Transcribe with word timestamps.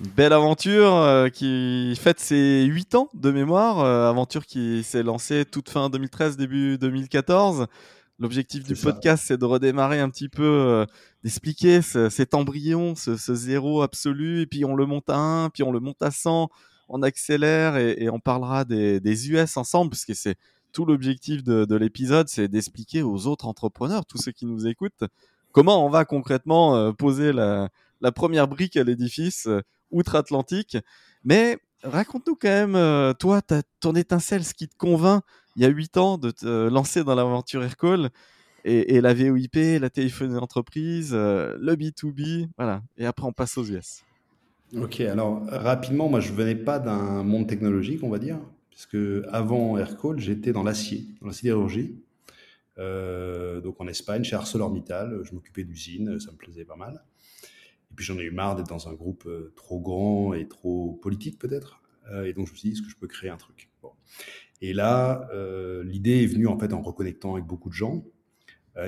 Belle 0.00 0.32
aventure 0.32 0.94
euh, 0.94 1.28
qui 1.28 1.94
fête 2.00 2.20
ses 2.20 2.64
8 2.64 2.94
ans 2.94 3.10
de 3.12 3.30
mémoire, 3.30 3.80
euh, 3.80 4.08
aventure 4.08 4.46
qui 4.46 4.82
s'est 4.82 5.02
lancée 5.02 5.44
toute 5.44 5.68
fin 5.68 5.90
2013, 5.90 6.38
début 6.38 6.78
2014. 6.78 7.66
L'objectif 8.18 8.64
du 8.64 8.74
podcast, 8.74 9.24
c'est 9.26 9.36
de 9.36 9.44
redémarrer 9.44 10.00
un 10.00 10.08
petit 10.08 10.30
peu, 10.30 10.42
euh, 10.42 10.86
d'expliquer 11.22 11.82
cet 11.82 12.32
embryon, 12.32 12.94
ce, 12.94 13.14
zéro 13.34 13.82
absolu, 13.82 14.40
et 14.40 14.46
puis 14.46 14.64
on 14.64 14.74
le 14.74 14.86
monte 14.86 15.10
à 15.10 15.18
1, 15.18 15.50
puis 15.50 15.64
on 15.64 15.70
le 15.70 15.80
monte 15.80 16.00
à 16.00 16.10
100, 16.10 16.48
on 16.88 17.02
accélère 17.02 17.76
et, 17.76 18.08
on 18.08 18.20
parlera 18.20 18.64
des, 18.64 19.30
US 19.30 19.58
ensemble, 19.58 19.90
parce 19.90 20.06
que 20.06 20.14
c'est 20.14 20.36
tout 20.72 20.86
l'objectif 20.86 21.44
de, 21.44 21.76
l'épisode, 21.76 22.28
c'est 22.28 22.48
d'expliquer 22.48 23.02
aux 23.02 23.26
autres 23.26 23.46
entrepreneurs, 23.46 24.06
tous 24.06 24.16
ceux 24.16 24.32
qui 24.32 24.46
nous 24.46 24.66
écoutent, 24.66 25.04
comment 25.52 25.84
on 25.84 25.90
va 25.90 26.06
concrètement 26.06 26.90
poser 26.94 27.34
la, 27.34 27.68
la 28.00 28.12
première 28.12 28.48
brique 28.48 28.76
à 28.78 28.84
l'édifice 28.84 29.46
outre-Atlantique. 29.90 30.76
Mais 31.24 31.58
raconte-nous 31.82 32.36
quand 32.36 32.48
même, 32.48 32.76
euh, 32.76 33.12
toi, 33.12 33.40
ton 33.80 33.94
étincelle, 33.94 34.44
ce 34.44 34.54
qui 34.54 34.68
te 34.68 34.76
convainc 34.76 35.22
il 35.56 35.62
y 35.62 35.64
a 35.64 35.68
8 35.68 35.96
ans 35.96 36.18
de 36.18 36.30
te 36.30 36.68
lancer 36.68 37.04
dans 37.04 37.14
l'aventure 37.14 37.62
Aircall 37.62 38.10
et, 38.64 39.00
la 39.00 39.14
VOIP, 39.14 39.80
la 39.80 39.88
téléphonie 39.88 40.34
d'entreprise, 40.34 41.12
euh, 41.14 41.56
le 41.58 41.74
B2B, 41.76 42.48
voilà. 42.58 42.82
Et 42.98 43.06
après, 43.06 43.26
on 43.26 43.32
passe 43.32 43.56
aux 43.56 43.64
US. 43.64 44.02
Ok, 44.76 45.00
alors 45.00 45.42
rapidement, 45.48 46.08
moi, 46.08 46.20
je 46.20 46.32
venais 46.32 46.54
pas 46.54 46.78
d'un 46.78 47.22
monde 47.22 47.48
technologique, 47.48 48.02
on 48.02 48.10
va 48.10 48.18
dire, 48.18 48.38
puisque 48.68 48.98
avant 49.32 49.78
Aircall, 49.78 50.20
j'étais 50.20 50.52
dans 50.52 50.62
l'acier, 50.62 51.06
dans 51.20 51.28
la 51.28 51.32
sidérurgie. 51.32 51.96
Euh, 52.78 53.60
donc 53.60 53.80
en 53.80 53.88
Espagne, 53.88 54.24
chez 54.24 54.36
ArcelorMittal, 54.36 55.20
je 55.24 55.34
m'occupais 55.34 55.64
d'usines, 55.64 56.20
ça 56.20 56.30
me 56.30 56.36
plaisait 56.36 56.64
pas 56.64 56.76
mal. 56.76 57.02
Puis 58.00 58.06
j'en 58.06 58.18
ai 58.18 58.22
eu 58.22 58.30
marre 58.30 58.56
d'être 58.56 58.70
dans 58.70 58.88
un 58.88 58.94
groupe 58.94 59.24
euh, 59.26 59.52
trop 59.56 59.78
grand 59.78 60.32
et 60.32 60.48
trop 60.48 60.98
politique 61.02 61.38
peut-être. 61.38 61.82
Euh, 62.10 62.24
et 62.24 62.32
donc 62.32 62.46
je 62.46 62.52
me 62.52 62.56
suis 62.56 62.70
dit, 62.70 62.74
est-ce 62.74 62.80
que 62.80 62.88
je 62.88 62.96
peux 62.96 63.06
créer 63.06 63.28
un 63.28 63.36
truc? 63.36 63.68
Et 64.62 64.72
là, 64.72 65.28
euh, 65.34 65.84
l'idée 65.84 66.22
est 66.22 66.26
venue 66.26 66.46
en 66.46 66.58
fait 66.58 66.72
en 66.72 66.80
reconnectant 66.80 67.34
avec 67.34 67.44
beaucoup 67.44 67.68
de 67.68 67.74
gens, 67.74 68.02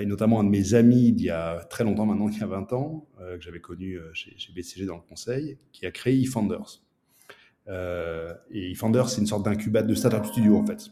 et 0.00 0.06
notamment 0.06 0.40
un 0.40 0.44
de 0.44 0.48
mes 0.48 0.72
amis 0.72 1.12
d'il 1.12 1.27
y 1.27 1.30
a 1.30 1.62
très 1.64 1.84
longtemps 1.84 2.06
maintenant, 2.06 2.30
il 2.30 2.38
y 2.38 2.42
a 2.42 2.46
20 2.46 2.72
ans, 2.72 3.06
que 3.18 3.40
j'avais 3.40 3.60
connu 3.60 3.98
chez, 4.14 4.33
chez, 4.38 4.50
BCG 4.55 4.86
dans 4.86 4.96
le 4.96 5.02
conseil, 5.02 5.58
qui 5.72 5.84
a 5.84 5.90
créé 5.90 6.18
eFounders. 6.18 6.80
Euh, 7.68 8.33
et 8.50 8.70
eFounders, 8.70 9.10
c'est 9.10 9.20
une 9.20 9.27
sorte 9.27 9.44
d'incubateur 9.44 9.88
de 9.88 9.94
startup 9.94 10.24
studio 10.24 10.56
en 10.56 10.64
fait 10.64 10.90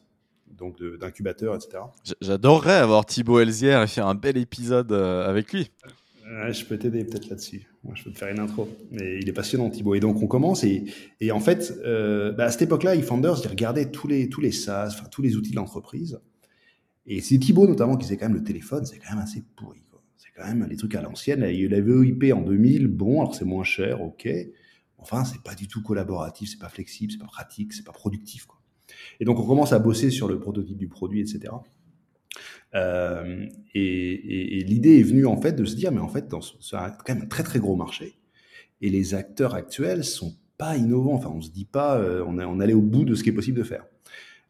donc 0.50 0.82
d'incubateur, 0.82 1.54
etc. 1.54 1.84
J'adorerais 2.20 2.74
avoir 2.74 3.06
Thibaut 3.06 3.40
Elzière 3.40 3.80
et 3.82 3.86
faire 3.86 4.06
un 4.06 4.14
bel 4.14 4.36
épisode 4.36 4.92
avec 4.92 5.54
lui 5.54 5.70
je 6.50 6.64
peux 6.64 6.78
t'aider 6.78 7.04
peut-être 7.04 7.28
là-dessus. 7.28 7.66
Moi, 7.84 7.94
je 7.96 8.04
peux 8.04 8.12
te 8.12 8.18
faire 8.18 8.28
une 8.28 8.38
intro. 8.38 8.68
Mais 8.90 9.18
il 9.20 9.28
est 9.28 9.32
passionnant, 9.32 9.70
Thibaut. 9.70 9.94
Et 9.94 10.00
donc, 10.00 10.22
on 10.22 10.26
commence. 10.26 10.64
Et, 10.64 10.84
en 11.32 11.40
fait, 11.40 11.74
euh, 11.84 12.32
bah, 12.32 12.44
à 12.44 12.50
cette 12.50 12.62
époque-là, 12.62 12.94
eFounders, 12.94 13.40
il 13.42 13.48
regardait 13.48 13.90
tous 13.90 14.06
les, 14.08 14.28
tous 14.28 14.40
les 14.40 14.52
SaaS, 14.52 14.94
enfin, 14.94 15.08
tous 15.10 15.22
les 15.22 15.36
outils 15.36 15.50
de 15.50 15.56
l'entreprise. 15.56 16.20
Et 17.06 17.20
c'est 17.20 17.38
Thibaut, 17.38 17.66
notamment, 17.66 17.96
qui 17.96 18.04
disait 18.04 18.16
quand 18.16 18.28
même 18.28 18.36
le 18.36 18.44
téléphone, 18.44 18.84
c'est 18.86 18.98
quand 18.98 19.10
même 19.10 19.22
assez 19.22 19.42
pourri. 19.56 19.82
C'est 20.16 20.30
quand 20.36 20.46
même 20.46 20.66
les 20.68 20.76
trucs 20.76 20.94
à 20.94 21.00
l'ancienne. 21.00 21.44
Il 21.48 21.56
y 21.56 21.62
a 21.62 21.64
eu 21.64 21.68
la 21.68 21.80
VoIP 21.80 22.32
en 22.34 22.42
2000. 22.42 22.88
Bon, 22.88 23.20
alors 23.20 23.34
c'est 23.34 23.46
moins 23.46 23.64
cher, 23.64 24.02
ok. 24.02 24.28
Enfin, 24.98 25.24
c'est 25.24 25.42
pas 25.42 25.54
du 25.54 25.66
tout 25.66 25.82
collaboratif, 25.82 26.50
c'est 26.50 26.58
pas 26.58 26.68
flexible, 26.68 27.10
c'est 27.10 27.18
pas 27.18 27.26
pratique, 27.26 27.72
c'est 27.72 27.84
pas 27.84 27.92
productif. 27.92 28.44
Quoi. 28.44 28.60
Et 29.18 29.24
donc, 29.24 29.38
on 29.38 29.46
commence 29.46 29.72
à 29.72 29.78
bosser 29.78 30.10
sur 30.10 30.28
le 30.28 30.38
prototype 30.38 30.76
du 30.76 30.88
produit, 30.88 31.20
etc. 31.20 31.52
Euh, 32.74 33.46
et, 33.74 34.64
l'idée 34.66 35.00
est 35.00 35.02
venue 35.02 35.26
en 35.26 35.40
fait 35.40 35.52
de 35.52 35.64
se 35.64 35.74
dire, 35.74 35.92
mais 35.92 36.00
en 36.00 36.08
fait, 36.08 36.28
dans 36.28 36.40
c'est 36.40 36.76
quand 36.76 37.08
même 37.08 37.22
un 37.22 37.26
très 37.26 37.42
très 37.42 37.58
gros 37.58 37.76
marché, 37.76 38.14
et 38.80 38.88
les 38.88 39.14
acteurs 39.14 39.54
actuels 39.54 40.04
sont 40.04 40.34
pas 40.58 40.76
innovants. 40.76 41.14
Enfin, 41.14 41.32
on 41.34 41.40
se 41.40 41.50
dit 41.50 41.64
pas, 41.64 41.98
euh, 41.98 42.24
on, 42.26 42.38
on 42.38 42.60
allait 42.60 42.74
au 42.74 42.82
bout 42.82 43.04
de 43.04 43.14
ce 43.14 43.22
qui 43.22 43.30
est 43.30 43.34
possible 43.34 43.58
de 43.58 43.64
faire. 43.64 43.84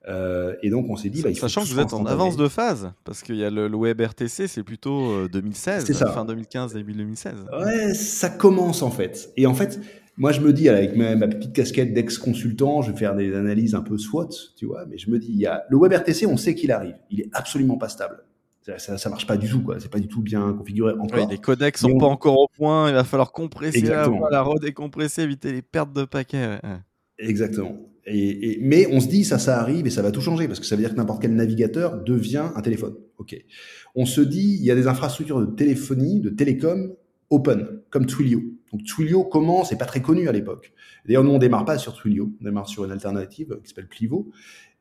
Euh, 0.09 0.57
et 0.63 0.71
donc 0.71 0.89
on 0.89 0.97
s'est 0.97 1.11
dit, 1.11 1.21
bah, 1.21 1.29
il 1.29 1.35
faut 1.35 1.47
sachant 1.47 1.63
que 1.63 1.69
vous 1.69 1.79
êtes 1.79 1.93
en 1.93 2.07
avance 2.07 2.37
de 2.37 2.49
phase, 2.49 2.91
parce 3.05 3.23
qu'il 3.23 3.37
y 3.37 3.45
a 3.45 3.51
le, 3.51 3.69
le 3.69 3.77
web 3.77 4.01
RTC, 4.01 4.49
c'est 4.49 4.63
plutôt 4.63 5.29
2016, 5.29 5.93
ça. 5.93 6.07
fin 6.07 6.25
2015, 6.25 6.73
début 6.73 6.95
2016. 6.95 7.35
Ouais, 7.53 7.95
ça 7.95 8.31
commence 8.31 8.83
en 8.83 8.91
fait. 8.91 9.31
Et 9.37 9.47
en 9.47 9.55
fait, 9.55 9.79
moi, 10.21 10.33
je 10.33 10.43
me 10.43 10.53
dis, 10.53 10.69
avec 10.69 10.95
ma, 10.95 11.17
petite 11.17 11.55
casquette 11.55 11.95
d'ex-consultant, 11.95 12.83
je 12.83 12.93
vais 12.93 12.99
faire 12.99 13.17
des 13.17 13.35
analyses 13.35 13.75
un 13.75 13.81
peu 13.81 13.97
SWOT, 13.97 14.29
tu 14.55 14.67
vois, 14.67 14.85
mais 14.85 14.99
je 14.99 15.11
me 15.11 15.19
dis, 15.19 15.29
il 15.31 15.39
y 15.39 15.47
a 15.47 15.65
le 15.71 15.79
WebRTC, 15.79 16.27
on 16.27 16.37
sait 16.37 16.55
qu'il 16.55 16.73
arrive. 16.73 16.95
Il 17.11 17.23
est 17.23 17.31
absolument 17.33 17.79
pas 17.79 17.89
stable. 17.89 18.23
Ça, 18.77 18.99
ça, 18.99 19.09
marche 19.09 19.27
pas 19.27 19.39
du 19.39 19.49
tout, 19.49 19.63
quoi. 19.63 19.81
C'est 19.81 19.91
pas 19.91 19.99
du 19.99 20.09
tout 20.09 20.21
bien 20.21 20.53
configuré 20.53 20.93
encore. 20.93 21.27
les 21.27 21.39
codecs 21.39 21.79
sont 21.79 21.97
pas 21.97 22.07
encore 22.07 22.39
au 22.39 22.49
point. 22.55 22.91
Il 22.91 22.95
va 22.95 23.03
falloir 23.03 23.33
compresser 23.33 23.81
la, 23.81 24.11
la 24.31 24.43
redécompresser, 24.43 25.23
éviter 25.23 25.53
les 25.53 25.63
pertes 25.63 25.95
de 25.95 26.05
paquets. 26.05 26.61
Exactement. 27.19 27.79
Et, 28.05 28.59
mais 28.61 28.89
on 28.93 29.01
se 29.01 29.09
dit, 29.09 29.25
ça, 29.25 29.39
ça 29.39 29.59
arrive 29.59 29.87
et 29.87 29.91
ça 29.91 30.03
va 30.03 30.11
tout 30.11 30.21
changer 30.21 30.49
parce 30.49 30.61
que 30.61 30.67
ça 30.67 30.77
veut 30.77 30.83
dire 30.83 30.91
que 30.91 30.97
n'importe 30.97 31.23
quel 31.23 31.35
navigateur 31.35 32.05
devient 32.05 32.51
un 32.55 32.61
téléphone. 32.61 32.95
Ok. 33.17 33.37
On 33.95 34.05
se 34.05 34.21
dit, 34.21 34.59
il 34.61 34.67
y 34.67 34.71
a 34.71 34.75
des 34.75 34.87
infrastructures 34.87 35.41
de 35.41 35.47
téléphonie, 35.47 36.21
de 36.21 36.29
télécom 36.29 36.95
open, 37.31 37.67
comme 37.89 38.05
Twilio. 38.05 38.43
Donc 38.73 38.85
Twilio 38.85 39.25
commence, 39.25 39.71
c'est 39.71 39.79
pas 39.79 39.85
très 39.85 40.03
connu 40.03 40.29
à 40.29 40.33
l'époque. 40.33 40.73
D'ailleurs, 41.07 41.25
nous, 41.25 41.33
on 41.33 41.39
démarre 41.39 41.65
pas 41.65 41.79
sur 41.79 41.95
Twilio, 41.95 42.33
on 42.41 42.45
démarre 42.45 42.69
sur 42.69 42.85
une 42.85 42.93
alternative 42.93 43.59
qui 43.63 43.69
s'appelle 43.69 43.89
Plivo. 43.89 44.31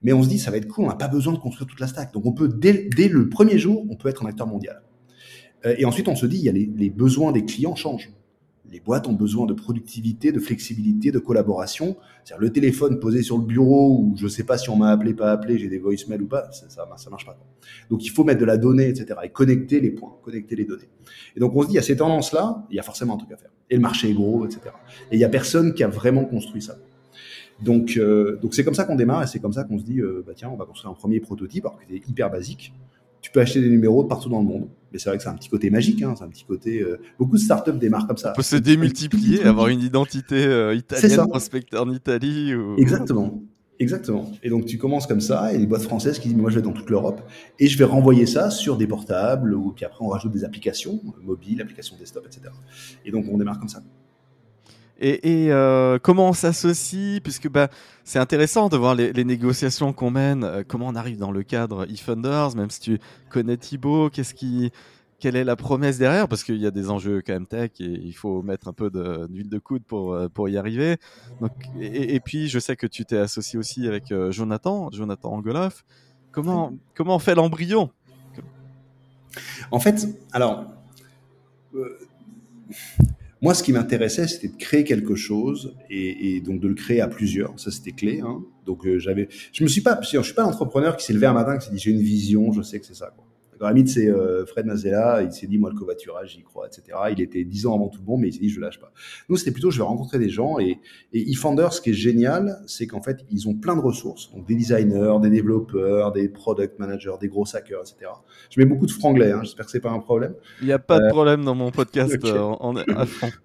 Mais 0.01 0.13
on 0.13 0.23
se 0.23 0.29
dit, 0.29 0.39
ça 0.39 0.51
va 0.51 0.57
être 0.57 0.67
cool, 0.67 0.85
on 0.85 0.87
n'a 0.87 0.95
pas 0.95 1.07
besoin 1.07 1.33
de 1.33 1.39
construire 1.39 1.67
toute 1.67 1.79
la 1.79 1.87
stack. 1.87 2.13
Donc 2.13 2.25
on 2.25 2.31
peut, 2.31 2.47
dès, 2.47 2.87
le 3.09 3.29
premier 3.29 3.57
jour, 3.57 3.85
on 3.89 3.95
peut 3.95 4.09
être 4.09 4.25
un 4.25 4.29
acteur 4.29 4.47
mondial. 4.47 4.81
Euh, 5.65 5.75
et 5.77 5.85
ensuite, 5.85 6.07
on 6.07 6.15
se 6.15 6.25
dit, 6.25 6.37
il 6.37 6.43
y 6.43 6.49
a 6.49 6.53
les, 6.53 6.71
les 6.73 6.89
besoins 6.89 7.31
des 7.31 7.43
clients 7.45 7.75
changent 7.75 8.11
les 8.71 8.79
boîtes 8.79 9.07
ont 9.07 9.13
besoin 9.13 9.45
de 9.45 9.53
productivité, 9.53 10.31
de 10.31 10.39
flexibilité, 10.39 11.11
de 11.11 11.19
collaboration. 11.19 11.97
C'est-à-dire 12.23 12.41
le 12.41 12.51
téléphone 12.51 12.99
posé 12.99 13.23
sur 13.23 13.37
le 13.37 13.45
bureau 13.45 13.99
où 13.99 14.15
je 14.15 14.25
ne 14.25 14.29
sais 14.29 14.43
pas 14.43 14.57
si 14.57 14.69
on 14.69 14.75
m'a 14.75 14.91
appelé, 14.91 15.13
pas 15.13 15.31
appelé, 15.31 15.57
j'ai 15.57 15.69
des 15.69 15.79
voicemails 15.79 16.21
ou 16.21 16.27
pas, 16.27 16.51
ça, 16.51 16.69
ça, 16.69 16.87
ça 16.95 17.09
marche 17.09 17.25
pas. 17.25 17.37
Donc 17.89 18.05
il 18.05 18.09
faut 18.09 18.23
mettre 18.23 18.39
de 18.39 18.45
la 18.45 18.57
donnée, 18.57 18.89
etc. 18.89 19.19
et 19.23 19.29
connecter 19.29 19.79
les 19.79 19.91
points, 19.91 20.15
connecter 20.23 20.55
les 20.55 20.65
données. 20.65 20.89
Et 21.35 21.39
donc 21.39 21.55
on 21.55 21.63
se 21.63 21.69
dit, 21.69 21.77
à 21.77 21.81
ces 21.81 21.97
tendances-là, 21.97 22.65
il 22.69 22.75
y 22.75 22.79
a 22.79 22.83
forcément 22.83 23.15
un 23.15 23.17
truc 23.17 23.31
à 23.31 23.37
faire. 23.37 23.51
Et 23.69 23.75
le 23.75 23.81
marché 23.81 24.09
est 24.09 24.13
gros, 24.13 24.45
etc. 24.45 24.61
Et 25.11 25.15
il 25.15 25.19
y 25.19 25.23
a 25.23 25.29
personne 25.29 25.73
qui 25.73 25.83
a 25.83 25.87
vraiment 25.87 26.25
construit 26.25 26.61
ça. 26.61 26.77
Donc 27.61 27.97
euh, 27.97 28.37
donc 28.41 28.53
c'est 28.53 28.63
comme 28.63 28.73
ça 28.73 28.85
qu'on 28.85 28.95
démarre 28.95 29.23
et 29.23 29.27
c'est 29.27 29.39
comme 29.39 29.53
ça 29.53 29.63
qu'on 29.63 29.77
se 29.77 29.83
dit, 29.83 29.99
euh, 29.99 30.23
bah 30.25 30.33
tiens, 30.35 30.49
on 30.49 30.55
va 30.55 30.65
construire 30.65 30.91
un 30.91 30.95
premier 30.95 31.19
prototype, 31.19 31.65
alors 31.65 31.79
qu'il 31.79 31.95
est 31.95 32.07
hyper 32.07 32.29
basique 32.29 32.73
tu 33.21 33.31
peux 33.31 33.41
acheter 33.41 33.59
des 33.59 33.69
numéros 33.69 34.01
de 34.03 34.07
partout 34.07 34.29
dans 34.29 34.39
le 34.39 34.45
monde. 34.45 34.69
Mais 34.93 34.97
c'est 34.97 35.09
vrai 35.09 35.17
que 35.17 35.23
c'est 35.23 35.29
un 35.29 35.35
petit 35.35 35.49
côté 35.49 35.69
magique, 35.69 36.01
hein, 36.01 36.13
c'est 36.17 36.23
un 36.23 36.29
petit 36.29 36.45
côté. 36.45 36.79
Euh, 36.79 37.01
beaucoup 37.19 37.35
de 37.35 37.41
startups 37.41 37.77
démarrent 37.77 38.07
comme 38.07 38.15
ça. 38.15 38.31
On 38.31 38.35
peut 38.37 38.41
se 38.41 38.55
démultiplier, 38.55 39.43
avoir 39.43 39.67
une 39.67 39.81
identité 39.81 40.43
italienne, 40.73 41.27
prospecteur 41.27 41.83
en 41.83 41.91
Italie. 41.91 42.53
Exactement. 42.77 43.43
Exactement. 43.79 44.29
Et 44.43 44.49
donc 44.49 44.65
tu 44.65 44.77
commences 44.77 45.07
comme 45.07 45.21
ça, 45.21 45.53
et 45.53 45.57
les 45.57 45.65
boîtes 45.65 45.83
françaises 45.83 46.19
qui 46.19 46.27
disent 46.27 46.37
moi 46.37 46.49
je 46.49 46.55
vais 46.57 46.61
dans 46.61 46.73
toute 46.73 46.89
l'Europe, 46.89 47.21
et 47.59 47.67
je 47.67 47.77
vais 47.77 47.85
renvoyer 47.85 48.25
ça 48.25 48.49
sur 48.49 48.75
des 48.75 48.87
portables, 48.87 49.53
ou 49.53 49.71
puis 49.71 49.85
après 49.85 50.03
on 50.03 50.09
rajoute 50.09 50.33
des 50.33 50.43
applications 50.43 50.99
mobiles, 51.23 51.61
applications 51.61 51.95
desktop, 51.97 52.25
etc. 52.25 52.53
Et 53.05 53.11
donc 53.11 53.25
on 53.31 53.37
démarre 53.37 53.57
comme 53.57 53.69
ça. 53.69 53.81
Et, 55.01 55.47
euh, 55.49 55.97
comment 55.97 56.27
on 56.27 56.33
s'associe? 56.33 57.21
Puisque 57.21 57.49
bah, 57.49 57.69
c'est 58.03 58.19
intéressant 58.19 58.67
de 58.67 58.75
voir 58.75 58.95
les, 58.95 59.23
négociations 59.23 59.93
qu'on 59.93 60.11
mène, 60.11 60.43
euh, 60.43 60.63
comment 60.67 60.87
on 60.87 60.95
arrive 60.95 61.17
dans 61.17 61.31
le 61.31 61.41
cadre 61.43 61.89
eFunders, 61.89 62.53
même 62.57 62.69
si 62.69 62.81
tu 62.81 62.99
connais 63.29 63.55
Thibaut, 63.55 64.09
qu'est-ce 64.09 64.33
qui, 64.33 64.71
quelle 65.19 65.35
est 65.35 65.43
la 65.43 65.55
promesse 65.55 65.97
derrière? 65.97 66.27
Parce 66.27 66.43
qu'il 66.43 66.57
y 66.57 66.65
a 66.65 66.71
des 66.71 66.89
enjeux 66.89 67.21
quand 67.25 67.33
même 67.33 67.47
tech 67.47 67.71
et 67.79 67.85
il 67.85 68.13
faut 68.13 68.41
mettre 68.41 68.67
un 68.67 68.73
peu 68.73 68.89
d'huile 69.29 69.49
de, 69.49 69.59
coude 69.59 69.83
pour, 69.83 70.13
euh, 70.13 70.27
pour 70.29 70.49
y 70.49 70.57
arriver. 70.57 70.97
Donc, 71.41 71.51
et, 71.79 72.19
puis, 72.19 72.47
je 72.47 72.59
sais 72.59 72.75
que 72.75 72.87
tu 72.87 73.05
t'es 73.05 73.17
associé 73.17 73.59
aussi 73.59 73.87
avec 73.87 74.13
Jonathan, 74.29 74.89
Jonathan 74.91 75.33
Angoloff. 75.33 75.83
Comment, 76.31 76.73
comment 76.95 77.15
on 77.15 77.19
fait 77.19 77.35
l'embryon? 77.35 77.89
En 79.71 79.79
fait, 79.79 80.07
alors 80.31 80.65
moi, 83.41 83.53
ce 83.53 83.63
qui 83.63 83.71
m'intéressait, 83.71 84.27
c'était 84.27 84.49
de 84.49 84.57
créer 84.57 84.83
quelque 84.83 85.15
chose 85.15 85.75
et, 85.89 86.41
donc 86.41 86.59
de 86.59 86.67
le 86.67 86.73
créer 86.73 86.99
à 86.99 87.07
plusieurs. 87.07 87.57
Ça, 87.57 87.71
c'était 87.71 87.93
clé. 87.93 88.19
Hein. 88.19 88.43
Donc, 88.65 88.85
euh, 88.85 88.99
j'avais, 88.99 89.29
je 89.53 89.63
me 89.63 89.69
suis 89.69 89.81
pas, 89.81 89.99
je 90.01 90.21
suis 90.21 90.33
pas 90.33 90.43
l'entrepreneur 90.43 90.97
qui 90.97 91.05
s'est 91.05 91.13
levé 91.13 91.25
un 91.25 91.33
matin 91.33 91.57
qui 91.57 91.67
s'est 91.67 91.71
dit 91.71 91.79
j'ai 91.79 91.91
une 91.91 92.01
vision, 92.01 92.51
je 92.51 92.61
sais 92.61 92.79
que 92.79 92.85
c'est 92.85 92.95
ça. 92.95 93.13
Quoi. 93.15 93.25
Mythe, 93.61 93.89
c'est 93.89 94.09
euh, 94.09 94.45
Fred 94.45 94.65
Mazella, 94.65 95.21
il 95.23 95.31
s'est 95.31 95.47
dit, 95.47 95.57
moi, 95.57 95.69
le 95.69 95.75
covoiturage, 95.75 96.33
j'y 96.33 96.43
crois, 96.43 96.67
etc. 96.67 96.97
Il 97.11 97.21
était 97.21 97.43
10 97.43 97.65
ans 97.67 97.75
avant 97.75 97.89
tout 97.89 97.99
le 97.99 98.05
monde, 98.05 98.21
mais 98.21 98.29
il 98.29 98.33
s'est 98.33 98.39
dit, 98.39 98.49
je 98.49 98.59
lâche 98.59 98.79
pas. 98.79 98.91
Nous, 99.27 99.37
c'était 99.37 99.51
plutôt, 99.51 99.71
je 99.71 99.77
vais 99.77 99.83
rencontrer 99.83 100.19
des 100.19 100.29
gens 100.29 100.59
et, 100.59 100.79
et 101.13 101.31
eFounder, 101.31 101.67
ce 101.71 101.81
qui 101.81 101.89
est 101.89 101.93
génial, 101.93 102.61
c'est 102.67 102.87
qu'en 102.87 103.01
fait, 103.01 103.25
ils 103.31 103.47
ont 103.47 103.53
plein 103.53 103.75
de 103.75 103.81
ressources. 103.81 104.31
Donc, 104.33 104.47
des 104.47 104.55
designers, 104.55 105.15
des 105.21 105.29
développeurs, 105.29 106.11
des 106.11 106.29
product 106.29 106.79
managers, 106.79 107.15
des 107.19 107.27
gros 107.27 107.45
hackers, 107.53 107.81
etc. 107.81 108.11
Je 108.49 108.59
mets 108.59 108.65
beaucoup 108.65 108.85
de 108.85 108.91
franglais, 108.91 109.31
hein, 109.31 109.41
j'espère 109.43 109.65
que 109.65 109.71
c'est 109.71 109.79
pas 109.79 109.91
un 109.91 109.99
problème. 109.99 110.33
Il 110.61 110.67
n'y 110.67 110.73
a 110.73 110.79
pas 110.79 110.99
de 110.99 111.05
euh, 111.05 111.09
problème 111.09 111.43
dans 111.43 111.55
mon 111.55 111.71
podcast 111.71 112.17
euh, 112.23 112.39
en, 112.39 112.75
à 112.75 113.05
fond. 113.05 113.29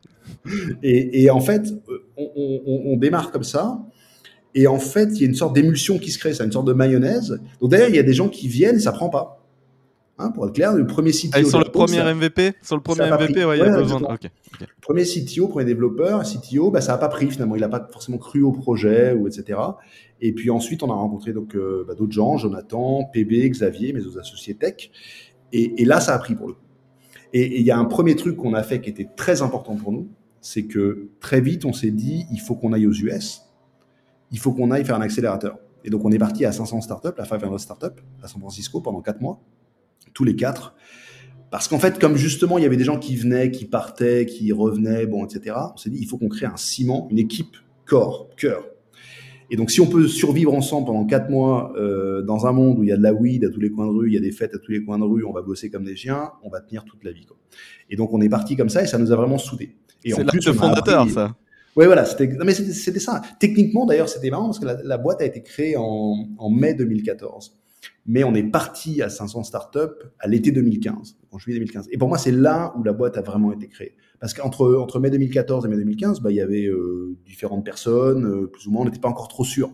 Et, 0.83 1.25
et, 1.25 1.31
en 1.31 1.41
fait, 1.41 1.69
on, 2.17 2.31
on, 2.35 2.83
on 2.93 2.97
démarre 2.97 3.31
comme 3.31 3.45
ça. 3.45 3.85
Et 4.55 4.67
en 4.67 4.79
fait, 4.79 5.09
il 5.13 5.21
y 5.21 5.25
a 5.25 5.27
une 5.27 5.35
sorte 5.35 5.55
d'émulsion 5.55 5.99
qui 5.99 6.11
se 6.11 6.19
crée, 6.19 6.33
c'est 6.33 6.45
une 6.45 6.53
sorte 6.53 6.67
de 6.67 6.73
mayonnaise. 6.73 7.41
Donc 7.61 7.71
d'ailleurs, 7.71 7.89
il 7.89 7.97
y 7.97 7.99
a 7.99 8.05
des 8.05 8.15
gens 8.15 8.29
qui 8.29 8.49
viennent, 8.49 8.79
ça 8.79 8.93
prend 8.93 9.11
pas. 9.11 9.44
Hein, 10.17 10.31
pour 10.31 10.47
être 10.47 10.55
clair, 10.55 10.73
le 10.73 10.87
premier 10.87 11.11
CTO. 11.11 11.31
Ah, 11.33 11.45
sur 11.45 11.59
le 11.59 11.65
premier 11.65 12.01
MVP 12.15 12.55
Sur 12.63 12.77
le 12.77 12.83
premier 12.83 13.11
MVP, 13.11 13.45
ouais, 13.45 13.59
il 13.59 13.61
y 13.61 13.63
a 13.63 13.77
besoin 13.77 14.01
de... 14.01 14.05
okay. 14.05 14.29
Okay. 14.55 14.67
Premier 14.81 15.05
CTO, 15.05 15.49
premier 15.49 15.65
développeur, 15.65 16.23
CTO, 16.23 16.71
bah, 16.71 16.81
ça 16.81 16.93
n'a 16.93 16.99
pas 16.99 17.09
pris 17.09 17.29
finalement. 17.29 17.57
Il 17.57 17.61
n'a 17.61 17.69
pas 17.69 17.89
forcément 17.91 18.19
cru 18.19 18.43
au 18.43 18.53
projet, 18.53 19.13
ou 19.13 19.27
etc. 19.27 19.59
Et 20.21 20.33
puis 20.33 20.51
ensuite, 20.51 20.85
on 20.85 20.91
a 20.91 20.95
rencontré 20.95 21.33
donc 21.33 21.57
euh, 21.57 21.85
bah, 21.87 21.95
d'autres 21.95 22.13
gens, 22.13 22.37
Jonathan, 22.37 23.11
PB, 23.13 23.51
Xavier, 23.51 23.93
mes 23.93 24.05
autres 24.07 24.21
associés 24.21 24.55
tech. 24.55 24.91
Et, 25.53 25.83
et 25.83 25.85
là, 25.85 25.99
ça 25.99 26.15
a 26.15 26.19
pris 26.19 26.35
pour 26.35 26.47
le 26.47 26.55
coup. 26.55 26.61
Et 27.33 27.59
il 27.59 27.67
y 27.67 27.73
a 27.73 27.79
un 27.79 27.85
premier 27.85 28.15
truc 28.15 28.37
qu'on 28.37 28.55
a 28.55 28.63
fait 28.63 28.81
qui 28.81 28.91
était 28.91 29.09
très 29.17 29.43
important 29.43 29.75
pour 29.75 29.91
nous, 29.91 30.09
c'est 30.41 30.67
que 30.67 31.09
très 31.19 31.41
vite, 31.41 31.65
on 31.65 31.73
s'est 31.73 31.91
dit, 31.91 32.27
il 32.31 32.39
faut 32.39 32.55
qu'on 32.55 32.73
aille 32.73 32.87
aux 32.87 32.93
US 32.93 33.45
il 34.35 34.41
faut 34.41 34.53
qu'on 34.53 34.73
aille 34.73 34.85
faire 34.85 34.97
un 34.97 35.01
accélérateur. 35.01 35.59
Et 35.85 35.91
donc, 35.91 36.05
on 36.05 36.11
est 36.11 36.19
parti 36.19 36.45
à 36.45 36.51
500 36.51 36.81
startups, 36.81 37.17
la 37.17 37.25
500 37.25 37.57
startups, 37.59 38.03
à 38.21 38.27
San 38.27 38.41
Francisco 38.41 38.81
pendant 38.81 39.01
quatre 39.01 39.21
mois, 39.21 39.41
tous 40.13 40.25
les 40.25 40.37
quatre. 40.37 40.75
Parce 41.51 41.69
qu'en 41.69 41.79
fait, 41.79 41.99
comme 42.01 42.17
justement, 42.17 42.59
il 42.59 42.63
y 42.63 42.67
avait 42.67 42.77
des 42.77 42.85
gens 42.85 42.99
qui 42.99 43.17
venaient, 43.17 43.51
qui 43.51 43.65
partaient, 43.65 44.27
qui 44.27 44.53
revenaient, 44.53 45.07
bon, 45.07 45.25
etc., 45.25 45.57
on 45.73 45.77
s'est 45.77 45.91
dit, 45.91 45.99
il 46.01 46.07
faut 46.07 46.19
qu'on 46.19 46.29
crée 46.29 46.47
un 46.47 46.57
ciment, 46.57 47.07
une 47.11 47.19
équipe 47.19 47.57
corps, 47.85 48.29
cœur. 48.37 48.65
Et 49.51 49.57
donc, 49.57 49.71
si 49.71 49.81
on 49.81 49.87
peut 49.87 50.09
survivre 50.09 50.53
ensemble 50.53 50.87
pendant 50.87 51.05
quatre 51.05 51.31
mois 51.31 51.73
euh, 51.77 52.23
dans 52.23 52.47
un 52.47 52.53
monde 52.53 52.79
où 52.79 52.83
il 52.83 52.89
y 52.89 52.93
a 52.93 52.97
de 52.97 53.03
la 53.03 53.13
weed 53.13 53.45
à 53.45 53.51
tous 53.51 53.61
les 53.61 53.71
coins 53.71 53.87
de 53.87 53.93
rue, 53.93 54.09
il 54.09 54.15
y 54.15 54.17
a 54.17 54.21
des 54.21 54.33
fêtes 54.33 54.55
à 54.55 54.59
tous 54.59 54.73
les 54.73 54.85
coins 54.85 54.99
de 54.99 55.05
rue, 55.05 55.25
on 55.25 55.33
va 55.33 55.43
bosser 55.43 55.71
comme 55.71 55.85
des 55.85 55.97
chiens, 55.97 56.33
on 56.43 56.49
va 56.49 56.61
tenir 56.61 56.85
toute 56.85 57.05
la 57.05 57.13
vie. 57.13 57.25
Quoi. 57.25 57.37
Et 57.91 57.97
donc, 57.97 58.13
on 58.13 58.21
est 58.21 58.29
parti 58.29 58.57
comme 58.57 58.69
ça 58.69 58.83
et 58.83 58.87
ça 58.87 58.99
nous 58.99 59.13
a 59.13 59.17
vraiment 59.17 59.39
soudés. 59.39 59.77
C'est 60.05 60.25
l'acte 60.25 60.53
fondateur, 60.53 61.09
ça. 61.09 61.37
Oui, 61.77 61.87
voilà, 61.87 62.05
c'était, 62.05 62.29
mais 62.45 62.55
c'était 62.55 63.01
ça. 63.01 63.21
Techniquement, 63.41 63.85
d'ailleurs, 63.85 64.09
c'était 64.09 64.31
marrant 64.31 64.47
parce 64.47 64.61
que 64.61 64.67
la, 64.67 64.83
la, 64.83 64.97
boîte 64.97 65.21
a 65.21 65.25
été 65.25 65.43
créée 65.43 65.77
en, 65.77 66.29
en, 66.39 66.51
mai 66.51 66.75
2014. 66.75 67.57
Mais 68.07 68.25
on 68.25 68.35
est 68.35 68.43
parti 68.43 69.03
à 69.03 69.09
500 69.09 69.45
startups 69.45 69.79
à 70.19 70.29
l'été 70.29 70.53
2015, 70.53 71.19
en 71.31 71.39
juillet 71.39 71.59
2015. 71.59 71.89
Et 71.91 71.99
pour 71.99 72.09
moi, 72.09 72.19
c'est 72.19 72.33
là 72.33 72.75
où 72.79 72.83
la 72.83 72.93
boîte 72.93 73.17
a 73.17 73.23
vraiment 73.23 73.53
été 73.53 73.69
créée. 73.69 73.97
Parce 74.21 74.35
qu'entre 74.35 74.77
entre 74.77 75.01
mai 75.01 75.11
2014 75.11 75.67
et 75.67 75.69
mai 75.69 75.77
2015, 75.77 76.21
bah, 76.21 76.31
il 76.31 76.37
y 76.37 76.41
avait 76.41 76.67
euh, 76.67 77.17
différentes 77.25 77.65
personnes, 77.65 78.27
euh, 78.27 78.47
plus 78.47 78.67
ou 78.67 78.71
moins, 78.71 78.83
on 78.83 78.85
n'était 78.87 79.01
pas 79.01 79.09
encore 79.09 79.29
trop 79.29 79.45
sûr. 79.45 79.73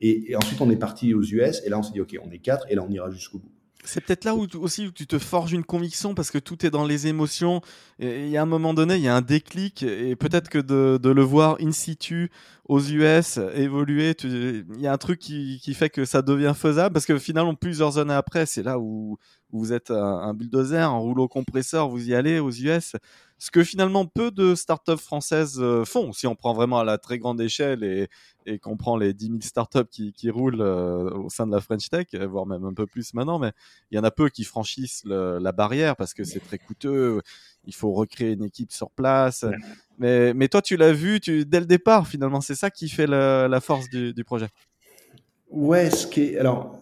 Et, 0.00 0.30
et, 0.30 0.36
ensuite, 0.36 0.60
on 0.60 0.70
est 0.70 0.76
parti 0.76 1.14
aux 1.14 1.22
US, 1.22 1.62
et 1.64 1.68
là, 1.68 1.78
on 1.78 1.82
s'est 1.82 1.92
dit, 1.92 2.00
OK, 2.00 2.16
on 2.24 2.30
est 2.30 2.38
quatre, 2.38 2.66
et 2.70 2.74
là, 2.74 2.84
on 2.86 2.90
ira 2.90 3.10
jusqu'au 3.10 3.38
bout. 3.38 3.52
C'est 3.84 4.04
peut-être 4.04 4.24
là 4.24 4.34
où 4.34 4.46
aussi 4.58 4.86
où 4.86 4.90
tu 4.90 5.06
te 5.06 5.18
forges 5.18 5.52
une 5.52 5.64
conviction 5.64 6.14
parce 6.14 6.30
que 6.30 6.38
tout 6.38 6.66
est 6.66 6.70
dans 6.70 6.84
les 6.84 7.06
émotions. 7.06 7.62
Et 7.98 8.26
il 8.26 8.30
y 8.30 8.36
a 8.36 8.42
un 8.42 8.46
moment 8.46 8.74
donné, 8.74 8.96
il 8.96 9.02
y 9.02 9.08
a 9.08 9.16
un 9.16 9.22
déclic 9.22 9.82
et 9.82 10.16
peut-être 10.16 10.48
que 10.48 10.58
de, 10.58 10.98
de, 11.02 11.10
le 11.10 11.22
voir 11.22 11.56
in 11.60 11.72
situ 11.72 12.30
aux 12.66 12.80
US 12.80 13.38
évoluer, 13.54 14.14
il 14.22 14.64
y 14.78 14.86
a 14.86 14.92
un 14.92 14.98
truc 14.98 15.18
qui, 15.18 15.60
qui, 15.62 15.74
fait 15.74 15.90
que 15.90 16.04
ça 16.04 16.22
devient 16.22 16.52
faisable 16.54 16.92
parce 16.92 17.06
que 17.06 17.18
finalement 17.18 17.54
plusieurs 17.54 17.98
années 17.98 18.14
après, 18.14 18.46
c'est 18.46 18.62
là 18.62 18.78
où, 18.78 19.18
où, 19.50 19.58
vous 19.58 19.72
êtes 19.72 19.90
un, 19.90 20.34
bulldozer, 20.34 20.82
un 20.82 20.98
rouleau 20.98 21.26
compresseur, 21.26 21.88
vous 21.88 22.08
y 22.08 22.14
allez 22.14 22.38
aux 22.38 22.52
US. 22.52 22.96
Ce 23.42 23.50
que 23.50 23.64
finalement 23.64 24.04
peu 24.04 24.30
de 24.30 24.54
startups 24.54 24.98
françaises 24.98 25.56
euh, 25.60 25.86
font, 25.86 26.12
si 26.12 26.26
on 26.26 26.34
prend 26.34 26.52
vraiment 26.52 26.78
à 26.78 26.84
la 26.84 26.98
très 26.98 27.18
grande 27.18 27.40
échelle 27.40 27.82
et, 27.82 28.08
et 28.44 28.58
qu'on 28.58 28.76
prend 28.76 28.98
les 28.98 29.14
10 29.14 29.26
000 29.28 29.38
startups 29.40 29.88
qui, 29.90 30.12
qui 30.12 30.28
roulent 30.28 30.60
euh, 30.60 31.10
au 31.12 31.30
sein 31.30 31.46
de 31.46 31.52
la 31.52 31.62
French 31.62 31.88
Tech, 31.88 32.08
voire 32.14 32.44
même 32.44 32.66
un 32.66 32.74
peu 32.74 32.86
plus 32.86 33.14
maintenant, 33.14 33.38
mais 33.38 33.52
il 33.90 33.96
y 33.96 33.98
en 33.98 34.04
a 34.04 34.10
peu 34.10 34.28
qui 34.28 34.44
franchissent 34.44 35.02
le, 35.06 35.38
la 35.38 35.52
barrière 35.52 35.96
parce 35.96 36.12
que 36.12 36.22
c'est 36.22 36.40
très 36.40 36.58
coûteux, 36.58 37.22
il 37.64 37.74
faut 37.74 37.92
recréer 37.92 38.32
une 38.32 38.44
équipe 38.44 38.72
sur 38.72 38.90
place. 38.90 39.46
Mais, 39.98 40.34
mais 40.34 40.48
toi, 40.48 40.60
tu 40.60 40.76
l'as 40.76 40.92
vu 40.92 41.18
tu, 41.18 41.46
dès 41.46 41.60
le 41.60 41.66
départ, 41.66 42.06
finalement, 42.06 42.42
c'est 42.42 42.54
ça 42.54 42.70
qui 42.70 42.90
fait 42.90 43.06
la, 43.06 43.48
la 43.48 43.60
force 43.60 43.88
du, 43.88 44.12
du, 44.12 44.22
projet? 44.22 44.48
Ouais, 45.48 45.88
ce 45.88 46.06
qui 46.06 46.24
est, 46.24 46.38
alors, 46.38 46.79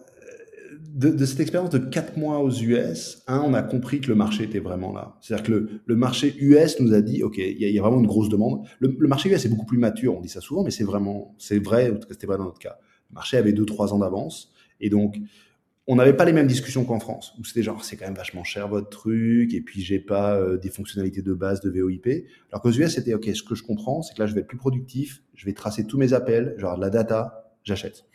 de, 0.95 1.25
cette 1.25 1.39
expérience 1.39 1.69
de 1.69 1.77
quatre 1.77 2.17
mois 2.17 2.39
aux 2.39 2.51
US, 2.51 3.23
on 3.27 3.53
a 3.53 3.61
compris 3.61 4.01
que 4.01 4.07
le 4.07 4.15
marché 4.15 4.43
était 4.43 4.59
vraiment 4.59 4.91
là. 4.91 5.17
C'est-à-dire 5.21 5.45
que 5.45 5.69
le, 5.85 5.95
marché 5.95 6.35
US 6.39 6.79
nous 6.79 6.93
a 6.93 7.01
dit, 7.01 7.21
OK, 7.23 7.37
il 7.37 7.57
y, 7.57 7.77
a 7.77 7.81
vraiment 7.81 7.99
une 7.99 8.07
grosse 8.07 8.29
demande. 8.29 8.65
Le, 8.79 8.95
marché 9.07 9.29
US 9.29 9.45
est 9.45 9.49
beaucoup 9.49 9.65
plus 9.65 9.77
mature, 9.77 10.17
on 10.17 10.21
dit 10.21 10.29
ça 10.29 10.41
souvent, 10.41 10.63
mais 10.63 10.71
c'est 10.71 10.83
vraiment, 10.83 11.35
c'est 11.37 11.59
vrai, 11.59 11.91
en 11.91 11.95
tout 11.95 12.07
cas, 12.07 12.13
c'était 12.13 12.27
vrai 12.27 12.37
dans 12.37 12.45
notre 12.45 12.59
cas. 12.59 12.77
Le 13.11 13.15
marché 13.15 13.37
avait 13.37 13.53
deux, 13.53 13.65
trois 13.65 13.93
ans 13.93 13.99
d'avance. 13.99 14.51
Et 14.81 14.89
donc, 14.89 15.19
on 15.87 15.95
n'avait 15.95 16.13
pas 16.13 16.25
les 16.25 16.33
mêmes 16.33 16.47
discussions 16.47 16.85
qu'en 16.85 16.99
France, 16.99 17.33
où 17.39 17.45
c'était 17.45 17.63
genre, 17.63 17.83
c'est 17.83 17.95
quand 17.95 18.05
même 18.05 18.15
vachement 18.15 18.43
cher 18.43 18.67
votre 18.67 18.89
truc, 18.89 19.53
et 19.53 19.61
puis 19.61 19.81
j'ai 19.81 19.99
pas 19.99 20.35
euh, 20.35 20.57
des 20.57 20.69
fonctionnalités 20.69 21.21
de 21.21 21.33
base 21.33 21.61
de 21.61 21.69
VoIP. 21.69 22.25
Alors 22.51 22.61
qu'aux 22.61 22.71
US, 22.71 22.93
c'était, 22.93 23.13
OK, 23.13 23.29
ce 23.33 23.43
que 23.43 23.55
je 23.55 23.63
comprends, 23.63 24.01
c'est 24.01 24.15
que 24.15 24.21
là, 24.21 24.27
je 24.27 24.33
vais 24.33 24.41
être 24.41 24.47
plus 24.47 24.57
productif, 24.57 25.23
je 25.35 25.45
vais 25.45 25.53
tracer 25.53 25.85
tous 25.85 25.97
mes 25.97 26.13
appels, 26.13 26.55
genre 26.57 26.77
de 26.77 26.81
la 26.81 26.89
data, 26.89 27.49
j'achète. 27.63 28.05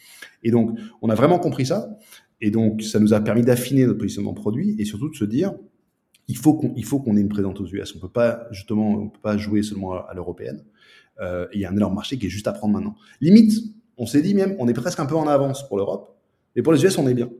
Et 0.43 0.50
donc, 0.50 0.79
on 1.03 1.09
a 1.11 1.15
vraiment 1.15 1.38
compris 1.38 1.67
ça. 1.67 1.99
Et 2.44 2.50
donc, 2.50 2.82
ça 2.82 3.00
nous 3.00 3.14
a 3.14 3.20
permis 3.23 3.41
d'affiner 3.41 3.87
notre 3.87 3.99
positionnement 3.99 4.35
produit 4.35 4.76
et 4.79 4.85
surtout 4.85 5.08
de 5.08 5.14
se 5.14 5.25
dire, 5.25 5.55
il 6.29 6.37
faut 6.37 6.52
qu'on, 6.52 7.17
ait 7.17 7.20
une 7.20 7.31
présence 7.31 7.58
aux 7.58 7.67
US. 7.67 7.96
On 7.96 8.00
peut 8.00 8.11
pas, 8.11 8.46
justement, 8.50 8.91
on 8.91 9.08
peut 9.08 9.20
pas 9.23 9.38
jouer 9.38 9.62
seulement 9.62 9.94
à, 9.94 10.12
l'européenne. 10.12 10.62
Euh, 11.23 11.46
il 11.55 11.61
y 11.62 11.64
a 11.64 11.70
un 11.70 11.73
énorme 11.75 11.94
marché 11.94 12.19
qui 12.19 12.26
est 12.26 12.29
juste 12.29 12.46
à 12.46 12.52
prendre 12.52 12.75
maintenant. 12.75 12.96
Limite, 13.23 13.55
on 13.96 14.05
s'est 14.05 14.20
dit 14.20 14.35
même, 14.35 14.56
on 14.58 14.69
est 14.69 14.75
presque 14.75 15.00
un 15.00 15.06
peu 15.06 15.14
en 15.14 15.26
avance 15.26 15.67
pour 15.67 15.79
l'Europe, 15.79 16.19
mais 16.55 16.61
pour 16.61 16.75
les 16.75 16.85
US, 16.85 16.99
on 16.99 17.08
est 17.08 17.14
bien. 17.14 17.31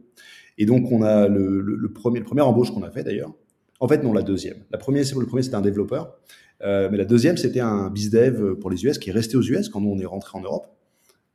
Et 0.56 0.64
donc, 0.64 0.90
on 0.90 1.02
a 1.02 1.28
le, 1.28 1.92
premier, 1.92 2.22
embauche 2.40 2.70
qu'on 2.70 2.82
a 2.82 2.90
fait 2.90 3.04
d'ailleurs. 3.04 3.34
En 3.80 3.88
fait, 3.88 4.02
non, 4.02 4.14
la 4.14 4.22
deuxième. 4.22 4.64
La 4.70 4.78
première, 4.78 5.04
le 5.18 5.26
premier, 5.26 5.42
c'était 5.42 5.56
un 5.56 5.60
développeur. 5.60 6.16
Euh, 6.62 6.88
mais 6.90 6.96
la 6.96 7.04
deuxième, 7.04 7.36
c'était 7.36 7.60
un 7.60 7.90
bizdev 7.90 8.54
pour 8.54 8.70
les 8.70 8.82
US 8.86 8.96
qui 8.96 9.10
est 9.10 9.12
resté 9.12 9.36
aux 9.36 9.42
US 9.42 9.68
quand 9.68 9.82
nous, 9.82 9.90
on 9.90 9.98
est 9.98 10.06
rentré 10.06 10.38
en 10.38 10.40
Europe 10.40 10.74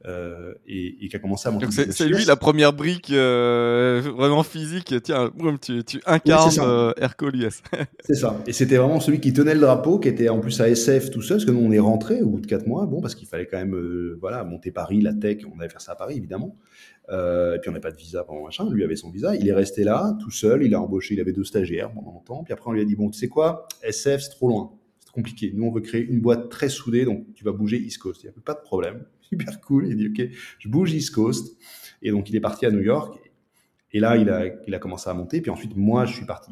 euh, 0.06 0.54
et, 0.66 1.04
et 1.04 1.10
qui 1.10 1.16
a 1.16 1.19
commencé 1.19 1.50
à 1.50 1.51
monter. 1.51 1.68
C'est 1.72 2.07
lui 2.07 2.24
la 2.24 2.38
première 2.38 2.72
brique 2.72 3.12
euh, 3.12 4.01
vraiment 4.16 4.44
physique. 4.44 4.94
Tiens, 5.04 5.30
tu, 5.62 5.84
tu 5.84 6.01
incarnes 6.06 6.50
oui, 6.51 6.57
euh, 6.62 6.94
Hercule 6.98 7.50
c'est 8.06 8.16
ça. 8.16 8.42
Et 8.48 8.54
c'était 8.54 8.78
vraiment 8.78 9.01
celui 9.01 9.19
qui 9.19 9.34
tenait 9.34 9.54
le 9.54 9.60
drapeau, 9.60 10.00
qui 10.00 10.07
était 10.07 10.30
en 10.30 10.40
plus 10.40 10.62
à 10.62 10.69
SF 10.69 11.12
tout 11.12 11.22
seul, 11.22 11.38
parce 11.38 11.46
que 11.46 11.51
nous 11.51 11.60
on 11.60 11.72
est 11.72 11.80
rentré 11.80 12.22
au 12.22 12.30
bout 12.30 12.40
de 12.40 12.48
quatre 12.48 12.66
mois, 12.66 12.86
bon 12.86 13.01
parce 13.01 13.13
qu'il 13.13 13.28
fallait 13.28 13.46
quand 13.46 13.57
même 13.57 13.75
euh, 13.75 14.18
voilà 14.22 14.46
monter 14.46 14.72
Paris, 14.72 15.02
la 15.02 15.14
tech, 15.14 15.40
on 15.54 15.59
allait 15.59 15.69
faire 15.69 15.81
ça 15.81 15.92
à 15.92 15.95
Paris 15.95 16.16
évidemment. 16.18 16.56
Et 17.12 17.57
puis 17.59 17.69
on 17.69 17.71
n'avait 17.71 17.81
pas 17.81 17.92
de 17.92 17.97
visa 17.97 18.24
pendant 18.24 18.44
machin. 18.44 18.69
Lui 18.69 18.83
avait 18.83 18.95
son 18.95 19.09
visa, 19.09 19.35
il 19.35 19.47
est 19.47 19.54
resté 19.54 19.83
là 19.83 20.16
tout 20.21 20.30
seul, 20.30 20.64
il 20.64 20.76
a 20.76 20.81
embauché, 20.81 21.16
il 21.16 21.19
avait 21.19 21.33
deux 21.33 21.44
stagiaires 21.44 21.92
pendant 21.92 22.12
longtemps. 22.12 22.44
Puis 22.44 22.54
après 22.54 22.69
on 22.69 22.74
lui 22.74 22.81
a 22.81 22.85
dit 22.85 22.95
bon 22.95 23.09
tu 23.09 23.18
sais 23.19 23.28
quoi, 23.28 23.68
SF 23.81 24.21
c'est 24.21 24.30
trop 24.30 24.47
loin, 24.47 24.71
c'est 25.04 25.12
compliqué. 25.12 25.52
Nous 25.54 25.66
on 25.66 25.71
veut 25.71 25.81
créer 25.81 26.06
une 26.06 26.21
boîte 26.21 26.50
très 26.50 26.69
soudée, 26.69 27.06
donc 27.06 27.26
tu 27.33 27.44
vas 27.44 27.52
bouger 27.52 27.78
East 27.78 27.97
Coast, 27.97 28.21
il 28.24 28.28
n'y 28.28 28.30
a 28.30 28.42
pas 28.45 28.54
de 28.54 28.62
problème 28.62 29.04
super 29.30 29.62
cool. 29.62 29.88
Il 29.88 29.98
dit, 29.98 30.07
OK, 30.07 30.30
je 30.59 30.69
bouge 30.69 30.94
East 30.94 31.14
Coast. 31.14 31.57
Et 32.02 32.12
donc, 32.12 32.30
il 32.30 32.36
est 32.36 32.42
parti 32.42 32.66
à 32.66 32.71
New 32.71 32.81
York. 32.81 33.19
Et 33.92 34.00
là, 34.00 34.18
il 34.18 34.30
a, 34.30 34.45
il 34.68 34.74
a 34.74 34.80
commencé 34.80 35.09
à 35.09 35.14
monter. 35.14 35.42
Puis 35.42 35.52
ensuite, 35.52 35.76
moi, 35.76 36.06
je 36.06 36.14
suis 36.14 36.26
parti. 36.26 36.52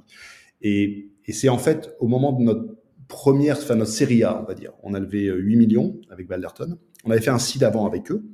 Et, 0.61 1.11
c'est 1.29 1.49
en 1.49 1.57
fait 1.57 1.93
au 1.99 2.07
moment 2.07 2.31
de 2.31 2.41
notre 2.41 2.75
première, 3.09 3.57
enfin, 3.57 3.75
notre 3.75 3.91
série 3.91 4.23
A, 4.23 4.41
on 4.41 4.45
va 4.45 4.53
dire. 4.53 4.71
On 4.81 4.93
a 4.93 4.99
levé 4.99 5.25
8 5.25 5.29
euh, 5.29 5.57
millions 5.57 5.99
avec 6.09 6.27
Balderton. 6.27 6.77
On 7.03 7.11
avait 7.11 7.21
fait 7.21 7.31
un 7.31 7.39
seed 7.39 7.63
avant 7.63 7.85
avec 7.85 8.09
eux. 8.11 8.25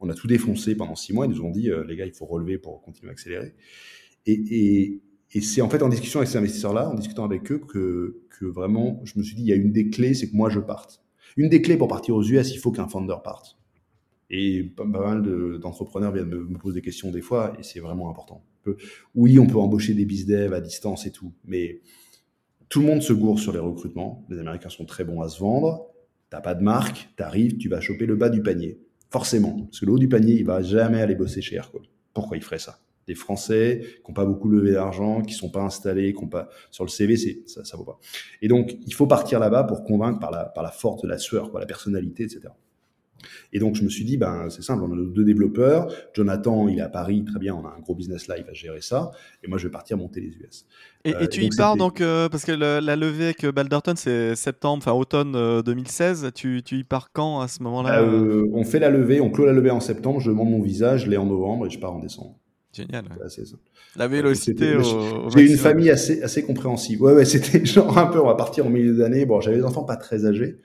On 0.00 0.08
a 0.08 0.14
tout 0.14 0.26
défoncé 0.26 0.74
pendant 0.74 0.94
six 0.94 1.12
mois. 1.12 1.26
Ils 1.26 1.32
nous 1.32 1.42
ont 1.42 1.50
dit, 1.50 1.70
euh, 1.70 1.84
les 1.86 1.96
gars, 1.96 2.06
il 2.06 2.14
faut 2.14 2.24
relever 2.24 2.56
pour 2.56 2.80
continuer 2.80 3.10
à 3.10 3.12
accélérer. 3.12 3.54
Et 4.26 5.00
c'est 5.42 5.60
en 5.60 5.68
fait 5.68 5.82
en 5.82 5.88
discussion 5.88 6.20
avec 6.20 6.30
ces 6.30 6.38
investisseurs-là, 6.38 6.88
en 6.88 6.94
discutant 6.94 7.24
avec 7.24 7.50
eux, 7.52 7.58
que, 7.58 8.22
que 8.30 8.46
vraiment, 8.46 9.00
je 9.04 9.18
me 9.18 9.22
suis 9.22 9.34
dit, 9.34 9.42
il 9.42 9.48
y 9.48 9.52
a 9.52 9.56
une 9.56 9.72
des 9.72 9.90
clés, 9.90 10.14
c'est 10.14 10.30
que 10.30 10.36
moi, 10.36 10.48
je 10.48 10.60
parte. 10.60 11.02
Une 11.36 11.48
des 11.48 11.60
clés 11.60 11.76
pour 11.76 11.88
partir 11.88 12.14
aux 12.14 12.22
US, 12.22 12.52
il 12.54 12.58
faut 12.58 12.70
qu'un 12.70 12.88
founder 12.88 13.16
parte. 13.22 13.57
Et 14.30 14.62
pas, 14.62 14.84
mal 14.84 15.22
d'entrepreneurs 15.60 16.12
viennent 16.12 16.28
me, 16.28 16.58
poser 16.58 16.76
des 16.76 16.84
questions 16.84 17.10
des 17.10 17.22
fois, 17.22 17.54
et 17.58 17.62
c'est 17.62 17.80
vraiment 17.80 18.10
important. 18.10 18.44
oui, 19.14 19.38
on 19.38 19.46
peut 19.46 19.58
embaucher 19.58 19.94
des 19.94 20.04
bizdev 20.04 20.52
à 20.52 20.60
distance 20.60 21.06
et 21.06 21.10
tout, 21.10 21.32
mais 21.44 21.80
tout 22.68 22.80
le 22.80 22.86
monde 22.86 23.02
se 23.02 23.12
gourre 23.12 23.38
sur 23.38 23.52
les 23.52 23.58
recrutements. 23.58 24.26
Les 24.28 24.38
Américains 24.38 24.68
sont 24.68 24.84
très 24.84 25.04
bons 25.04 25.22
à 25.22 25.28
se 25.28 25.40
vendre. 25.40 25.86
T'as 26.30 26.40
pas 26.40 26.54
de 26.54 26.62
marque, 26.62 27.08
t'arrives, 27.16 27.56
tu 27.56 27.68
vas 27.68 27.80
choper 27.80 28.04
le 28.04 28.16
bas 28.16 28.28
du 28.28 28.42
panier. 28.42 28.78
Forcément. 29.10 29.56
Parce 29.64 29.80
que 29.80 29.86
le 29.86 29.92
haut 29.92 29.98
du 29.98 30.08
panier, 30.08 30.34
il 30.34 30.44
va 30.44 30.60
jamais 30.62 31.00
aller 31.00 31.14
bosser 31.14 31.40
chez 31.40 31.56
Aircall. 31.56 31.82
Pourquoi 32.12 32.36
il 32.36 32.42
ferait 32.42 32.58
ça? 32.58 32.78
Des 33.06 33.14
Français 33.14 33.80
qui 34.04 34.10
n'ont 34.10 34.14
pas 34.14 34.26
beaucoup 34.26 34.50
levé 34.50 34.72
d'argent, 34.72 35.22
qui 35.22 35.32
sont 35.32 35.48
pas 35.48 35.62
installés, 35.62 36.12
qui 36.12 36.22
ont 36.22 36.28
pas 36.28 36.50
sur 36.70 36.84
le 36.84 36.90
CV, 36.90 37.16
ça, 37.46 37.64
ça 37.64 37.76
vaut 37.78 37.84
pas. 37.84 37.98
Et 38.42 38.48
donc, 38.48 38.76
il 38.86 38.92
faut 38.92 39.06
partir 39.06 39.40
là-bas 39.40 39.64
pour 39.64 39.82
convaincre 39.84 40.18
par 40.18 40.30
la 40.30 40.44
par 40.44 40.62
la 40.62 40.70
force 40.70 41.02
la 41.04 41.16
sueur, 41.16 41.50
la 41.58 41.64
personnalité, 41.64 42.24
etc. 42.24 42.48
Et 43.52 43.58
donc, 43.58 43.74
je 43.74 43.82
me 43.82 43.88
suis 43.88 44.04
dit, 44.04 44.16
ben, 44.16 44.48
c'est 44.50 44.62
simple, 44.62 44.82
on 44.82 44.92
a 44.92 44.96
nos 44.96 45.06
deux 45.06 45.24
développeurs. 45.24 45.92
Jonathan, 46.14 46.68
il 46.68 46.78
est 46.78 46.82
à 46.82 46.88
Paris, 46.88 47.24
très 47.24 47.38
bien, 47.38 47.54
on 47.54 47.66
a 47.66 47.74
un 47.76 47.80
gros 47.80 47.94
business 47.94 48.26
là, 48.28 48.38
il 48.38 48.44
va 48.44 48.52
gérer 48.52 48.80
ça. 48.80 49.10
Et 49.42 49.48
moi, 49.48 49.58
je 49.58 49.66
vais 49.66 49.72
partir 49.72 49.96
monter 49.96 50.20
les 50.20 50.28
US. 50.28 50.66
Et, 51.04 51.14
et 51.20 51.28
tu 51.28 51.42
y 51.42 51.48
pars 51.50 51.76
donc, 51.76 51.98
parce 51.98 52.44
que 52.44 52.52
la 52.52 52.96
levée 52.96 53.26
avec 53.26 53.46
Balderton, 53.46 53.94
c'est 53.96 54.34
septembre, 54.34 54.78
enfin 54.78 54.92
automne 54.92 55.62
2016. 55.62 56.30
Tu, 56.34 56.62
tu, 56.64 56.78
y 56.78 56.84
pars 56.84 57.12
quand 57.12 57.40
à 57.40 57.48
ce 57.48 57.62
moment-là 57.62 58.02
On 58.52 58.64
fait 58.64 58.78
la 58.78 58.90
levée, 58.90 59.20
on 59.20 59.30
clôt 59.30 59.46
la 59.46 59.52
levée 59.52 59.70
en 59.70 59.80
septembre, 59.80 60.20
je 60.20 60.30
monte 60.30 60.50
mon 60.50 60.62
visage, 60.62 61.04
je 61.04 61.10
l'ai 61.10 61.16
en 61.16 61.26
novembre 61.26 61.66
et 61.66 61.70
je 61.70 61.78
pars 61.78 61.94
en 61.94 61.98
décembre. 61.98 62.38
Génial. 62.72 63.04
La 63.96 64.08
vélocité. 64.08 64.76
J'ai 65.34 65.50
une 65.50 65.56
famille 65.56 65.90
assez, 65.90 66.22
assez 66.22 66.42
compréhensive. 66.42 67.02
Ouais, 67.02 67.12
ouais, 67.12 67.24
c'était 67.24 67.64
genre 67.64 67.96
un 67.98 68.06
peu, 68.06 68.20
on 68.20 68.26
va 68.26 68.34
partir 68.34 68.66
au 68.66 68.70
milieu 68.70 68.96
d'année. 68.96 69.24
Bon, 69.26 69.40
j'avais 69.40 69.56
des 69.56 69.64
enfants 69.64 69.84
pas 69.84 69.96
très 69.96 70.26
âgés. 70.26 70.58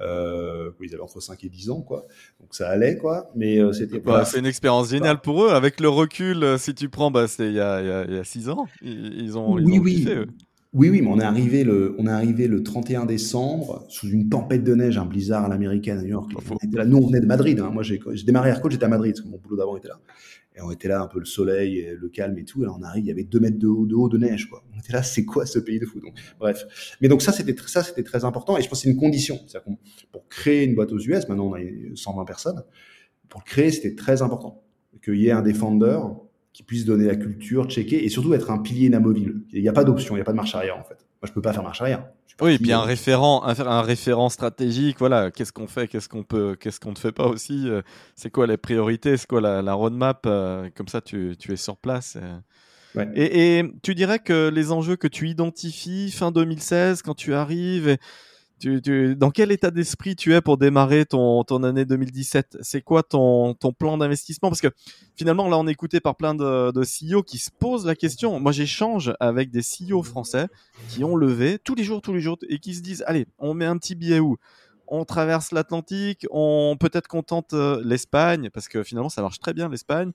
Euh, 0.00 0.70
ils 0.82 0.92
avaient 0.94 1.02
entre 1.02 1.20
5 1.20 1.42
et 1.44 1.48
10 1.48 1.70
ans, 1.70 1.80
quoi. 1.80 2.06
Donc 2.40 2.54
ça 2.54 2.68
allait, 2.68 2.96
quoi. 2.96 3.30
Mais 3.34 3.58
euh, 3.58 3.72
c'était. 3.72 4.00
Bah, 4.00 4.24
c'est 4.24 4.38
une 4.38 4.46
expérience 4.46 4.90
géniale 4.90 5.20
pour 5.20 5.44
eux. 5.44 5.50
Avec 5.50 5.80
le 5.80 5.88
recul, 5.88 6.42
euh, 6.42 6.58
si 6.58 6.74
tu 6.74 6.88
prends, 6.88 7.10
bah, 7.10 7.28
c'était 7.28 7.48
il 7.48 7.54
y 7.54 7.60
a, 7.60 8.04
il 8.06 8.14
y 8.14 8.18
a 8.18 8.24
6 8.24 8.48
ans. 8.48 8.66
Ils, 8.82 9.38
ont. 9.38 9.54
Oui, 9.54 9.62
ils 9.64 9.78
ont 9.78 9.82
oui. 9.82 9.94
Kiffé, 9.96 10.14
eux. 10.14 10.26
Oui, 10.74 10.90
oui, 10.90 11.02
mais 11.02 11.08
on 11.08 11.20
est 11.20 11.24
arrivé 11.24 11.62
le, 11.62 11.94
on 11.98 12.08
est 12.08 12.10
arrivé 12.10 12.48
le 12.48 12.64
31 12.64 13.06
décembre 13.06 13.84
sous 13.88 14.08
une 14.08 14.28
tempête 14.28 14.64
de 14.64 14.74
neige, 14.74 14.98
un 14.98 15.04
blizzard 15.04 15.44
à 15.44 15.48
l'américaine 15.48 15.98
à 15.98 16.02
New 16.02 16.08
York. 16.08 16.32
Là. 16.72 16.84
Nous, 16.84 16.96
on 16.96 17.06
venait 17.06 17.20
de 17.20 17.26
Madrid. 17.26 17.60
Hein. 17.60 17.70
Moi, 17.72 17.84
j'ai 17.84 18.00
démarré 18.26 18.50
à 18.50 18.60
j'étais 18.68 18.84
à 18.84 18.88
Madrid, 18.88 19.14
parce 19.14 19.24
que 19.24 19.30
mon 19.30 19.38
boulot 19.38 19.56
d'avant 19.56 19.76
était 19.76 19.86
là. 19.86 20.00
Et 20.56 20.60
on 20.60 20.70
était 20.70 20.88
là, 20.88 21.02
un 21.02 21.08
peu 21.08 21.18
le 21.18 21.24
soleil, 21.24 21.78
et 21.78 21.94
le 21.94 22.08
calme 22.08 22.38
et 22.38 22.44
tout. 22.44 22.62
Et 22.62 22.66
là, 22.66 22.74
on 22.78 22.82
arrive, 22.82 23.04
il 23.04 23.08
y 23.08 23.10
avait 23.10 23.24
deux 23.24 23.40
mètres 23.40 23.58
de 23.58 23.66
haut, 23.66 23.86
de 23.86 23.94
haut 23.94 24.08
de 24.08 24.18
neige, 24.18 24.48
quoi. 24.48 24.62
On 24.72 24.78
était 24.78 24.92
là, 24.92 25.02
c'est 25.02 25.24
quoi 25.24 25.46
ce 25.46 25.58
pays 25.58 25.80
de 25.80 25.86
fou 25.86 26.00
Donc, 26.00 26.14
bref. 26.38 26.96
Mais 27.00 27.08
donc 27.08 27.22
ça, 27.22 27.32
c'était 27.32 27.56
ça, 27.66 27.82
c'était 27.82 28.04
très 28.04 28.24
important. 28.24 28.56
Et 28.56 28.62
je 28.62 28.68
pense 28.68 28.78
que 28.78 28.84
c'est 28.84 28.90
une 28.90 29.00
condition. 29.00 29.38
C'est-à-dire 29.46 29.76
pour 30.12 30.28
créer 30.28 30.64
une 30.64 30.74
boîte 30.74 30.92
aux 30.92 30.98
US, 30.98 31.28
maintenant 31.28 31.48
on 31.48 31.54
a 31.54 31.60
120 31.94 32.24
personnes. 32.24 32.62
Pour 33.28 33.40
le 33.40 33.50
créer, 33.50 33.70
c'était 33.70 33.94
très 33.96 34.22
important 34.22 34.62
qu'il 35.02 35.16
y 35.16 35.26
ait 35.26 35.32
un 35.32 35.42
défendeur 35.42 36.20
qui 36.52 36.62
puisse 36.62 36.84
donner 36.84 37.06
la 37.06 37.16
culture, 37.16 37.68
checker 37.68 38.04
et 38.04 38.08
surtout 38.08 38.32
être 38.32 38.50
un 38.52 38.58
pilier 38.58 38.86
inamovible. 38.86 39.42
Il 39.52 39.60
n'y 39.60 39.68
a 39.68 39.72
pas 39.72 39.82
d'option, 39.82 40.14
il 40.14 40.18
n'y 40.18 40.22
a 40.22 40.24
pas 40.24 40.32
de 40.32 40.36
marche 40.36 40.54
arrière 40.54 40.78
en 40.78 40.84
fait. 40.84 41.03
Moi, 41.24 41.28
je 41.28 41.32
peux 41.32 41.40
pas 41.40 41.54
faire 41.54 41.62
marche 41.62 41.80
arrière. 41.80 42.04
Oui, 42.42 42.52
et 42.52 42.58
puis 42.58 42.72
un 42.72 42.82
référent, 42.82 43.44
un, 43.44 43.58
un, 43.58 43.80
référent 43.80 44.28
stratégique, 44.28 44.98
voilà, 44.98 45.30
qu'est-ce 45.30 45.54
qu'on 45.54 45.66
fait, 45.66 45.88
qu'est-ce 45.88 46.06
qu'on 46.06 46.22
peut, 46.22 46.54
qu'est-ce 46.60 46.78
qu'on 46.80 46.90
ne 46.90 46.98
fait 46.98 47.12
pas 47.12 47.24
aussi, 47.24 47.66
euh, 47.66 47.80
c'est 48.14 48.28
quoi 48.28 48.46
les 48.46 48.58
priorités, 48.58 49.16
c'est 49.16 49.26
quoi 49.26 49.40
la, 49.40 49.62
la 49.62 49.72
roadmap, 49.72 50.26
euh, 50.26 50.68
comme 50.74 50.88
ça 50.88 51.00
tu, 51.00 51.34
tu, 51.38 51.50
es 51.54 51.56
sur 51.56 51.78
place. 51.78 52.18
Euh. 52.20 52.36
Ouais. 52.94 53.08
Et, 53.14 53.58
et, 53.58 53.72
tu 53.82 53.94
dirais 53.94 54.18
que 54.18 54.50
les 54.52 54.70
enjeux 54.70 54.96
que 54.96 55.08
tu 55.08 55.30
identifies 55.30 56.10
fin 56.10 56.30
2016, 56.30 57.00
quand 57.00 57.14
tu 57.14 57.32
arrives, 57.32 57.88
et, 57.88 57.98
tu, 58.64 58.80
tu, 58.80 59.14
dans 59.14 59.30
quel 59.30 59.52
état 59.52 59.70
d'esprit 59.70 60.16
tu 60.16 60.32
es 60.34 60.40
pour 60.40 60.56
démarrer 60.56 61.04
ton, 61.04 61.44
ton 61.44 61.62
année 61.64 61.84
2017 61.84 62.58
C'est 62.62 62.80
quoi 62.80 63.02
ton, 63.02 63.52
ton 63.52 63.72
plan 63.72 63.98
d'investissement? 63.98 64.48
Parce 64.48 64.62
que 64.62 64.70
finalement, 65.16 65.48
là, 65.50 65.58
on 65.58 65.66
est 65.66 65.72
écouté 65.72 66.00
par 66.00 66.16
plein 66.16 66.34
de, 66.34 66.72
de 66.72 66.80
CEO 66.82 67.22
qui 67.22 67.36
se 67.36 67.50
posent 67.50 67.84
la 67.84 67.94
question. 67.94 68.40
Moi, 68.40 68.52
j'échange 68.52 69.12
avec 69.20 69.50
des 69.50 69.60
CEO 69.60 70.02
français 70.02 70.46
qui 70.88 71.04
ont 71.04 71.14
levé 71.14 71.58
tous 71.58 71.74
les 71.74 71.84
jours, 71.84 72.00
tous 72.00 72.14
les 72.14 72.22
jours, 72.22 72.38
et 72.48 72.58
qui 72.58 72.74
se 72.74 72.80
disent, 72.80 73.04
allez, 73.06 73.26
on 73.38 73.52
met 73.52 73.66
un 73.66 73.76
petit 73.76 73.94
billet 73.94 74.18
où? 74.18 74.38
On 74.86 75.06
traverse 75.06 75.50
l'Atlantique, 75.50 76.26
on 76.30 76.76
peut-être 76.78 77.08
contente 77.08 77.54
euh, 77.54 77.80
l'Espagne, 77.82 78.50
parce 78.52 78.68
que 78.68 78.82
finalement, 78.82 79.08
ça 79.08 79.22
marche 79.22 79.38
très 79.40 79.54
bien 79.54 79.70
l'Espagne 79.70 80.12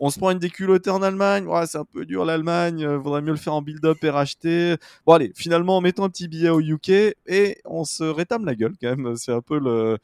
on 0.00 0.08
se 0.08 0.18
prend 0.18 0.30
une 0.30 0.38
déculottée 0.38 0.88
en 0.88 1.02
Allemagne, 1.02 1.46
ouais, 1.46 1.66
c'est 1.66 1.76
un 1.76 1.84
peu 1.84 2.06
dur 2.06 2.24
l'Allemagne, 2.24 2.84
euh, 2.84 2.96
vaudrait 2.96 3.20
mieux 3.20 3.32
le 3.32 3.36
faire 3.36 3.52
en 3.52 3.60
build-up 3.60 4.02
et 4.02 4.08
racheter. 4.08 4.76
Bon 5.06 5.12
allez, 5.12 5.30
finalement, 5.36 5.80
mettons 5.82 6.04
un 6.04 6.08
petit 6.08 6.26
billet 6.26 6.48
au 6.48 6.60
UK 6.60 6.88
et 7.26 7.58
on 7.66 7.84
se 7.84 8.02
rétame 8.04 8.46
la 8.46 8.54
gueule 8.54 8.72
quand 8.80 8.96
même. 8.96 9.14
C'est 9.16 9.32
un 9.32 9.42
peu 9.42 9.58
le, 9.58 9.98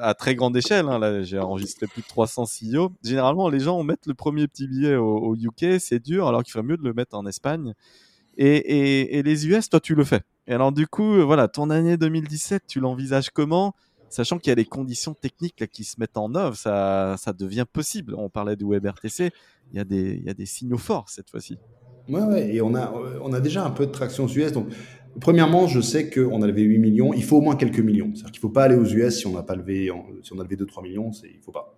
à 0.00 0.14
très 0.14 0.34
grande 0.34 0.56
échelle. 0.56 0.88
Hein, 0.88 0.98
là, 0.98 1.22
j'ai 1.22 1.38
enregistré 1.38 1.86
plus 1.86 2.00
de 2.00 2.06
300 2.06 2.44
CEO. 2.44 2.92
Généralement, 3.04 3.50
les 3.50 3.60
gens 3.60 3.82
mettent 3.82 4.06
le 4.06 4.14
premier 4.14 4.48
petit 4.48 4.66
billet 4.66 4.96
au, 4.96 5.36
UK, 5.36 5.78
c'est 5.78 6.02
dur, 6.02 6.26
alors 6.26 6.42
qu'il 6.42 6.52
ferait 6.52 6.64
mieux 6.64 6.78
de 6.78 6.82
le 6.84 6.94
mettre 6.94 7.14
en 7.14 7.26
Espagne. 7.26 7.74
Et, 8.36 8.56
et, 8.56 9.18
et, 9.18 9.22
les 9.22 9.46
US, 9.46 9.68
toi, 9.68 9.80
tu 9.80 9.94
le 9.94 10.02
fais. 10.02 10.22
Et 10.48 10.54
alors, 10.54 10.72
du 10.72 10.86
coup, 10.86 11.24
voilà, 11.24 11.46
ton 11.46 11.70
année 11.70 11.96
2017, 11.96 12.64
tu 12.66 12.80
l'envisages 12.80 13.30
comment? 13.30 13.74
Sachant 14.14 14.38
qu'il 14.38 14.50
y 14.50 14.52
a 14.52 14.54
les 14.54 14.64
conditions 14.64 15.14
techniques 15.14 15.60
là, 15.60 15.66
qui 15.66 15.84
se 15.84 15.98
mettent 15.98 16.16
en 16.16 16.34
œuvre, 16.34 16.56
ça, 16.56 17.16
ça 17.18 17.32
devient 17.32 17.66
possible. 17.70 18.14
On 18.16 18.30
parlait 18.30 18.56
du 18.56 18.64
WebRTC, 18.64 19.32
il 19.72 19.76
y 19.76 19.80
a 19.80 19.84
des, 19.84 20.14
il 20.14 20.24
y 20.24 20.30
a 20.30 20.34
des 20.34 20.46
signaux 20.46 20.78
forts 20.78 21.08
cette 21.08 21.30
fois-ci. 21.30 21.58
Ouais, 22.08 22.22
ouais, 22.22 22.54
et 22.54 22.60
on 22.60 22.74
a, 22.74 22.92
on 23.22 23.32
a 23.32 23.40
déjà 23.40 23.64
un 23.64 23.70
peu 23.70 23.86
de 23.86 23.90
traction 23.90 24.24
aux 24.24 24.28
US. 24.28 24.52
Donc, 24.52 24.68
premièrement, 25.20 25.66
je 25.66 25.80
sais 25.80 26.10
qu'on 26.10 26.42
a 26.42 26.46
levé 26.46 26.62
8 26.62 26.78
millions. 26.78 27.12
Il 27.12 27.24
faut 27.24 27.38
au 27.38 27.40
moins 27.40 27.56
quelques 27.56 27.80
millions. 27.80 28.10
C'est-à-dire 28.14 28.32
qu'il 28.32 28.38
ne 28.38 28.48
faut 28.48 28.50
pas 28.50 28.64
aller 28.64 28.76
aux 28.76 28.84
US 28.84 29.18
si 29.18 29.26
on 29.26 29.32
n'a 29.32 29.42
pas 29.42 29.56
levé, 29.56 29.90
si 30.22 30.32
on 30.32 30.38
a 30.38 30.42
levé 30.42 30.56
2-3 30.56 30.82
millions, 30.82 31.10
il 31.24 31.36
ne 31.36 31.42
faut 31.42 31.52
pas. 31.52 31.76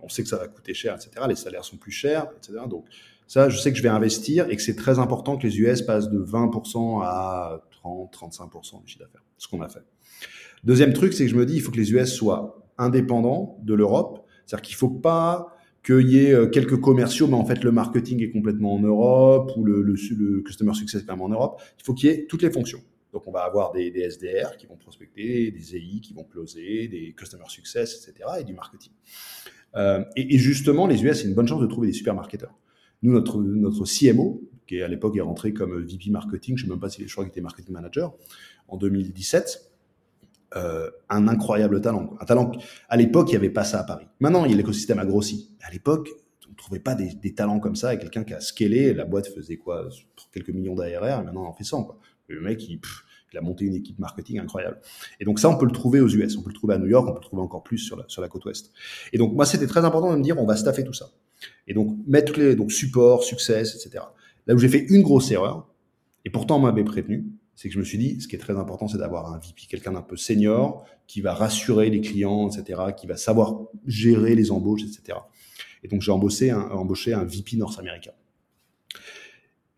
On 0.00 0.08
sait 0.08 0.22
que 0.22 0.28
ça 0.28 0.36
va 0.36 0.46
coûter 0.46 0.72
cher, 0.72 0.94
etc. 0.94 1.10
Les 1.28 1.34
salaires 1.34 1.64
sont 1.64 1.76
plus 1.76 1.90
chers, 1.90 2.28
etc. 2.36 2.60
Donc, 2.70 2.86
ça, 3.26 3.48
je 3.48 3.58
sais 3.58 3.72
que 3.72 3.78
je 3.78 3.82
vais 3.82 3.88
investir 3.88 4.48
et 4.48 4.56
que 4.56 4.62
c'est 4.62 4.76
très 4.76 4.98
important 4.98 5.36
que 5.36 5.46
les 5.46 5.58
US 5.58 5.82
passent 5.82 6.10
de 6.10 6.22
20% 6.22 7.02
à 7.02 7.60
30-35% 7.84 8.82
du 8.82 8.88
chiffre 8.88 9.04
d'affaires. 9.04 9.24
Ce 9.36 9.48
qu'on 9.48 9.60
a 9.62 9.68
fait. 9.68 9.82
Deuxième 10.66 10.92
truc, 10.92 11.12
c'est 11.12 11.24
que 11.24 11.30
je 11.30 11.36
me 11.36 11.46
dis, 11.46 11.54
il 11.54 11.60
faut 11.60 11.70
que 11.70 11.76
les 11.76 11.92
US 11.92 12.12
soient 12.12 12.68
indépendants 12.76 13.56
de 13.62 13.72
l'Europe. 13.72 14.26
C'est-à-dire 14.44 14.62
qu'il 14.62 14.74
ne 14.74 14.78
faut 14.78 14.90
pas 14.90 15.56
qu'il 15.84 16.10
y 16.10 16.18
ait 16.18 16.34
euh, 16.34 16.48
quelques 16.48 16.80
commerciaux, 16.80 17.28
mais 17.28 17.36
en 17.36 17.44
fait 17.44 17.62
le 17.62 17.70
marketing 17.70 18.20
est 18.24 18.30
complètement 18.30 18.74
en 18.74 18.80
Europe 18.80 19.52
ou 19.56 19.64
le, 19.64 19.94
customer 20.42 20.74
success 20.74 21.04
est 21.04 21.10
en 21.10 21.28
Europe. 21.28 21.62
Il 21.78 21.84
faut 21.84 21.94
qu'il 21.94 22.10
y 22.10 22.12
ait 22.12 22.26
toutes 22.26 22.42
les 22.42 22.50
fonctions. 22.50 22.80
Donc 23.12 23.28
on 23.28 23.30
va 23.30 23.44
avoir 23.44 23.70
des, 23.70 23.92
SDR 24.10 24.56
qui 24.56 24.66
vont 24.66 24.76
prospecter, 24.76 25.52
des 25.52 25.76
EI 25.76 26.00
qui 26.02 26.14
vont 26.14 26.24
closer, 26.24 26.88
des 26.88 27.14
customer 27.16 27.44
success, 27.46 28.04
etc. 28.04 28.28
et 28.40 28.42
du 28.44 28.52
marketing. 28.52 28.90
Euh, 29.76 30.02
et, 30.16 30.36
justement, 30.36 30.88
les 30.88 31.04
US, 31.04 31.20
c'est 31.20 31.28
une 31.28 31.34
bonne 31.34 31.46
chance 31.46 31.60
de 31.60 31.66
trouver 31.66 31.86
des 31.86 31.92
super 31.92 32.14
marketeurs. 32.14 32.58
Nous, 33.02 33.12
notre, 33.12 33.40
notre 33.40 33.84
CMO, 33.84 34.42
qui 34.66 34.82
à 34.82 34.88
l'époque 34.88 35.16
est 35.16 35.20
rentré 35.20 35.52
comme 35.52 35.80
VP 35.80 36.10
marketing, 36.10 36.56
je 36.56 36.64
ne 36.64 36.66
sais 36.66 36.72
même 36.72 36.80
pas 36.80 36.88
si 36.88 37.06
je 37.06 37.12
crois 37.12 37.22
qu'il 37.22 37.30
était 37.30 37.40
marketing 37.40 37.72
manager, 37.72 38.16
en 38.66 38.76
2017, 38.78 39.75
euh, 40.54 40.90
un 41.08 41.26
incroyable 41.26 41.80
talent. 41.80 42.14
Un 42.20 42.24
talent 42.24 42.52
à 42.88 42.96
l'époque, 42.96 43.28
il 43.30 43.32
n'y 43.32 43.36
avait 43.36 43.50
pas 43.50 43.64
ça 43.64 43.80
à 43.80 43.84
Paris. 43.84 44.06
Maintenant, 44.20 44.44
l'écosystème 44.44 44.98
a 44.98 45.04
grossi. 45.04 45.50
À 45.60 45.70
l'époque, 45.72 46.08
on 46.46 46.52
ne 46.52 46.56
trouvait 46.56 46.80
pas 46.80 46.94
des, 46.94 47.34
talents 47.34 47.58
comme 47.58 47.74
ça. 47.74 47.94
Et 47.94 47.98
quelqu'un 47.98 48.24
qui 48.24 48.32
a 48.32 48.40
scalé, 48.40 48.94
la 48.94 49.04
boîte 49.04 49.26
faisait 49.28 49.56
quoi 49.56 49.88
Quelques 50.32 50.50
millions 50.50 50.74
d'ARR, 50.74 51.24
maintenant 51.24 51.44
on 51.44 51.48
en 51.48 51.52
fait 51.52 51.64
100. 51.64 51.84
Quoi. 51.84 51.98
le 52.28 52.40
mec, 52.40 52.66
il, 52.68 52.80
a 53.36 53.40
monté 53.42 53.66
une 53.66 53.74
équipe 53.74 53.98
marketing 53.98 54.38
incroyable. 54.38 54.80
Et 55.20 55.24
donc 55.26 55.40
ça, 55.40 55.50
on 55.50 55.58
peut 55.58 55.66
le 55.66 55.72
trouver 55.72 56.00
aux 56.00 56.08
US, 56.08 56.38
on 56.38 56.42
peut 56.42 56.48
le 56.48 56.54
trouver 56.54 56.74
à 56.74 56.78
New 56.78 56.86
York, 56.86 57.06
on 57.06 57.12
peut 57.12 57.18
le 57.20 57.26
trouver 57.26 57.42
encore 57.42 57.62
plus 57.62 57.78
sur 57.78 57.96
la, 57.96 58.04
sur 58.08 58.22
la 58.22 58.28
côte 58.28 58.46
ouest. 58.46 58.72
Et 59.12 59.18
donc 59.18 59.34
moi, 59.34 59.44
c'était 59.44 59.66
très 59.66 59.84
important 59.84 60.12
de 60.12 60.16
me 60.16 60.22
dire, 60.22 60.38
on 60.38 60.46
va 60.46 60.56
staffer 60.56 60.84
tout 60.84 60.94
ça. 60.94 61.10
Et 61.66 61.74
donc 61.74 61.98
mettre 62.06 62.38
les 62.38 62.56
donc 62.56 62.72
support, 62.72 63.24
success, 63.24 63.74
etc. 63.74 64.04
Là 64.46 64.54
où 64.54 64.58
j'ai 64.58 64.68
fait 64.68 64.86
une 64.88 65.02
grosse 65.02 65.30
erreur, 65.32 65.68
et 66.24 66.30
pourtant 66.30 66.56
on 66.56 66.60
m'avait 66.60 66.84
prévenu, 66.84 67.26
c'est 67.56 67.68
que 67.68 67.74
je 67.74 67.78
me 67.78 67.84
suis 67.84 67.96
dit, 67.96 68.20
ce 68.20 68.28
qui 68.28 68.36
est 68.36 68.38
très 68.38 68.56
important, 68.56 68.86
c'est 68.86 68.98
d'avoir 68.98 69.32
un 69.32 69.38
VP, 69.38 69.62
quelqu'un 69.68 69.92
d'un 69.92 70.02
peu 70.02 70.18
senior, 70.18 70.84
qui 71.06 71.22
va 71.22 71.32
rassurer 71.32 71.88
les 71.88 72.02
clients, 72.02 72.50
etc., 72.50 72.80
qui 72.96 73.06
va 73.06 73.16
savoir 73.16 73.62
gérer 73.86 74.34
les 74.34 74.50
embauches, 74.50 74.82
etc. 74.82 75.18
Et 75.82 75.88
donc, 75.88 76.02
j'ai 76.02 76.12
embauché 76.12 76.50
un, 76.50 76.60
embauché 76.60 77.14
un 77.14 77.24
VP 77.24 77.56
nord-américain. 77.56 78.12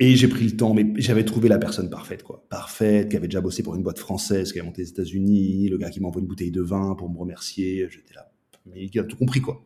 Et 0.01 0.17
j'ai 0.17 0.29
pris 0.29 0.45
le 0.45 0.57
temps, 0.57 0.75
mais 0.75 0.93
j'avais 0.97 1.25
trouvé 1.25 1.49
la 1.49 1.59
personne 1.59 1.89
parfaite, 1.89 2.25
quoi. 2.25 2.45
Parfaite, 2.49 3.11
qui 3.11 3.17
avait 3.17 3.29
déjà 3.29 3.41
bossé 3.41 3.63
pour 3.63 3.77
une 3.77 3.83
boîte 3.83 3.99
française, 3.99 4.53
qui 4.53 4.59
avait 4.59 4.67
monté 4.67 4.83
aux 4.83 4.87
États-Unis, 4.87 5.69
le 5.69 5.79
gars 5.79 5.91
qui 5.91 6.01
m'envoie 6.01 6.21
une 6.21 6.29
bouteille 6.29 6.51
de 6.51 6.63
vin 6.63 6.97
pour 6.97 7.09
me 7.11 7.19
remercier. 7.19 7.89
J'étais 7.91 8.15
là. 8.15 8.33
Mais 8.67 8.89
il 8.93 8.99
a 8.99 9.05
tout 9.05 9.17
compris, 9.17 9.41
quoi. 9.41 9.65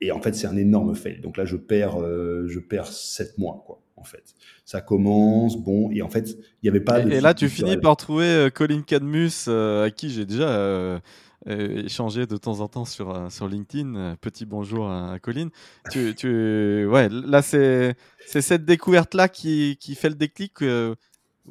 Et 0.00 0.12
en 0.12 0.20
fait, 0.20 0.34
c'est 0.34 0.46
un 0.46 0.56
énorme 0.56 0.94
fail. 0.94 1.20
Donc 1.20 1.36
là, 1.36 1.44
je 1.44 1.56
perds, 1.56 2.00
euh, 2.00 2.46
je 2.46 2.60
perds 2.60 2.88
sept 2.88 3.38
mois, 3.38 3.62
quoi 3.66 3.83
en 3.96 4.04
fait. 4.04 4.34
Ça 4.64 4.80
commence, 4.80 5.56
bon, 5.56 5.90
et 5.90 6.02
en 6.02 6.08
fait, 6.08 6.30
il 6.30 6.64
n'y 6.64 6.68
avait 6.68 6.80
pas. 6.80 7.00
Et, 7.00 7.20
là, 7.20 7.34
tu 7.34 7.48
finis 7.48 7.76
par 7.76 7.96
trouver 7.96 8.26
euh, 8.26 8.50
Colin 8.50 8.82
Cadmus, 8.82 9.46
euh, 9.48 9.86
à 9.86 9.90
qui 9.90 10.10
j'ai 10.10 10.26
déjà 10.26 10.48
euh, 10.48 10.98
échangé 11.46 12.26
de 12.26 12.36
temps 12.36 12.60
en 12.60 12.68
temps 12.68 12.84
sur, 12.84 13.30
sur 13.30 13.48
LinkedIn. 13.48 14.16
Petit 14.20 14.46
bonjour 14.46 14.90
à, 14.90 15.18
Colin. 15.20 15.48
Tu, 15.90 16.14
tu, 16.14 16.86
ouais, 16.86 17.08
là, 17.08 17.42
c'est 17.42 17.96
cette 18.26 18.64
découverte-là 18.64 19.28
qui, 19.28 19.76
qui, 19.78 19.94
fait 19.94 20.08
le 20.08 20.16
déclic 20.16 20.54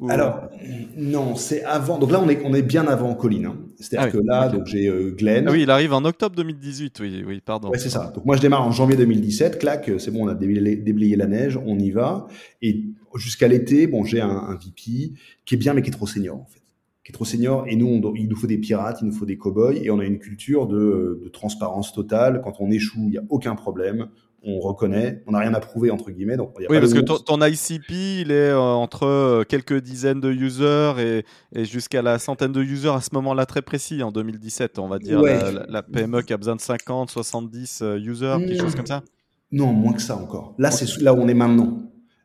alors, 0.08 0.50
non, 0.96 1.36
c'est 1.36 1.62
avant. 1.64 1.98
Donc 1.98 2.10
là, 2.10 2.20
on 2.20 2.28
est, 2.28 2.42
on 2.44 2.52
est 2.52 2.62
bien 2.62 2.86
avant 2.86 3.14
Colline. 3.14 3.46
Hein. 3.46 3.58
C'est-à-dire 3.78 4.08
ah 4.08 4.10
que 4.10 4.26
là, 4.26 4.48
donc 4.48 4.66
j'ai 4.66 4.88
euh, 4.88 5.12
Glenn. 5.12 5.46
Ah 5.48 5.52
oui, 5.52 5.62
il 5.62 5.70
arrive 5.70 5.92
en 5.92 6.04
octobre 6.04 6.34
2018. 6.34 6.98
Oui, 7.00 7.24
oui, 7.24 7.40
pardon. 7.40 7.70
Ouais, 7.70 7.78
c'est 7.78 7.90
ça. 7.90 8.10
Donc 8.12 8.24
moi, 8.24 8.36
je 8.36 8.40
démarre 8.40 8.66
en 8.66 8.72
janvier 8.72 8.96
2017. 8.96 9.58
Clac, 9.58 9.88
c'est 9.98 10.10
bon, 10.10 10.24
on 10.24 10.28
a 10.28 10.34
déblayé, 10.34 11.16
la 11.16 11.26
neige, 11.26 11.58
on 11.64 11.78
y 11.78 11.92
va. 11.92 12.26
Et 12.60 12.82
jusqu'à 13.14 13.46
l'été, 13.46 13.86
bon, 13.86 14.04
j'ai 14.04 14.20
un, 14.20 14.28
un, 14.28 14.54
VP 14.54 15.12
qui 15.44 15.54
est 15.54 15.56
bien, 15.56 15.74
mais 15.74 15.82
qui 15.82 15.90
est 15.90 15.92
trop 15.92 16.08
senior 16.08 16.36
en 16.36 16.46
fait. 16.46 16.62
qui 17.04 17.12
est 17.12 17.14
trop 17.14 17.24
senior. 17.24 17.64
Et 17.68 17.76
nous, 17.76 17.86
on, 17.86 18.14
il 18.16 18.28
nous 18.28 18.36
faut 18.36 18.48
des 18.48 18.58
pirates, 18.58 18.98
il 19.00 19.06
nous 19.06 19.14
faut 19.14 19.26
des 19.26 19.36
cow-boys, 19.36 19.76
et 19.76 19.90
on 19.90 20.00
a 20.00 20.04
une 20.04 20.18
culture 20.18 20.66
de, 20.66 21.20
de 21.22 21.28
transparence 21.28 21.92
totale. 21.92 22.40
Quand 22.42 22.54
on 22.58 22.70
échoue, 22.72 23.04
il 23.04 23.10
n'y 23.10 23.18
a 23.18 23.24
aucun 23.28 23.54
problème. 23.54 24.08
On 24.46 24.60
reconnaît, 24.60 25.22
on 25.26 25.32
n'a 25.32 25.38
rien 25.38 25.54
à 25.54 25.60
prouver 25.60 25.90
entre 25.90 26.10
guillemets. 26.10 26.36
Donc 26.36 26.54
oui, 26.58 26.66
parce 26.68 26.92
que 26.92 27.00
ton, 27.00 27.40
ICP, 27.40 27.90
il 27.90 28.30
est 28.30 28.50
euh, 28.50 28.60
entre 28.60 29.06
euh, 29.06 29.44
quelques 29.44 29.80
dizaines 29.80 30.20
de 30.20 30.30
users 30.30 30.94
et, 30.98 31.24
et 31.58 31.64
jusqu'à 31.64 32.02
la 32.02 32.18
centaine 32.18 32.52
de 32.52 32.62
users 32.62 32.90
à 32.90 33.00
ce 33.00 33.10
moment-là 33.14 33.46
très 33.46 33.62
précis, 33.62 34.02
en 34.02 34.12
2017, 34.12 34.78
on 34.78 34.88
va 34.88 34.98
dire. 34.98 35.22
La, 35.22 35.82
PME 35.82 36.22
qui 36.22 36.32
a 36.32 36.36
besoin 36.36 36.56
de 36.56 36.60
50, 36.60 37.10
70 37.10 37.80
euh, 37.82 37.98
users, 37.98 38.36
quelque 38.38 38.60
chose 38.60 38.74
comme 38.74 38.86
ça 38.86 39.02
Non, 39.50 39.72
moins 39.72 39.92
que 39.92 40.02
ça 40.02 40.16
encore. 40.16 40.54
Là, 40.58 40.70
c'est 40.70 41.00
là 41.00 41.14
où 41.14 41.18
on 41.18 41.28
est 41.28 41.34
maintenant. 41.34 41.82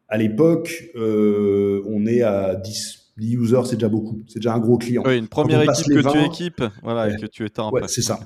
À 0.08 0.18
l'époque, 0.18 0.92
on 0.96 2.06
est 2.06 2.22
à 2.22 2.56
10, 2.56 3.00
10 3.20 3.36
users, 3.36 3.62
c'est 3.66 3.76
déjà 3.76 3.90
beaucoup. 3.90 4.24
C'est 4.28 4.40
déjà 4.40 4.54
un 4.54 4.60
gros 4.60 4.78
client. 4.78 5.04
Oui, 5.06 5.18
une 5.18 5.28
première 5.28 5.62
équipe 5.62 5.88
que 5.88 6.12
tu 6.12 6.26
équipes, 6.26 6.64
voilà, 6.82 7.10
et 7.10 7.18
que 7.18 7.26
tu 7.26 7.46
étends. 7.46 7.72
Ouais, 7.72 7.82
c'est 7.88 8.02
ça. 8.02 8.20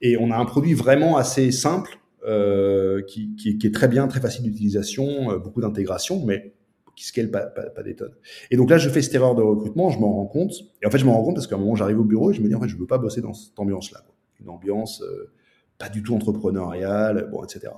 Et 0.00 0.16
on 0.16 0.30
a 0.30 0.36
un 0.36 0.44
produit 0.44 0.74
vraiment 0.74 1.16
assez 1.16 1.50
simple, 1.50 1.98
euh, 2.28 3.02
qui, 3.02 3.58
est 3.64 3.74
très 3.74 3.88
bien, 3.88 4.06
très 4.06 4.20
facile 4.20 4.44
d'utilisation, 4.44 5.32
euh, 5.32 5.38
beaucoup 5.38 5.60
d'intégration, 5.60 6.24
mais 6.24 6.54
qui 6.94 7.04
scale 7.04 7.30
pas, 7.30 7.46
pas, 7.46 7.82
des 7.82 7.94
tonnes. 7.94 8.14
Et 8.50 8.56
donc 8.56 8.70
là, 8.70 8.76
je 8.76 8.88
fais 8.88 9.02
cette 9.02 9.14
erreur 9.14 9.34
de 9.34 9.42
recrutement, 9.42 9.90
je 9.90 9.98
m'en 9.98 10.12
rends 10.12 10.26
compte. 10.26 10.52
Et 10.82 10.86
en 10.86 10.90
fait, 10.90 10.98
je 10.98 11.06
m'en 11.06 11.14
rends 11.14 11.24
compte 11.24 11.36
parce 11.36 11.46
qu'à 11.46 11.54
un 11.54 11.58
moment, 11.58 11.76
j'arrive 11.76 12.00
au 12.00 12.04
bureau 12.04 12.32
et 12.32 12.34
je 12.34 12.42
me 12.42 12.48
dis, 12.48 12.54
en 12.54 12.60
fait, 12.60 12.68
je 12.68 12.76
veux 12.76 12.86
pas 12.86 12.98
bosser 12.98 13.20
dans 13.20 13.32
cette 13.32 13.58
ambiance-là. 13.58 14.04
Une 14.40 14.50
ambiance 14.50 15.00
euh, 15.02 15.30
pas 15.78 15.88
du 15.88 16.02
tout 16.02 16.14
entrepreneuriale, 16.14 17.28
bon, 17.30 17.44
etc. 17.44 17.72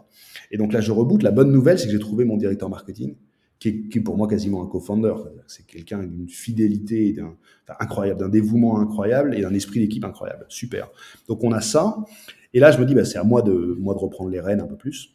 Et 0.51 0.57
donc 0.57 0.73
là, 0.73 0.81
je 0.81 0.91
reboot. 0.91 1.23
La 1.23 1.31
bonne 1.31 1.53
nouvelle, 1.53 1.79
c'est 1.79 1.87
que 1.87 1.93
j'ai 1.93 1.99
trouvé 1.99 2.25
mon 2.25 2.39
directeur 2.39 2.71
marketing 2.71 3.15
qui 3.61 3.69
est, 3.95 4.01
pour 4.01 4.17
moi 4.17 4.27
quasiment 4.27 4.63
un 4.65 4.67
co-founder. 4.67 5.15
C'est 5.47 5.67
quelqu'un 5.67 6.03
d'une 6.03 6.29
fidélité 6.29 7.13
d'un, 7.13 7.37
incroyable, 7.79 8.19
d'un 8.19 8.31
dévouement 8.31 8.81
incroyable 8.81 9.37
et 9.37 9.43
d'un 9.43 9.53
esprit 9.53 9.81
d'équipe 9.81 10.05
incroyable. 10.05 10.47
Super. 10.49 10.91
Donc 11.29 11.45
on 11.45 11.53
a 11.53 11.61
ça. 11.61 11.99
Et 12.53 12.61
là, 12.61 12.71
je 12.71 12.79
me 12.79 12.85
dis, 12.85 12.95
bah, 12.95 13.05
c'est 13.05 13.19
à 13.19 13.25
moi 13.25 13.43
de, 13.43 13.77
moi 13.79 13.95
de 13.95 13.99
reprendre 13.99 14.31
les 14.31 14.41
rênes 14.41 14.61
un 14.61 14.67
peu 14.67 14.77
plus. 14.77 15.15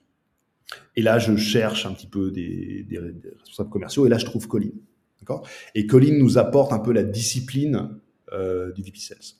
Et 0.95 1.01
là, 1.01 1.19
je 1.19 1.35
cherche 1.35 1.85
un 1.85 1.93
petit 1.93 2.07
peu 2.07 2.31
des, 2.31 2.85
des, 2.87 2.97
des 2.97 3.29
responsables 3.39 3.69
commerciaux. 3.69 4.05
Et 4.05 4.09
là, 4.09 4.17
je 4.17 4.25
trouve 4.25 4.47
Colin. 4.47 4.71
D'accord? 5.19 5.47
Et 5.75 5.85
Colin 5.85 6.17
nous 6.17 6.37
apporte 6.37 6.73
un 6.73 6.79
peu 6.79 6.91
la 6.91 7.03
discipline 7.03 7.99
euh, 8.33 8.71
du 8.71 8.81
VP 8.81 8.99
Sales. 8.99 9.35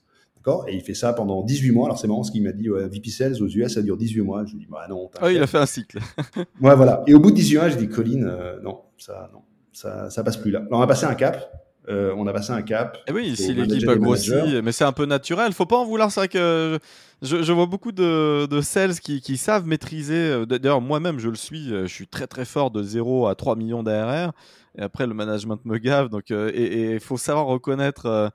Et 0.67 0.75
il 0.75 0.81
fait 0.81 0.93
ça 0.93 1.13
pendant 1.13 1.43
18 1.43 1.71
mois. 1.71 1.87
Alors 1.87 1.99
c'est 1.99 2.07
marrant 2.07 2.23
ce 2.23 2.31
qu'il 2.31 2.43
m'a 2.43 2.51
dit, 2.51 2.69
ouais, 2.69 2.87
VP 2.87 3.09
Sales 3.09 3.41
aux 3.41 3.47
US, 3.47 3.73
ça 3.73 3.81
dure 3.81 3.97
18 3.97 4.21
mois. 4.21 4.45
Je 4.45 4.51
lui 4.51 4.59
dis, 4.59 4.67
bah 4.69 4.85
non. 4.89 5.09
Ah, 5.19 5.31
il 5.31 5.41
a 5.41 5.47
fait 5.47 5.57
un 5.57 5.65
cycle. 5.65 5.99
ouais, 6.61 6.75
voilà. 6.75 7.03
Et 7.07 7.13
au 7.13 7.19
bout 7.19 7.31
de 7.31 7.35
18 7.35 7.57
mois, 7.57 7.69
je 7.69 7.77
dis, 7.77 7.87
Colin, 7.87 8.23
euh, 8.23 8.61
non, 8.61 8.81
ça, 8.97 9.29
non, 9.33 9.41
ça, 9.73 10.09
ça 10.09 10.23
passe 10.23 10.37
plus 10.37 10.51
là. 10.51 10.59
Alors 10.67 10.79
on 10.79 10.83
a 10.83 10.87
passé 10.87 11.05
un 11.05 11.15
cap. 11.15 11.51
Euh, 11.87 12.13
on 12.17 12.25
a 12.27 12.33
passé 12.33 12.51
un 12.51 12.61
cap. 12.61 12.97
Et 13.07 13.11
oui, 13.11 13.35
si 13.35 13.53
l'équipe 13.53 13.87
a 13.87 13.95
grossi, 13.95 14.33
mais 14.63 14.71
c'est 14.71 14.83
un 14.83 14.91
peu 14.91 15.05
naturel. 15.05 15.53
Faut 15.53 15.65
pas 15.65 15.77
en 15.77 15.85
vouloir. 15.85 16.11
C'est 16.11 16.21
vrai 16.21 16.27
que 16.27 16.79
je, 17.21 17.43
je, 17.43 17.53
vois 17.53 17.67
beaucoup 17.67 17.91
de, 17.91 18.47
de 18.47 18.61
sales 18.61 18.99
qui, 18.99 19.21
qui, 19.21 19.37
savent 19.37 19.67
maîtriser. 19.67 20.15
Euh, 20.15 20.45
d'ailleurs, 20.45 20.81
moi-même, 20.81 21.19
je 21.19 21.29
le 21.29 21.35
suis. 21.35 21.71
Euh, 21.73 21.85
je 21.87 21.93
suis 21.93 22.07
très 22.07 22.27
très 22.27 22.45
fort 22.45 22.71
de 22.71 22.81
0 22.81 23.27
à 23.27 23.35
3 23.35 23.55
millions 23.55 23.83
d'ARR. 23.83 24.33
Et 24.77 24.81
après, 24.81 25.05
le 25.05 25.13
management 25.13 25.59
me 25.65 25.77
gave. 25.77 26.09
Donc, 26.09 26.31
et 26.31 26.93
il 26.93 26.99
faut 26.99 27.17
savoir 27.17 27.45
reconnaître 27.45 28.31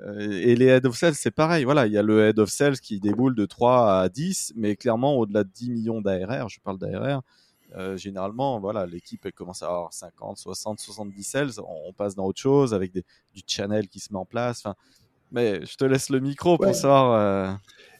euh, 0.00 0.40
et 0.40 0.56
les 0.56 0.66
head 0.66 0.86
of 0.86 0.96
sales, 0.96 1.14
c'est 1.14 1.30
pareil. 1.30 1.64
Voilà, 1.64 1.86
il 1.86 1.92
y 1.92 1.98
a 1.98 2.02
le 2.02 2.26
head 2.26 2.38
of 2.38 2.48
sales 2.48 2.78
qui 2.78 3.00
déboule 3.00 3.34
de 3.34 3.46
3 3.46 4.00
à 4.00 4.08
10, 4.08 4.54
mais 4.56 4.76
clairement, 4.76 5.16
au-delà 5.16 5.44
de 5.44 5.50
10 5.52 5.70
millions 5.70 6.00
d'ARR, 6.00 6.48
je 6.48 6.60
parle 6.60 6.78
d'ARR, 6.78 7.22
euh, 7.76 7.96
généralement, 7.96 8.60
voilà, 8.60 8.86
l'équipe 8.86 9.30
commence 9.32 9.62
à 9.62 9.66
avoir 9.66 9.92
50, 9.92 10.38
60, 10.38 10.78
70 10.78 11.22
sales. 11.22 11.50
On, 11.58 11.92
passe 11.92 12.14
dans 12.14 12.26
autre 12.26 12.40
chose 12.40 12.74
avec 12.74 12.92
des, 12.92 13.04
du 13.34 13.42
channel 13.46 13.88
qui 13.88 14.00
se 14.00 14.12
met 14.12 14.18
en 14.18 14.24
place. 14.24 14.60
Enfin, 14.64 14.74
mais 15.32 15.64
je 15.66 15.76
te 15.76 15.84
laisse 15.84 16.10
le 16.10 16.20
micro 16.20 16.56
pour 16.56 16.74
savoir. 16.74 17.12
Euh, 17.12 17.52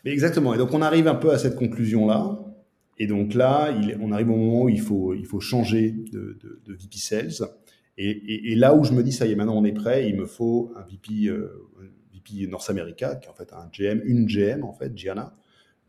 mais 0.04 0.12
exactement. 0.12 0.54
Et 0.54 0.58
donc, 0.58 0.72
on 0.72 0.82
arrive 0.82 1.08
un 1.08 1.14
peu 1.14 1.32
à 1.32 1.38
cette 1.38 1.56
conclusion-là. 1.56 2.38
Et 2.98 3.06
donc 3.06 3.34
là, 3.34 3.70
il, 3.72 3.98
on 4.00 4.12
arrive 4.12 4.30
au 4.30 4.36
moment 4.36 4.62
où 4.62 4.68
il 4.68 4.80
faut, 4.80 5.14
il 5.14 5.26
faut 5.26 5.40
changer 5.40 5.90
de, 5.90 6.38
de, 6.40 6.60
de 6.64 6.72
VP 6.74 6.96
Sales. 6.96 7.48
Et, 7.96 8.10
et, 8.10 8.52
et, 8.52 8.54
là 8.54 8.74
où 8.74 8.84
je 8.84 8.92
me 8.92 9.02
dis, 9.02 9.12
ça 9.12 9.26
y 9.26 9.32
est, 9.32 9.36
maintenant 9.36 9.56
on 9.56 9.64
est 9.64 9.72
prêt, 9.72 10.08
il 10.08 10.16
me 10.16 10.26
faut 10.26 10.72
un 10.76 10.82
VP, 10.82 11.28
euh, 11.28 11.68
VP 12.12 12.48
North 12.48 12.68
America, 12.68 13.16
qui 13.16 13.26
est 13.26 13.30
en 13.30 13.34
fait 13.34 13.52
un 13.52 13.68
GM, 13.72 14.00
une 14.04 14.26
GM 14.26 14.64
en 14.64 14.72
fait, 14.72 14.96
Gianna, 14.96 15.36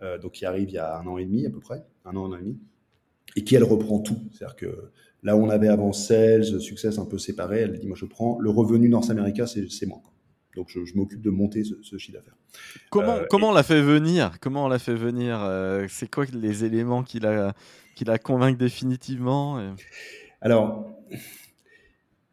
euh, 0.01 0.17
donc 0.19 0.33
qui 0.33 0.45
arrive 0.45 0.69
il 0.69 0.75
y 0.75 0.77
a 0.77 0.97
un 0.97 1.07
an 1.07 1.17
et 1.17 1.25
demi 1.25 1.45
à 1.47 1.49
peu 1.49 1.59
près, 1.59 1.83
un 2.05 2.15
an, 2.15 2.25
un 2.25 2.33
an 2.33 2.37
et 2.37 2.41
demi, 2.41 2.59
et 3.35 3.43
qui 3.43 3.55
elle 3.55 3.63
reprend 3.63 3.99
tout. 3.99 4.17
C'est-à-dire 4.31 4.55
que 4.55 4.91
là 5.23 5.35
où 5.35 5.43
on 5.43 5.49
avait 5.49 5.67
avant 5.67 5.93
Sales, 5.93 6.61
Success 6.61 6.97
un 6.99 7.05
peu 7.05 7.17
séparé, 7.17 7.61
elle 7.61 7.79
dit, 7.79 7.87
moi 7.87 7.97
je 7.99 8.05
prends 8.05 8.39
le 8.39 8.49
revenu 8.49 8.89
North 8.89 9.09
America, 9.09 9.45
c'est 9.47 9.85
moi. 9.85 10.01
Donc 10.55 10.69
je, 10.69 10.85
je 10.85 10.95
m'occupe 10.95 11.21
de 11.21 11.29
monter 11.29 11.63
ce, 11.63 11.73
ce 11.81 11.97
chiffre 11.97 12.17
d'affaires. 12.17 12.37
Comment, 12.89 13.15
euh, 13.15 13.25
comment 13.29 13.49
on 13.49 13.53
l'a 13.53 13.63
fait 13.63 13.81
venir? 13.81 14.37
Comment 14.39 14.65
on 14.65 14.67
l'a 14.69 14.79
fait 14.79 14.95
venir 14.95 15.39
euh, 15.41 15.85
C'est 15.89 16.09
quoi 16.09 16.25
les 16.31 16.63
éléments 16.63 17.03
qui 17.03 17.19
la, 17.19 17.53
qui 17.95 18.05
la 18.05 18.17
convainquent 18.17 18.57
définitivement? 18.57 19.59
Alors, 20.39 20.89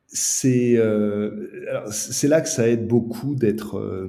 c'est 0.07 0.77
euh, 0.77 1.89
c'est 1.91 2.29
là 2.29 2.41
que 2.43 2.49
ça 2.49 2.69
aide 2.69 2.87
beaucoup 2.87 3.35
d'être 3.35 4.09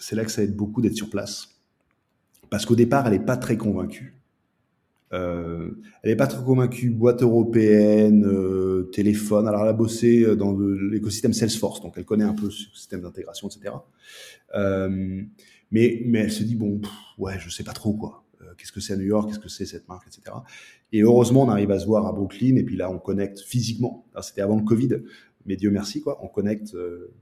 c'est 0.00 0.16
là 0.16 0.24
que 0.24 0.30
ça 0.30 0.42
aide 0.42 0.56
beaucoup 0.56 0.80
d'être 0.80 0.96
sur 0.96 1.10
place 1.10 1.50
parce 2.48 2.64
qu'au 2.64 2.74
départ 2.74 3.06
elle 3.06 3.14
est 3.14 3.24
pas 3.24 3.36
très 3.36 3.58
convaincue 3.58 4.17
euh, 5.12 5.70
elle 6.02 6.10
est 6.10 6.16
pas 6.16 6.26
très 6.26 6.44
convaincue. 6.44 6.90
Boîte 6.90 7.22
européenne 7.22 8.24
euh, 8.26 8.90
téléphone. 8.92 9.48
Alors 9.48 9.62
elle 9.62 9.68
a 9.68 9.72
bossé 9.72 10.36
dans 10.36 10.56
l'écosystème 10.58 11.32
Salesforce. 11.32 11.80
Donc 11.80 11.94
elle 11.96 12.04
connaît 12.04 12.24
un 12.24 12.34
peu 12.34 12.46
le 12.46 12.50
système 12.50 13.00
d'intégration 13.00 13.48
etc 13.48 13.74
euh, 14.54 15.22
mais 15.70 16.02
elle 16.14 16.32
se 16.32 16.42
dit 16.42 16.54
bon 16.54 16.80
ouais 17.18 17.34
je 17.38 17.50
sais 17.50 17.64
pas 17.64 17.72
trop 17.72 17.92
quoi. 17.92 18.24
Qu'est-ce 18.56 18.72
que 18.72 18.80
c'est 18.80 18.94
à 18.94 18.96
New 18.96 19.04
York, 19.04 19.28
qu'est-ce 19.28 19.38
que 19.38 19.48
c'est 19.48 19.66
cette 19.66 19.88
marque, 19.88 20.06
etc. 20.08 20.34
Et 20.92 21.02
heureusement, 21.02 21.42
on 21.42 21.48
arrive 21.48 21.70
à 21.70 21.78
se 21.78 21.86
voir 21.86 22.06
à 22.06 22.12
Brooklyn, 22.12 22.56
et 22.56 22.62
puis 22.62 22.76
là, 22.76 22.90
on 22.90 22.98
connecte 22.98 23.40
physiquement. 23.40 24.06
C'était 24.22 24.40
avant 24.40 24.56
le 24.56 24.64
Covid, 24.64 25.02
mais 25.44 25.56
Dieu 25.56 25.70
merci, 25.70 26.00
quoi. 26.00 26.18
On 26.24 26.28
connecte 26.28 26.74
euh, 26.74 27.12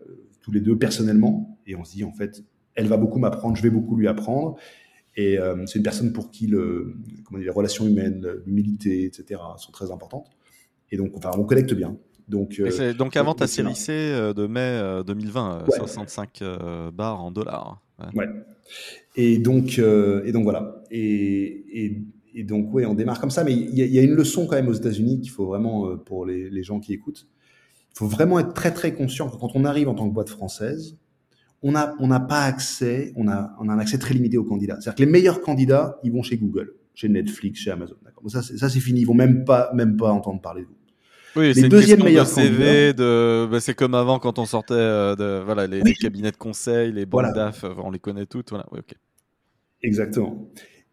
euh, 0.00 0.28
tous 0.40 0.50
les 0.50 0.60
deux 0.60 0.76
personnellement, 0.76 1.58
et 1.66 1.76
on 1.76 1.84
se 1.84 1.92
dit, 1.92 2.04
en 2.04 2.12
fait, 2.12 2.42
elle 2.74 2.86
va 2.88 2.96
beaucoup 2.96 3.18
m'apprendre, 3.18 3.56
je 3.56 3.62
vais 3.62 3.70
beaucoup 3.70 3.96
lui 3.96 4.08
apprendre. 4.08 4.56
Et 5.16 5.38
euh, 5.38 5.64
c'est 5.66 5.78
une 5.78 5.84
personne 5.84 6.12
pour 6.12 6.30
qui 6.30 6.46
le, 6.46 6.94
comment 7.24 7.38
dire, 7.38 7.46
les 7.46 7.54
relations 7.54 7.86
humaines, 7.86 8.26
l'humilité, 8.44 9.04
etc., 9.04 9.40
sont 9.56 9.72
très 9.72 9.90
importantes. 9.90 10.28
Et 10.90 10.96
donc, 10.96 11.12
enfin, 11.16 11.30
on 11.36 11.44
connecte 11.44 11.72
bien. 11.74 11.96
Donc, 12.28 12.60
euh, 12.60 12.92
donc 12.92 13.16
avant 13.16 13.34
ta 13.34 13.46
série 13.46 13.76
C 13.76 13.92
de 13.92 14.46
mai 14.46 15.02
2020, 15.06 15.64
ouais. 15.68 15.76
65 15.76 16.42
bars 16.92 17.22
en 17.22 17.30
dollars. 17.30 17.80
Ouais. 17.98 18.26
ouais. 18.26 18.28
Et 19.16 19.38
donc, 19.38 19.78
euh, 19.78 20.22
et 20.24 20.32
donc 20.32 20.44
voilà. 20.44 20.82
Et, 20.90 21.64
et, 21.72 22.02
et 22.34 22.44
donc, 22.44 22.68
oui, 22.72 22.84
on 22.84 22.94
démarre 22.94 23.20
comme 23.20 23.30
ça. 23.30 23.44
Mais 23.44 23.52
il 23.52 23.74
y, 23.74 23.82
y, 23.82 23.98
a 23.98 24.02
une 24.02 24.14
leçon 24.14 24.46
quand 24.46 24.56
même 24.56 24.68
aux 24.68 24.74
États-Unis 24.74 25.20
qu'il 25.20 25.30
faut 25.30 25.46
vraiment, 25.46 25.88
euh, 25.88 25.96
pour 25.96 26.26
les, 26.26 26.50
les, 26.50 26.62
gens 26.62 26.80
qui 26.80 26.92
écoutent, 26.92 27.26
il 27.94 27.98
faut 27.98 28.06
vraiment 28.06 28.38
être 28.38 28.52
très 28.52 28.72
très 28.72 28.94
conscient 28.94 29.30
que 29.30 29.36
quand 29.36 29.52
on 29.54 29.64
arrive 29.64 29.88
en 29.88 29.94
tant 29.94 30.08
que 30.08 30.14
boîte 30.14 30.28
française, 30.28 30.98
on 31.66 31.72
n'a 31.72 31.94
on 31.98 32.08
pas 32.26 32.42
accès, 32.44 33.12
on 33.16 33.26
a, 33.26 33.54
on 33.58 33.68
a 33.68 33.72
un 33.72 33.78
accès 33.80 33.98
très 33.98 34.14
limité 34.14 34.38
aux 34.38 34.44
candidats. 34.44 34.76
C'est-à-dire 34.80 34.94
que 34.94 35.02
les 35.02 35.10
meilleurs 35.10 35.40
candidats, 35.40 35.98
ils 36.04 36.12
vont 36.12 36.22
chez 36.22 36.36
Google, 36.36 36.74
chez 36.94 37.08
Netflix, 37.08 37.60
chez 37.60 37.72
Amazon. 37.72 37.96
Ça, 38.28 38.42
ça 38.42 38.68
c'est 38.68 38.80
fini. 38.80 39.00
Ils 39.00 39.06
vont 39.06 39.14
même 39.14 39.44
pas, 39.44 39.70
même 39.74 39.96
pas 39.96 40.12
entendre 40.12 40.40
parler 40.40 40.62
de 40.62 40.68
vous. 40.68 40.76
Oui, 41.34 41.52
les 41.52 41.68
deuxièmes 41.68 42.02
meilleurs 42.02 42.24
de 42.24 42.30
CV, 42.30 42.92
de, 42.94 43.46
bah, 43.50 43.60
c'est 43.60 43.74
comme 43.74 43.94
avant 43.94 44.18
quand 44.18 44.38
on 44.38 44.46
sortait 44.46 44.74
euh, 44.74 45.16
de, 45.16 45.44
voilà, 45.44 45.66
les, 45.66 45.82
oui. 45.82 45.90
les, 45.90 45.94
cabinets 45.94 46.30
de 46.30 46.36
conseil, 46.36 46.92
les 46.92 47.04
voilà. 47.04 47.32
DAF, 47.32 47.64
on 47.78 47.90
les 47.90 47.98
connaît 47.98 48.26
toutes. 48.26 48.50
Voilà. 48.50 48.66
Oui. 48.72 48.80
Exactement. 49.82 50.48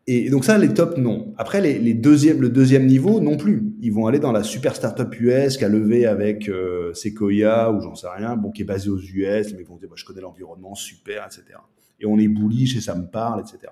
Et 0.06 0.30
donc 0.30 0.44
ça, 0.44 0.58
les 0.58 0.74
tops, 0.74 0.98
non. 0.98 1.34
Après, 1.38 1.62
les, 1.62 1.80
les 1.80 1.94
deuxièmes, 1.94 2.42
le 2.42 2.50
deuxième 2.50 2.86
niveau, 2.88 3.22
non 3.22 3.38
plus. 3.38 3.74
Ils 3.82 3.94
vont 3.94 4.08
aller 4.08 4.20
dans 4.20 4.34
la 4.34 4.44
super 4.44 4.76
startup 4.76 5.18
US 5.20 5.56
qui 5.56 5.64
a 5.64 5.70
levé 5.70 6.06
avec 6.06 6.50
euh, 6.50 6.94
Sequoia 6.94 7.72
ou 7.72 7.82
j'en 7.82 7.96
sais 7.96 8.08
rien, 8.10 8.36
bon, 8.36 8.52
qui 8.52 8.64
est 8.64 8.66
basé 8.66 8.90
aux 8.90 9.00
US, 9.00 9.54
mais 9.56 9.64
vont 9.64 9.78
dire, 9.78 9.88
bah, 9.88 9.96
je 9.96 10.04
connais 10.04 10.20
l'environnement, 10.20 10.76
super, 10.76 11.26
etc. 11.26 11.58
Et 12.02 12.06
on 12.06 12.18
est 12.20 12.28
bullish 12.28 12.76
et 12.76 12.82
ça 12.82 12.96
me 12.96 13.06
parle, 13.06 13.42
etc. 13.42 13.72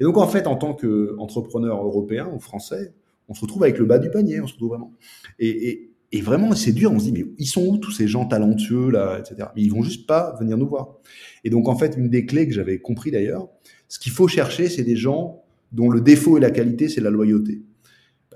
Et 0.00 0.04
donc, 0.04 0.18
en 0.18 0.26
fait, 0.26 0.46
en 0.46 0.56
tant 0.56 0.74
qu'entrepreneur 0.74 1.82
européen 1.82 2.30
ou 2.34 2.38
français, 2.40 2.92
on 3.28 3.34
se 3.34 3.40
retrouve 3.40 3.62
avec 3.62 3.78
le 3.78 3.86
bas 3.86 3.98
du 3.98 4.10
panier, 4.10 4.40
on 4.40 4.46
se 4.46 4.54
retrouve 4.54 4.70
vraiment. 4.70 4.92
Et, 5.38 5.92
et 6.12 6.20
vraiment, 6.20 6.54
c'est 6.54 6.72
dur. 6.72 6.92
On 6.92 6.98
se 6.98 7.04
dit, 7.04 7.12
mais 7.12 7.24
ils 7.38 7.46
sont 7.46 7.64
où 7.64 7.78
tous 7.78 7.92
ces 7.92 8.06
gens 8.06 8.26
talentueux 8.26 8.90
là, 8.90 9.18
etc. 9.18 9.48
Mais 9.56 9.62
ils 9.62 9.70
vont 9.70 9.82
juste 9.82 10.06
pas 10.06 10.36
venir 10.38 10.58
nous 10.58 10.68
voir. 10.68 10.96
Et 11.44 11.48
donc, 11.48 11.68
en 11.68 11.76
fait, 11.76 11.96
une 11.96 12.10
des 12.10 12.26
clés 12.26 12.46
que 12.46 12.52
j'avais 12.52 12.80
compris 12.80 13.10
d'ailleurs, 13.10 13.48
ce 13.88 13.98
qu'il 13.98 14.12
faut 14.12 14.28
chercher, 14.28 14.68
c'est 14.68 14.84
des 14.84 14.96
gens 14.96 15.39
dont 15.72 15.90
le 15.90 16.00
défaut 16.00 16.36
et 16.36 16.40
la 16.40 16.50
qualité, 16.50 16.88
c'est 16.88 17.00
la 17.00 17.10
loyauté. 17.10 17.62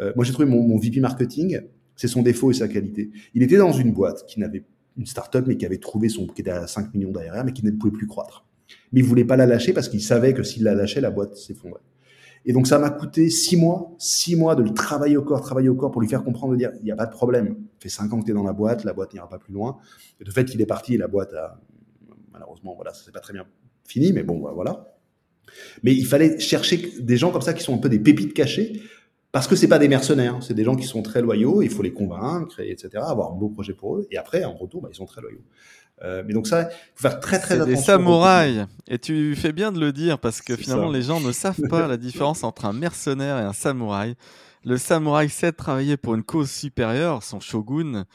Euh, 0.01 0.13
moi, 0.17 0.25
j'ai 0.25 0.33
trouvé 0.33 0.49
mon, 0.49 0.77
VP 0.79 1.01
marketing, 1.01 1.61
c'est 1.97 2.09
son 2.09 2.23
défaut 2.23 2.51
et 2.51 2.55
sa 2.55 2.69
qualité. 2.69 3.11
Il 3.35 3.43
était 3.43 3.57
dans 3.57 3.73
une 3.73 3.93
boîte 3.93 4.25
qui 4.27 4.41
n'avait 4.41 4.65
une 4.97 5.07
startup, 5.07 5.45
mais 5.47 5.57
qui 5.57 5.67
avait 5.67 5.79
trouvé 5.79 6.09
son, 6.09 6.27
qui 6.27 6.41
était 6.41 6.51
à 6.51 6.67
5 6.67 6.95
millions 6.95 7.11
d'ARR, 7.11 7.45
mais 7.45 7.53
qui 7.53 7.65
ne 7.65 7.71
pouvait 7.73 7.93
plus 7.93 8.07
croître. 8.07 8.45
Mais 8.93 9.01
il 9.01 9.07
voulait 9.07 9.25
pas 9.25 9.37
la 9.37 9.47
lâcher 9.47 9.73
parce 9.73 9.89
qu'il 9.89 10.03
savait 10.03 10.35
que 10.35 10.43
s'il 10.43 10.63
la 10.63 10.75
lâchait, 10.75 11.01
la 11.01 11.11
boîte 11.11 11.37
s'effondrait. 11.37 11.81
Et 12.47 12.53
donc, 12.53 12.67
ça 12.67 12.79
m'a 12.79 12.91
coûté 12.91 13.31
six 13.31 13.57
mois, 13.57 13.95
six 13.99 14.37
mois 14.37 14.55
de 14.55 14.63
le 14.63 14.73
travailler 14.73 15.17
au 15.17 15.23
corps, 15.23 15.41
travailler 15.41 15.69
au 15.69 15.75
corps 15.75 15.91
pour 15.91 16.03
lui 16.03 16.09
faire 16.09 16.23
comprendre, 16.23 16.53
de 16.53 16.59
dire, 16.59 16.71
il 16.81 16.85
n'y 16.85 16.93
a 16.93 16.97
pas 16.97 17.07
de 17.07 17.13
problème. 17.13 17.49
Ça 17.49 17.81
fait 17.81 17.89
cinq 17.89 18.13
ans 18.13 18.21
que 18.21 18.27
tu 18.27 18.33
es 18.33 18.35
dans 18.35 18.45
la 18.45 18.53
boîte, 18.53 18.85
la 18.85 18.93
boîte 18.93 19.15
n'ira 19.15 19.29
pas 19.29 19.39
plus 19.39 19.55
loin. 19.55 19.79
Et 20.21 20.25
de 20.25 20.31
fait, 20.31 20.55
il 20.55 20.61
est 20.61 20.67
parti 20.67 20.95
et 20.95 20.99
la 20.99 21.09
boîte 21.09 21.33
a, 21.33 21.59
malheureusement, 22.33 22.75
voilà, 22.75 22.93
ça 22.93 23.03
s'est 23.05 23.13
pas 23.13 23.21
très 23.21 23.33
bien 23.33 23.47
fini, 23.87 24.13
mais 24.13 24.23
bon, 24.23 24.39
voilà. 24.55 24.94
Mais 25.83 25.93
il 25.95 26.07
fallait 26.07 26.39
chercher 26.39 26.93
des 26.99 27.17
gens 27.17 27.31
comme 27.31 27.43
ça 27.43 27.53
qui 27.53 27.63
sont 27.63 27.75
un 27.75 27.79
peu 27.79 27.89
des 27.89 27.99
pépites 27.99 28.35
cachées, 28.35 28.83
parce 29.33 29.49
que 29.49 29.57
c'est 29.57 29.69
pas 29.69 29.79
des 29.79 29.89
mercenaires, 29.89 30.39
c'est 30.43 30.55
des 30.55 30.65
gens 30.65 30.77
qui 30.77 30.87
sont 30.87 31.03
très 31.03 31.21
loyaux, 31.21 31.61
il 31.63 31.71
faut 31.71 31.83
les 31.83 31.93
convaincre, 31.93 32.61
etc., 32.61 32.91
avoir 32.99 33.33
un 33.33 33.37
beau 33.37 33.49
projet 33.49 33.73
pour 33.73 33.97
eux, 33.97 34.07
et 34.11 34.17
après, 34.17 34.45
en 34.45 34.55
retour, 34.55 34.83
bah, 34.83 34.89
ils 34.93 34.97
sont 34.97 35.07
très 35.07 35.21
loyaux. 35.21 35.43
Euh, 36.03 36.23
mais 36.27 36.35
donc 36.35 36.47
ça, 36.47 36.69
il 36.71 36.75
faut 36.95 37.09
faire 37.09 37.21
très 37.21 37.39
très 37.39 37.55
attention. 37.55 37.75
Des 37.75 37.81
samouraïs. 37.81 38.67
Et 38.89 38.99
tu 38.99 39.35
fais 39.37 39.53
bien 39.53 39.73
de 39.73 39.79
le 39.79 39.93
dire 39.93 40.19
parce 40.19 40.41
que 40.43 40.57
finalement 40.57 40.91
les 40.91 41.03
gens 41.03 41.21
ne 41.21 41.31
savent 41.31 41.69
pas 41.69 41.87
la 41.87 41.97
différence 41.97 42.43
entre 42.43 42.65
un 42.65 42.73
mercenaire 42.73 43.39
et 43.39 43.43
un 43.43 43.53
samouraï. 43.53 44.17
Le 44.65 44.77
samouraï 44.77 45.29
sait 45.29 45.53
travailler 45.53 45.97
pour 45.97 46.15
une 46.15 46.25
cause 46.25 46.51
supérieure, 46.51 47.23
son 47.23 47.39
shogun, 47.39 48.07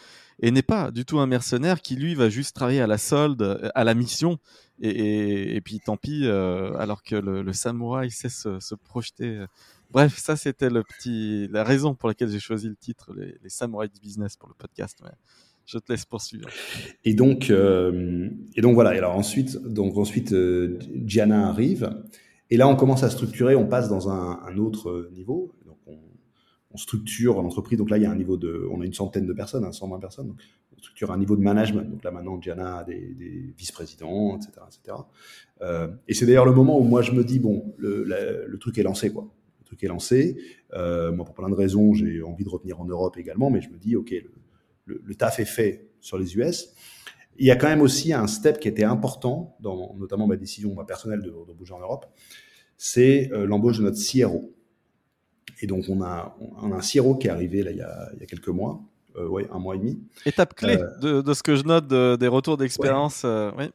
et 0.42 0.52
n'est 0.52 0.62
pas 0.62 0.92
du 0.92 1.06
tout 1.06 1.20
un 1.20 1.28
mercenaire 1.28 1.82
qui 1.82 1.96
lui 1.96 2.15
va 2.15 2.30
juste 2.30 2.56
travailler 2.56 2.82
à 2.82 2.88
la 2.88 2.98
solde, 2.98 3.72
à 3.76 3.84
la 3.84 3.94
mission, 3.94 4.39
et, 4.82 5.56
et, 5.56 5.62
puis 5.62 5.80
tant 5.80 5.98
pis, 5.98 6.26
euh, 6.26 6.74
alors 6.78 7.04
que 7.04 7.15
le, 7.15 7.54
samouraï 7.54 8.12
sait 8.12 8.30
se, 8.30 8.60
se 8.60 8.76
projeter. 8.76 9.46
Bref, 9.92 10.18
ça 10.18 10.36
c'était 10.36 10.70
le 10.70 10.84
petit, 10.84 11.48
la 11.52 11.63
raison 11.63 11.96
pour 11.96 12.10
laquelle 12.10 12.30
j'ai 12.30 12.39
choisi 12.39 12.68
le 12.70 12.76
titre, 12.76 13.13
les, 13.15 13.38
samouraïs 13.50 13.92
du 13.92 14.00
business 14.00 14.38
pour 14.38 14.50
le 14.50 14.56
podcast. 14.56 15.00
Ouais 15.04 15.12
je 15.70 15.78
te 15.78 15.92
laisse 15.92 16.06
poursuivre. 16.06 16.50
Et 17.06 17.13
donc, 17.13 17.52
euh, 17.52 18.30
et 18.56 18.62
donc 18.62 18.74
voilà. 18.74 18.96
Et 18.96 18.98
alors 18.98 19.15
ensuite, 19.15 19.56
donc 19.58 19.98
ensuite, 19.98 20.34
euh, 20.34 20.80
Gianna 21.06 21.48
arrive. 21.48 21.96
Et 22.50 22.58
là, 22.58 22.68
on 22.68 22.76
commence 22.76 23.04
à 23.04 23.10
structurer. 23.12 23.56
On 23.56 23.68
passe 23.68 23.88
dans 23.88 24.10
un, 24.10 24.58
autre 24.58 25.10
niveau. 25.13 25.54
Donc, 25.68 25.78
on, 25.86 26.78
structure 26.78 27.42
l'entreprise. 27.42 27.78
Donc 27.78 27.89
là, 27.89 27.98
il 27.98 28.04
y 28.04 28.06
a 28.06 28.12
un 28.12 28.15
niveau 28.15 28.38
de, 28.38 28.68
on 28.72 28.82
a 28.82 28.86
une 28.86 28.94
centaine 28.94 29.28
de 29.28 29.34
personnes, 29.34 29.63
hein, 29.63 29.72
120 29.72 30.00
personnes. 30.00 30.34
Structure 30.80 31.12
un 31.12 31.18
niveau 31.18 31.36
de 31.36 31.42
management. 31.42 31.84
Donc 31.89 32.04
là, 32.04 32.12
maintenant, 32.12 32.42
Gianna 32.42 32.80
a 32.80 32.84
des, 32.84 33.54
vice-présidents, 33.58 34.38
etc., 34.38 34.52
etc. 34.68 34.98
Euh, 35.62 35.89
et 36.08 36.13
c'est 36.13 36.26
d'ailleurs 36.26 36.46
le 36.46 36.54
moment 36.54 36.80
où 36.80 36.84
moi, 36.84 37.02
je 37.02 37.12
me 37.12 37.24
dis 37.24 37.39
bon, 37.39 37.74
le, 37.78 38.04
le 38.04 38.58
truc 38.58 38.78
est 38.78 38.84
lancé, 38.84 39.12
quoi. 39.12 39.30
Le 39.60 39.65
truc 39.65 39.84
est 39.84 39.88
lancé. 39.88 40.38
Euh, 40.74 41.12
moi, 41.12 41.26
pour 41.26 41.36
plein 41.36 41.50
de 41.50 41.54
raisons, 41.54 41.94
j'ai 41.94 42.24
envie 42.24 42.44
de 42.44 42.50
revenir 42.50 42.82
en 42.82 42.86
Europe 42.86 43.18
également, 43.18 43.50
mais 43.50 43.62
je 43.62 43.70
me 43.70 43.78
dis, 43.78 43.96
ok, 43.96 44.12
le, 44.86 45.02
le, 45.06 45.15
taf 45.15 45.39
est 45.39 45.46
fait 45.46 45.89
sur 46.00 46.18
les 46.18 46.36
US. 46.38 46.74
Il 47.38 47.46
y 47.46 47.52
a 47.52 47.56
quand 47.56 47.68
même 47.68 47.82
aussi 47.82 48.12
un 48.12 48.28
step 48.28 48.60
qui 48.60 48.68
était 48.68 48.84
important, 48.84 49.56
dans 49.60 49.96
notamment 49.98 50.28
ma 50.28 50.36
décision 50.36 50.76
personnelle 50.86 51.22
de, 51.22 51.54
bouger 51.54 51.74
en 51.74 51.80
Europe, 51.80 52.06
c'est 52.78 53.32
euh, 53.32 53.46
l'embauche 53.46 53.78
de 53.78 53.84
notre 53.84 53.98
CRO. 53.98 54.54
Et 55.62 55.68
donc, 55.68 55.86
on 55.89 56.02
a, 56.02 56.38
on 56.39 56.72
a 56.72 56.76
un 56.76 56.82
CRO 56.82 57.15
qui 57.15 57.28
est 57.28 57.30
arrivé 57.30 57.63
là, 57.63 57.72
il, 57.72 57.78
y 57.78 57.82
a, 57.82 58.10
il 58.15 58.20
y 58.20 58.24
a 58.24 58.26
quelques 58.26 58.50
mois, 58.50 58.82
ouais, 59.27 59.47
un 59.51 59.60
mois 59.60 59.75
et 59.75 59.79
demi. 59.79 59.99
Étape 60.25 60.53
clé 60.55 60.77
euh, 61.03 61.21
de, 61.21 61.34
ce 61.34 61.43
que 61.43 61.55
je 61.55 61.63
note 61.63 61.88
des 61.88 62.27
retours 62.27 62.58
d'expérience. 62.58 63.25
oui. 63.58 63.65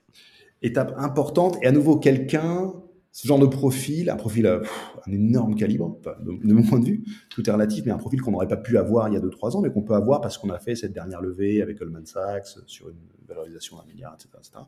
Étape 0.62 0.94
importante, 0.96 1.58
et 1.62 1.66
à 1.66 1.72
nouveau 1.72 1.98
quelqu'un 1.98 2.72
ce 3.14 3.28
genre 3.28 3.38
de 3.38 3.46
profil, 3.46 4.10
un 4.10 4.16
profil 4.16 4.44
euh, 4.44 4.60
un 5.06 5.12
énorme 5.12 5.54
calibre, 5.54 5.96
de, 6.24 6.52
mon 6.52 6.64
point 6.64 6.80
de 6.80 6.84
vue, 6.84 7.04
tout 7.30 7.48
est 7.48 7.52
relatif, 7.52 7.84
mais 7.86 7.92
un 7.92 7.96
profil 7.96 8.20
qu'on 8.20 8.32
n'aurait 8.32 8.48
pas 8.48 8.56
pu 8.56 8.76
avoir 8.76 9.08
il 9.08 9.14
y 9.14 9.16
a 9.16 9.20
2-3 9.20 9.56
ans, 9.56 9.60
mais 9.60 9.70
qu'on 9.70 9.82
peut 9.82 9.94
avoir 9.94 10.20
parce 10.20 10.36
qu'on 10.36 10.50
a 10.50 10.58
fait 10.58 10.74
cette 10.74 10.92
dernière 10.92 11.22
levée 11.22 11.62
avec 11.62 11.78
Goldman 11.78 12.04
Sachs 12.04 12.58
sur 12.66 12.88
une 12.88 12.96
valorisation 13.28 13.76
d'un 13.76 13.84
milliard, 13.84 14.14
etc. 14.14 14.30
etc. 14.36 14.64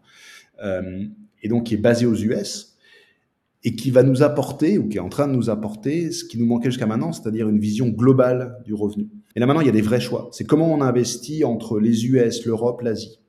Euh, 0.63 1.07
et 1.43 1.49
donc 1.49 1.65
qui 1.65 1.75
est 1.75 1.79
basé 1.79 2.07
aux 2.07 2.15
US 2.15 2.77
et 3.65 3.75
qui 3.75 3.91
va 3.91 4.05
nous 4.05 4.23
apporter, 4.23 4.79
ou 4.79 4.89
qui 4.89 4.99
est 4.99 5.01
en 5.01 5.09
train 5.09 5.27
de 5.27 5.33
nous 5.33 5.51
apporter, 5.51 6.13
ce 6.13 6.25
qui 6.25 6.39
nous 6.39 6.47
manquait 6.47 6.71
jusqu'à 6.71 6.87
maintenant, 6.87 7.13
c'est-à-dire 7.13 7.49
une 7.49 7.59
vision 7.59 7.89
globale 7.89 8.63
du 8.65 8.75
revenu. 8.75 9.09
Et 9.37 9.41
là 9.41 9.47
maintenant, 9.47 9.61
il 9.61 9.67
y 9.67 9.71
a 9.71 9.73
des 9.73 9.83
vrais 9.83 10.01
choix. 10.01 10.29
C'est 10.33 10.45
comment 10.45 10.73
on 10.73 10.81
investit 10.81 11.45
entre 11.45 11.79
les 11.79 12.07
US, 12.07 12.45
l'Europe, 12.45 12.81
l'Asie. 12.81 13.21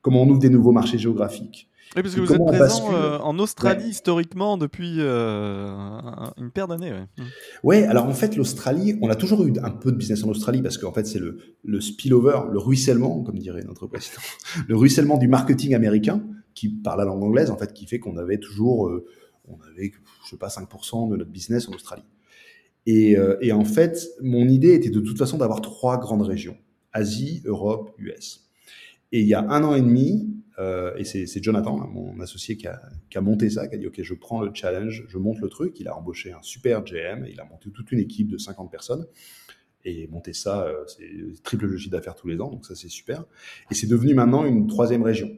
Comment 0.00 0.22
on 0.22 0.28
ouvre 0.28 0.38
des 0.38 0.50
nouveaux 0.50 0.72
marchés 0.72 0.98
géographiques 0.98 1.68
oui, 1.94 2.02
parce 2.02 2.14
que 2.14 2.20
vous 2.22 2.32
êtes 2.32 2.46
présent 2.46 2.94
euh, 2.94 3.18
en 3.18 3.38
Australie 3.38 3.90
historiquement 3.90 4.56
depuis 4.56 4.96
euh, 4.98 5.70
une 6.38 6.50
paire 6.50 6.66
d'années. 6.66 6.90
Ouais. 7.62 7.84
alors 7.84 8.06
en 8.06 8.14
fait, 8.14 8.34
l'Australie, 8.34 8.98
on 9.02 9.10
a 9.10 9.14
toujours 9.14 9.44
eu 9.44 9.52
un 9.62 9.70
peu 9.70 9.92
de 9.92 9.98
business 9.98 10.24
en 10.24 10.28
Australie 10.30 10.62
parce 10.62 10.78
qu'en 10.78 10.92
fait, 10.92 11.06
c'est 11.06 11.18
le, 11.18 11.36
le 11.64 11.82
spillover, 11.82 12.50
le 12.50 12.58
ruissellement, 12.58 13.22
comme 13.22 13.38
dirait 13.38 13.62
notre 13.64 13.86
président, 13.86 14.22
le 14.68 14.74
ruissellement 14.74 15.18
du 15.18 15.28
marketing 15.28 15.74
américain 15.74 16.22
qui 16.54 16.70
parle 16.70 17.00
la 17.00 17.04
langue 17.04 17.22
anglaise, 17.22 17.50
en 17.50 17.58
fait, 17.58 17.72
qui 17.72 17.86
fait 17.86 17.98
qu'on 17.98 18.16
avait 18.16 18.38
toujours, 18.38 18.88
euh, 18.88 19.04
on 19.46 19.58
avait, 19.70 19.92
je 20.24 20.30
sais 20.30 20.36
pas, 20.36 20.48
5% 20.48 21.10
de 21.10 21.16
notre 21.16 21.30
business 21.30 21.68
en 21.68 21.72
Australie. 21.72 22.04
Et, 22.86 23.16
et 23.40 23.52
en 23.52 23.64
fait, 23.64 24.08
mon 24.20 24.48
idée 24.48 24.74
était 24.74 24.90
de 24.90 25.00
toute 25.00 25.16
façon 25.16 25.38
d'avoir 25.38 25.60
trois 25.60 25.98
grandes 25.98 26.22
régions 26.22 26.56
Asie, 26.92 27.42
Europe, 27.44 27.92
US. 27.98 28.48
Et 29.12 29.20
il 29.20 29.26
y 29.26 29.34
a 29.34 29.40
un 29.40 29.62
an 29.64 29.74
et 29.74 29.80
demi, 29.82 30.32
euh, 30.58 30.94
et 30.96 31.04
c'est 31.04 31.42
Jonathan, 31.42 31.76
mon 31.86 32.18
associé, 32.20 32.56
qui 32.56 32.66
a, 32.66 32.80
qui 33.10 33.18
a, 33.18 33.20
monté 33.20 33.50
ça, 33.50 33.68
qui 33.68 33.74
a 33.74 33.78
dit 33.78 33.86
OK, 33.86 34.02
je 34.02 34.14
prends 34.14 34.42
le 34.42 34.50
challenge, 34.54 35.04
je 35.08 35.18
monte 35.18 35.40
le 35.40 35.48
truc. 35.48 35.78
Il 35.80 35.88
a 35.88 35.96
embauché 35.96 36.32
un 36.32 36.42
super 36.42 36.82
GM, 36.84 37.26
il 37.30 37.40
a 37.40 37.44
monté 37.44 37.70
toute 37.70 37.92
une 37.92 37.98
équipe 37.98 38.28
de 38.28 38.38
50 38.38 38.70
personnes. 38.70 39.06
Et 39.84 40.06
monter 40.08 40.32
ça, 40.32 40.62
euh, 40.62 40.84
c'est 40.86 41.42
triple 41.42 41.66
logique 41.66 41.90
d'affaires 41.90 42.14
tous 42.14 42.28
les 42.28 42.40
ans, 42.40 42.50
donc 42.50 42.64
ça 42.64 42.76
c'est 42.76 42.88
super. 42.88 43.24
Et 43.70 43.74
c'est 43.74 43.88
devenu 43.88 44.14
maintenant 44.14 44.44
une 44.44 44.68
troisième 44.68 45.02
région. 45.02 45.28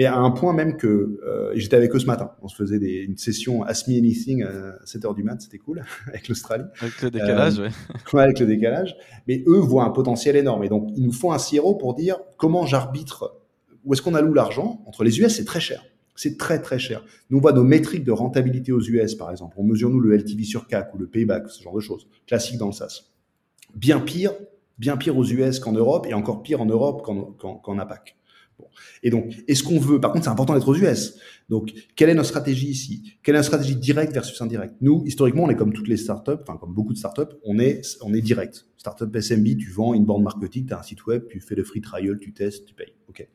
Mais 0.00 0.06
à 0.06 0.16
un 0.16 0.30
point 0.30 0.54
même 0.54 0.78
que 0.78 1.20
euh, 1.26 1.52
j'étais 1.56 1.76
avec 1.76 1.94
eux 1.94 1.98
ce 1.98 2.06
matin. 2.06 2.30
On 2.40 2.48
se 2.48 2.56
faisait 2.56 2.78
des, 2.78 3.02
une 3.02 3.18
session 3.18 3.64
Ask 3.64 3.86
Me 3.86 3.98
Anything 3.98 4.44
à 4.44 4.82
7h 4.86 5.14
du 5.14 5.22
mat, 5.22 5.38
c'était 5.42 5.58
cool, 5.58 5.84
avec 6.06 6.26
l'Australie. 6.28 6.64
Avec 6.80 7.02
le 7.02 7.10
décalage, 7.10 7.58
euh, 7.58 7.68
ouais. 8.14 8.22
Avec 8.22 8.40
le 8.40 8.46
décalage. 8.46 8.96
Mais 9.28 9.44
eux 9.46 9.58
voient 9.58 9.84
un 9.84 9.90
potentiel 9.90 10.36
énorme. 10.36 10.64
Et 10.64 10.70
donc, 10.70 10.88
ils 10.96 11.04
nous 11.04 11.12
font 11.12 11.32
un 11.32 11.36
CRO 11.36 11.74
pour 11.74 11.92
dire 11.92 12.16
comment 12.38 12.64
j'arbitre 12.64 13.42
où 13.84 13.92
est-ce 13.92 14.00
qu'on 14.00 14.14
alloue 14.14 14.32
l'argent 14.32 14.82
Entre 14.86 15.04
les 15.04 15.20
US, 15.20 15.36
c'est 15.36 15.44
très 15.44 15.60
cher. 15.60 15.84
C'est 16.16 16.38
très 16.38 16.62
très 16.62 16.78
cher. 16.78 17.04
Nous, 17.28 17.36
on 17.36 17.42
voit 17.42 17.52
nos 17.52 17.62
métriques 17.62 18.04
de 18.04 18.12
rentabilité 18.12 18.72
aux 18.72 18.80
US, 18.80 19.14
par 19.16 19.30
exemple. 19.30 19.56
On 19.58 19.64
mesure, 19.64 19.90
nous, 19.90 20.00
le 20.00 20.16
LTV 20.16 20.44
sur 20.44 20.66
CAC 20.66 20.94
ou 20.94 20.98
le 20.98 21.08
payback, 21.08 21.50
ce 21.50 21.62
genre 21.62 21.74
de 21.74 21.80
choses. 21.80 22.08
Classique 22.26 22.56
dans 22.56 22.68
le 22.68 22.72
SaaS. 22.72 23.02
Bien 23.74 24.00
pire, 24.00 24.32
bien 24.78 24.96
pire 24.96 25.18
aux 25.18 25.26
US 25.26 25.58
qu'en 25.58 25.72
Europe 25.72 26.06
et 26.08 26.14
encore 26.14 26.42
pire 26.42 26.62
en 26.62 26.66
Europe 26.66 27.04
qu'en 27.04 27.78
APAC. 27.78 28.16
Et 29.02 29.10
donc, 29.10 29.34
est-ce 29.48 29.62
qu'on 29.62 29.78
veut, 29.78 30.00
par 30.00 30.12
contre, 30.12 30.24
c'est 30.24 30.30
important 30.30 30.54
d'être 30.54 30.68
aux 30.68 30.76
US. 30.76 31.16
Donc, 31.48 31.72
quelle 31.96 32.10
est 32.10 32.14
notre 32.14 32.28
stratégie 32.28 32.68
ici? 32.68 33.16
Quelle 33.22 33.34
est 33.34 33.38
notre 33.38 33.48
stratégie 33.48 33.76
directe 33.76 34.12
versus 34.12 34.40
indirecte? 34.40 34.74
Nous, 34.80 35.02
historiquement, 35.06 35.44
on 35.44 35.50
est 35.50 35.56
comme 35.56 35.72
toutes 35.72 35.88
les 35.88 35.96
startups, 35.96 36.42
enfin, 36.42 36.56
comme 36.58 36.74
beaucoup 36.74 36.92
de 36.92 36.98
startups, 36.98 37.34
on 37.44 37.58
est, 37.58 37.82
on 38.02 38.14
est 38.14 38.20
direct. 38.20 38.66
Startup 38.76 39.14
SMB, 39.14 39.56
tu 39.58 39.70
vends 39.70 39.94
une 39.94 40.04
bande 40.04 40.22
marketing, 40.22 40.66
tu 40.66 40.72
as 40.74 40.78
un 40.78 40.82
site 40.82 41.06
web, 41.06 41.24
tu 41.28 41.40
fais 41.40 41.54
le 41.54 41.64
free 41.64 41.80
trial, 41.80 42.18
tu 42.20 42.32
testes, 42.32 42.66
tu 42.66 42.74
payes. 42.74 42.94
OK. 43.08 43.26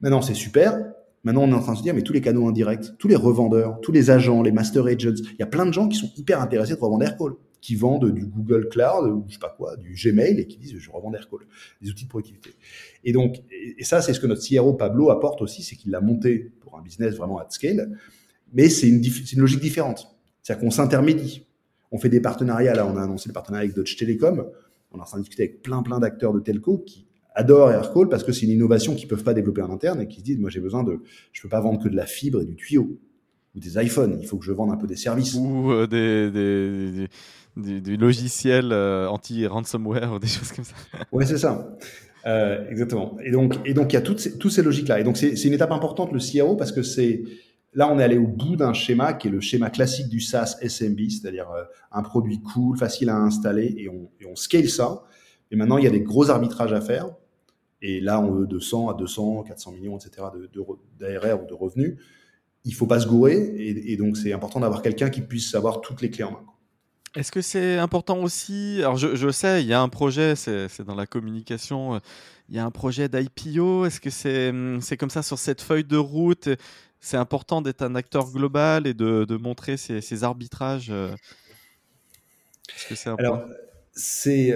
Maintenant, 0.00 0.22
c'est 0.22 0.34
super. 0.34 0.92
Maintenant, 1.22 1.42
on 1.42 1.50
est 1.50 1.54
en 1.54 1.60
train 1.60 1.72
de 1.72 1.78
se 1.78 1.82
dire, 1.82 1.94
mais 1.94 2.02
tous 2.02 2.14
les 2.14 2.22
canaux 2.22 2.48
indirects, 2.48 2.96
tous 2.98 3.08
les 3.08 3.16
revendeurs, 3.16 3.78
tous 3.82 3.92
les 3.92 4.10
agents, 4.10 4.42
les 4.42 4.52
master 4.52 4.86
agents, 4.86 5.22
il 5.32 5.38
y 5.38 5.42
a 5.42 5.46
plein 5.46 5.66
de 5.66 5.72
gens 5.72 5.86
qui 5.86 5.98
sont 5.98 6.10
hyper 6.16 6.40
intéressés 6.40 6.74
de 6.74 6.80
revendre 6.80 7.04
Aircall, 7.04 7.32
qui 7.60 7.74
vendent 7.74 8.10
du 8.10 8.26
Google 8.26 8.68
Cloud 8.68 9.10
ou 9.10 9.24
je 9.28 9.34
sais 9.34 9.38
pas 9.38 9.54
quoi, 9.56 9.76
du 9.76 9.94
Gmail 9.94 10.40
et 10.40 10.46
qui 10.46 10.58
disent, 10.58 10.78
je 10.78 10.90
revends 10.90 11.12
Aircall, 11.12 11.40
des 11.82 11.90
outils 11.90 12.04
de 12.04 12.08
productivité. 12.08 12.50
Et 13.04 13.12
donc, 13.12 13.42
et 13.50 13.84
ça, 13.84 14.00
c'est 14.00 14.14
ce 14.14 14.20
que 14.20 14.26
notre 14.26 14.46
CRO 14.46 14.74
Pablo 14.74 15.10
apporte 15.10 15.42
aussi, 15.42 15.62
c'est 15.62 15.76
qu'il 15.76 15.90
l'a 15.90 16.00
monté 16.00 16.52
pour 16.60 16.78
un 16.78 16.82
business 16.82 17.14
vraiment 17.16 17.38
at 17.38 17.50
scale, 17.50 17.98
mais 18.52 18.68
c'est 18.68 18.88
une, 18.88 19.02
une 19.02 19.40
logique 19.40 19.60
différente. 19.60 20.08
C'est-à-dire 20.42 20.64
qu'on 20.64 20.70
s'intermédie. 20.70 21.46
On 21.92 21.98
fait 21.98 22.08
des 22.08 22.20
partenariats. 22.20 22.74
Là, 22.74 22.86
on 22.86 22.96
a 22.96 23.02
annoncé 23.02 23.28
le 23.28 23.34
partenariat 23.34 23.64
avec 23.64 23.76
Deutsche 23.76 23.96
Telekom. 23.96 24.46
On 24.92 24.98
est 24.98 25.02
en 25.02 25.04
train 25.04 25.20
de 25.20 25.26
avec 25.38 25.62
plein, 25.62 25.82
plein 25.82 26.00
d'acteurs 26.00 26.32
de 26.32 26.40
telco 26.40 26.78
qui 26.78 27.06
adorent 27.34 27.70
Aircall 27.70 28.08
parce 28.08 28.24
que 28.24 28.32
c'est 28.32 28.46
une 28.46 28.52
innovation 28.52 28.94
qu'ils 28.94 29.08
peuvent 29.08 29.22
pas 29.22 29.34
développer 29.34 29.62
en 29.62 29.70
interne 29.70 30.00
et 30.00 30.08
qui 30.08 30.20
se 30.20 30.24
disent, 30.24 30.38
moi, 30.38 30.50
j'ai 30.50 30.60
besoin 30.60 30.82
de, 30.82 31.00
je 31.32 31.42
peux 31.42 31.48
pas 31.48 31.60
vendre 31.60 31.82
que 31.82 31.88
de 31.88 31.96
la 31.96 32.06
fibre 32.06 32.42
et 32.42 32.44
du 32.44 32.56
tuyau 32.56 32.98
ou 33.54 33.60
des 33.60 33.78
iPhones. 33.82 34.18
Il 34.20 34.26
faut 34.26 34.38
que 34.38 34.44
je 34.44 34.52
vende 34.52 34.70
un 34.70 34.76
peu 34.76 34.86
des 34.86 34.96
services. 34.96 35.34
Ou 35.34 35.72
euh, 35.72 35.86
des, 35.86 36.30
des, 36.30 37.08
des, 37.56 37.80
des, 37.80 37.96
logiciels 37.96 38.72
euh, 38.72 39.08
anti-ransomware 39.08 40.12
ou 40.14 40.18
des 40.18 40.28
choses 40.28 40.52
comme 40.52 40.64
ça. 40.64 40.74
Ouais, 41.12 41.26
c'est 41.26 41.38
ça. 41.38 41.76
Euh, 42.26 42.68
exactement. 42.68 43.16
Et 43.24 43.30
donc, 43.30 43.54
et 43.64 43.74
donc, 43.74 43.92
il 43.92 43.94
y 43.94 43.98
a 43.98 44.02
toutes 44.02 44.20
ces, 44.20 44.38
toutes 44.38 44.52
ces 44.52 44.62
logiques-là. 44.62 45.00
Et 45.00 45.04
donc, 45.04 45.16
c'est 45.16 45.44
une 45.44 45.52
étape 45.52 45.72
importante, 45.72 46.12
le 46.12 46.20
CRO, 46.20 46.56
parce 46.56 46.72
que 46.72 46.82
c'est, 46.82 47.22
là, 47.72 47.90
on 47.90 47.98
est 47.98 48.04
allé 48.04 48.18
au 48.18 48.26
bout 48.26 48.56
d'un 48.56 48.72
schéma 48.72 49.14
qui 49.14 49.28
est 49.28 49.30
le 49.30 49.40
schéma 49.40 49.70
classique 49.70 50.08
du 50.08 50.20
SaaS 50.20 50.58
SMB, 50.60 50.98
c'est-à-dire 51.08 51.50
euh, 51.50 51.64
un 51.92 52.02
produit 52.02 52.40
cool, 52.40 52.76
facile 52.76 53.08
à 53.08 53.16
installer, 53.16 53.74
et 53.78 53.88
on, 53.88 54.10
et 54.20 54.26
on 54.26 54.36
scale 54.36 54.68
ça. 54.68 55.02
Et 55.50 55.56
maintenant, 55.56 55.78
il 55.78 55.84
y 55.84 55.88
a 55.88 55.90
des 55.90 56.02
gros 56.02 56.30
arbitrages 56.30 56.72
à 56.72 56.80
faire. 56.80 57.08
Et 57.82 58.00
là, 58.00 58.20
on 58.20 58.30
veut 58.30 58.46
de 58.46 58.58
100 58.58 58.90
à 58.90 58.94
200, 58.94 59.44
400 59.44 59.72
millions, 59.72 59.96
etc. 59.96 60.26
d'ARR 60.98 61.42
ou 61.42 61.46
de 61.46 61.54
revenus. 61.54 61.96
Il 62.64 62.74
faut 62.74 62.86
pas 62.86 63.00
se 63.00 63.06
gourer. 63.06 63.36
Et, 63.36 63.92
et 63.92 63.96
donc, 63.96 64.16
c'est 64.16 64.32
important 64.32 64.60
d'avoir 64.60 64.82
quelqu'un 64.82 65.10
qui 65.10 65.20
puisse 65.20 65.54
avoir 65.54 65.80
toutes 65.80 66.02
les 66.02 66.10
clés 66.10 66.24
en 66.24 66.32
main. 66.32 66.44
Est-ce 67.16 67.32
que 67.32 67.40
c'est 67.40 67.76
important 67.76 68.22
aussi 68.22 68.76
Alors, 68.80 68.96
je, 68.96 69.16
je, 69.16 69.30
sais, 69.30 69.62
il 69.62 69.66
y 69.66 69.72
a 69.72 69.80
un 69.80 69.88
projet, 69.88 70.36
c'est 70.36 70.82
dans 70.82 70.94
la 70.94 71.06
communication, 71.06 72.00
il 72.48 72.54
y 72.54 72.58
a 72.58 72.64
un 72.64 72.70
projet 72.70 73.08
d'IPO. 73.08 73.86
Est-ce 73.86 74.00
que 74.00 74.10
c'est 74.10 74.96
comme 74.96 75.10
ça 75.10 75.22
sur 75.22 75.38
cette 75.38 75.60
feuille 75.60 75.84
de 75.84 75.96
route 75.96 76.48
C'est 77.00 77.16
important 77.16 77.62
d'être 77.62 77.82
un 77.82 77.96
acteur 77.96 78.30
global 78.30 78.86
et 78.86 78.94
de, 78.94 79.24
de 79.24 79.36
montrer 79.36 79.76
ces, 79.76 80.00
ces 80.00 80.22
arbitrages. 80.22 80.90
Est-ce 82.90 83.04
que 83.04 83.10
Alors, 83.18 83.42
c'est 83.92 84.54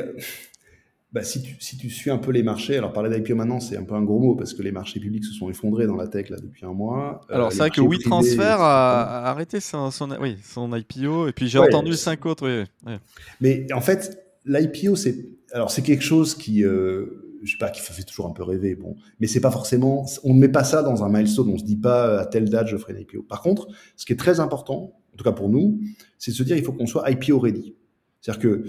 bah, 1.15 1.23
si, 1.23 1.41
tu, 1.41 1.55
si 1.61 1.77
tu 1.77 1.91
suis 1.91 2.11
un 2.11 2.19
peu 2.19 2.33
les 2.33 2.43
marchés, 2.43 2.77
alors 2.77 2.93
parler 2.93 3.09
d'IPO 3.09 3.37
maintenant, 3.37 3.61
c'est 3.61 3.77
un 3.77 3.85
peu 3.85 3.95
un 3.95 4.03
gros 4.03 4.19
mot 4.19 4.35
parce 4.35 4.53
que 4.53 4.63
les 4.63 4.73
marchés 4.73 4.99
publics 4.99 5.25
se 5.25 5.33
sont 5.33 5.49
effondrés 5.49 5.87
dans 5.87 5.95
la 5.95 6.09
tech 6.09 6.29
là 6.29 6.39
depuis 6.43 6.67
un 6.67 6.73
mois. 6.73 7.21
Euh, 7.31 7.37
alors 7.37 7.53
c'est 7.53 7.59
vrai 7.59 7.71
que 7.71 7.81
WeTransfer 7.81 8.57
a, 8.59 9.31
arrêté 9.31 9.61
son, 9.61 9.93
son, 9.93 10.11
oui, 10.21 10.37
son 10.43 10.75
IPO 10.75 11.29
et 11.29 11.33
puis 11.33 11.47
j'ai 11.47 11.61
entendu 11.61 11.93
cinq 11.93 12.27
autres. 12.27 12.67
Oui, 12.85 12.95
Mais 13.41 13.73
en 13.73 13.81
fait, 13.81 14.27
l'IPO, 14.45 14.97
c'est 14.97 15.29
alors 15.53 15.71
c'est 15.71 15.83
quelque 15.83 16.03
chose 16.03 16.35
qui, 16.35 16.65
euh, 16.65 17.39
je 17.45 17.53
sais 17.53 17.59
pas, 17.59 17.71
qui 17.71 17.81
fait 17.81 18.03
toujours 18.03 18.27
un 18.27 18.33
peu 18.33 18.43
rêver, 18.43 18.75
bon, 18.75 18.97
mais 19.21 19.29
c'est 19.29 19.41
pas 19.41 19.53
forcément, 19.53 20.05
on 20.25 20.35
ne 20.35 20.41
met 20.41 20.49
pas 20.49 20.65
ça 20.65 20.83
dans 20.83 21.05
un 21.05 21.09
milestone, 21.09 21.49
on 21.49 21.59
se 21.59 21.65
dit 21.65 21.77
pas 21.77 22.19
à 22.23 22.27
telle 22.27 22.51
date 22.51 22.67
je 22.67 22.77
ferai 22.77 22.93
une 22.93 23.03
IPO. 23.03 23.23
Par 23.23 23.41
contre, 23.41 23.69
ce 23.95 24.05
qui 24.05 24.13
est 24.13 24.19
très 24.19 24.41
important, 24.41 24.99
en 25.13 25.17
tout 25.17 25.23
cas 25.23 25.31
pour 25.31 25.49
nous, 25.49 25.79
c'est 26.19 26.33
de 26.33 26.37
se 26.37 26.43
dire 26.43 26.57
il 26.57 26.65
faut 26.65 26.73
qu'on 26.73 26.87
soit 26.87 27.09
IPO 27.09 27.39
ready. 27.39 27.77
C'est-à-dire 28.21 28.43
que 28.43 28.65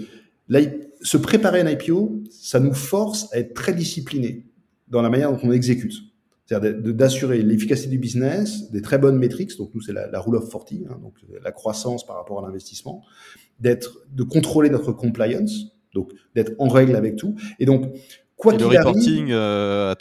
se 1.02 1.16
préparer 1.16 1.60
à 1.60 1.64
un 1.64 1.70
IPO, 1.70 2.22
ça 2.30 2.60
nous 2.60 2.74
force 2.74 3.32
à 3.32 3.38
être 3.38 3.54
très 3.54 3.74
discipliné 3.74 4.46
dans 4.88 5.02
la 5.02 5.10
manière 5.10 5.32
dont 5.32 5.40
on 5.42 5.52
exécute. 5.52 5.94
C'est-à-dire 6.46 6.94
d'assurer 6.94 7.42
l'efficacité 7.42 7.88
du 7.88 7.98
business, 7.98 8.70
des 8.70 8.80
très 8.80 8.98
bonnes 8.98 9.18
métriques, 9.18 9.56
donc 9.58 9.74
nous 9.74 9.80
c'est 9.80 9.92
la, 9.92 10.20
rule 10.20 10.36
of 10.36 10.48
40, 10.48 10.72
hein, 10.88 10.98
donc 11.02 11.14
la 11.42 11.50
croissance 11.50 12.06
par 12.06 12.16
rapport 12.16 12.38
à 12.38 12.46
l'investissement, 12.46 13.02
d'être, 13.58 13.98
de 14.12 14.22
contrôler 14.22 14.70
notre 14.70 14.92
compliance, 14.92 15.72
donc 15.92 16.12
d'être 16.36 16.52
en 16.58 16.68
règle 16.68 16.94
avec 16.94 17.16
tout. 17.16 17.34
Et 17.58 17.66
donc, 17.66 17.92
quoi 18.36 18.52
qu'il 18.52 18.64
arrive, 18.64 18.78
reporting 18.78 19.30
euh, 19.30 19.88
à, 19.88 19.90
à, 19.92 19.94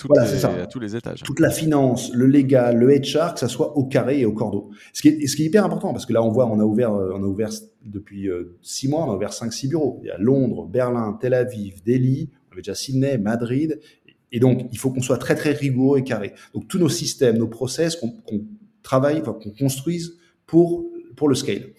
tous 0.67 0.80
les 0.80 0.95
étages. 0.95 1.24
Toute 1.24 1.39
la 1.39 1.50
finance, 1.50 2.12
le 2.13 2.26
légal, 2.26 2.78
le 2.78 2.88
HR, 2.88 3.34
que 3.34 3.39
ça 3.39 3.48
soit 3.48 3.78
au 3.78 3.86
carré 3.86 4.19
et 4.19 4.26
au 4.26 4.34
cordeau. 4.34 4.69
Ce 4.93 5.02
qui 5.02 5.08
est, 5.10 5.28
ce 5.28 5.36
qui 5.36 5.43
est 5.43 5.45
hyper 5.45 5.65
important, 5.65 5.93
parce 5.93 6.06
que 6.06 6.13
là 6.13 6.21
on 6.21 6.32
voit, 6.32 6.45
on 6.48 6.60
a 6.60 6.63
ouvert, 6.63 6.93
euh, 6.93 7.13
on 7.15 7.24
a 7.24 7.28
ouvert 7.28 7.50
depuis 7.86 8.28
euh, 8.28 8.58
six 8.62 8.88
mois, 8.88 9.06
on 9.06 9.12
a 9.12 9.15
ouvert 9.15 9.34
cinq, 9.34 9.54
six 9.54 9.67
bureaux. 9.67 10.00
Il 10.04 10.08
y 10.08 10.12
a 10.12 10.17
Londres, 10.17 10.67
Berlin, 10.67 11.17
Tel 11.19 11.34
Aviv, 11.34 11.84
Delhi, 11.84 12.30
on 12.50 12.54
avait 12.54 12.62
déjà 12.62 12.76
Sydney, 12.76 13.17
Madrid. 13.17 13.80
Et 14.32 14.39
donc, 14.39 14.67
il 14.71 14.78
faut 14.78 14.89
qu'on 14.89 15.02
soit 15.02 15.17
très, 15.17 15.36
très 15.36 15.52
rigoureux 15.52 16.00
et 16.00 16.04
carré. 16.04 16.34
Donc, 16.54 16.67
tous 16.67 16.78
nos 16.78 16.89
systèmes, 16.89 17.38
nos 17.38 17.48
process, 17.48 17.95
qu'on 17.95 18.13
travaille, 18.84 19.21
enfin, 19.21 19.34
qu'on 19.34 19.52
construise 19.52 20.17
pour, 20.45 20.86
pour 21.15 21.30
le 21.30 21.36
scale. 21.36 21.69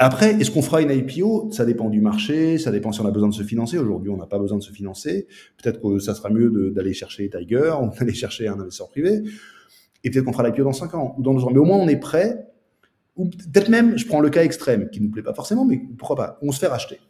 Après, 0.00 0.40
est-ce 0.40 0.52
qu'on 0.52 0.62
fera 0.62 0.80
une 0.80 0.92
IPO 0.92 1.50
Ça 1.50 1.64
dépend 1.64 1.90
du 1.90 2.00
marché, 2.00 2.58
ça 2.58 2.70
dépend 2.70 2.92
si 2.92 3.00
on 3.00 3.06
a 3.06 3.10
besoin 3.10 3.28
de 3.28 3.34
se 3.34 3.42
financer. 3.42 3.78
Aujourd'hui, 3.78 4.10
on 4.10 4.16
n'a 4.16 4.26
pas 4.26 4.38
besoin 4.38 4.56
de 4.56 4.62
se 4.62 4.70
financer. 4.70 5.26
Peut-être 5.60 5.80
que 5.80 5.98
ça 5.98 6.14
sera 6.14 6.30
mieux 6.30 6.70
d'aller 6.70 6.94
chercher 6.94 7.28
Tiger 7.28 7.72
ou 7.82 7.90
d'aller 7.98 8.14
chercher 8.14 8.46
un 8.46 8.60
investisseur 8.60 8.88
privé. 8.90 9.24
Et 10.04 10.10
peut-être 10.10 10.24
qu'on 10.24 10.32
fera 10.32 10.48
l'IPO 10.48 10.62
dans 10.62 10.72
5 10.72 10.94
ans 10.94 11.16
ou 11.18 11.22
dans 11.22 11.34
2 11.34 11.42
ans. 11.42 11.50
Mais 11.50 11.58
au 11.58 11.64
moins, 11.64 11.78
on 11.78 11.88
est 11.88 11.96
prêt. 11.96 12.46
Ou 13.16 13.28
peut-être 13.28 13.68
même, 13.68 13.98
je 13.98 14.06
prends 14.06 14.20
le 14.20 14.30
cas 14.30 14.44
extrême, 14.44 14.88
qui 14.88 15.00
ne 15.00 15.06
nous 15.06 15.10
plaît 15.10 15.24
pas 15.24 15.34
forcément, 15.34 15.64
mais 15.64 15.82
pourquoi 15.98 16.14
pas 16.14 16.38
On 16.42 16.52
se 16.52 16.60
fait 16.60 16.68
racheter. 16.68 17.00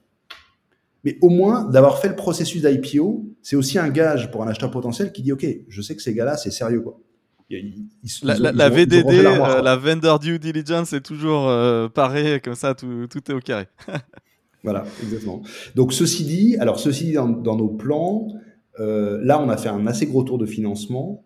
Mais 1.04 1.18
au 1.20 1.28
moins, 1.28 1.64
d'avoir 1.64 1.98
fait 1.98 2.08
le 2.08 2.16
processus 2.16 2.62
d'IPO, 2.62 3.26
c'est 3.42 3.56
aussi 3.56 3.78
un 3.78 3.90
gage 3.90 4.30
pour 4.30 4.42
un 4.42 4.48
acheteur 4.48 4.70
potentiel 4.70 5.12
qui 5.12 5.20
dit, 5.20 5.32
OK, 5.32 5.46
je 5.68 5.82
sais 5.82 5.94
que 5.94 6.00
ces 6.00 6.14
gars-là, 6.14 6.38
c'est 6.38 6.50
sérieux, 6.50 6.80
quoi 6.80 6.98
la, 8.22 8.68
VDD, 8.68 9.06
euh, 9.06 9.62
la 9.62 9.76
vendor 9.76 10.18
due 10.18 10.38
diligence 10.38 10.92
est 10.92 11.00
toujours 11.00 11.48
euh, 11.48 11.88
pareil, 11.88 12.40
comme 12.40 12.54
ça, 12.54 12.74
tout, 12.74 13.06
tout 13.08 13.30
est 13.30 13.34
au 13.34 13.40
carré. 13.40 13.66
voilà, 14.62 14.84
exactement. 15.02 15.42
Donc, 15.74 15.92
ceci 15.92 16.24
dit, 16.24 16.56
alors, 16.58 16.78
ceci 16.78 17.04
dit, 17.04 17.12
dans, 17.14 17.56
nos 17.56 17.68
plans, 17.68 18.28
euh, 18.80 19.18
là, 19.22 19.40
on 19.40 19.48
a 19.48 19.56
fait 19.56 19.70
un 19.70 19.86
assez 19.86 20.06
gros 20.06 20.22
tour 20.22 20.38
de 20.38 20.46
financement. 20.46 21.24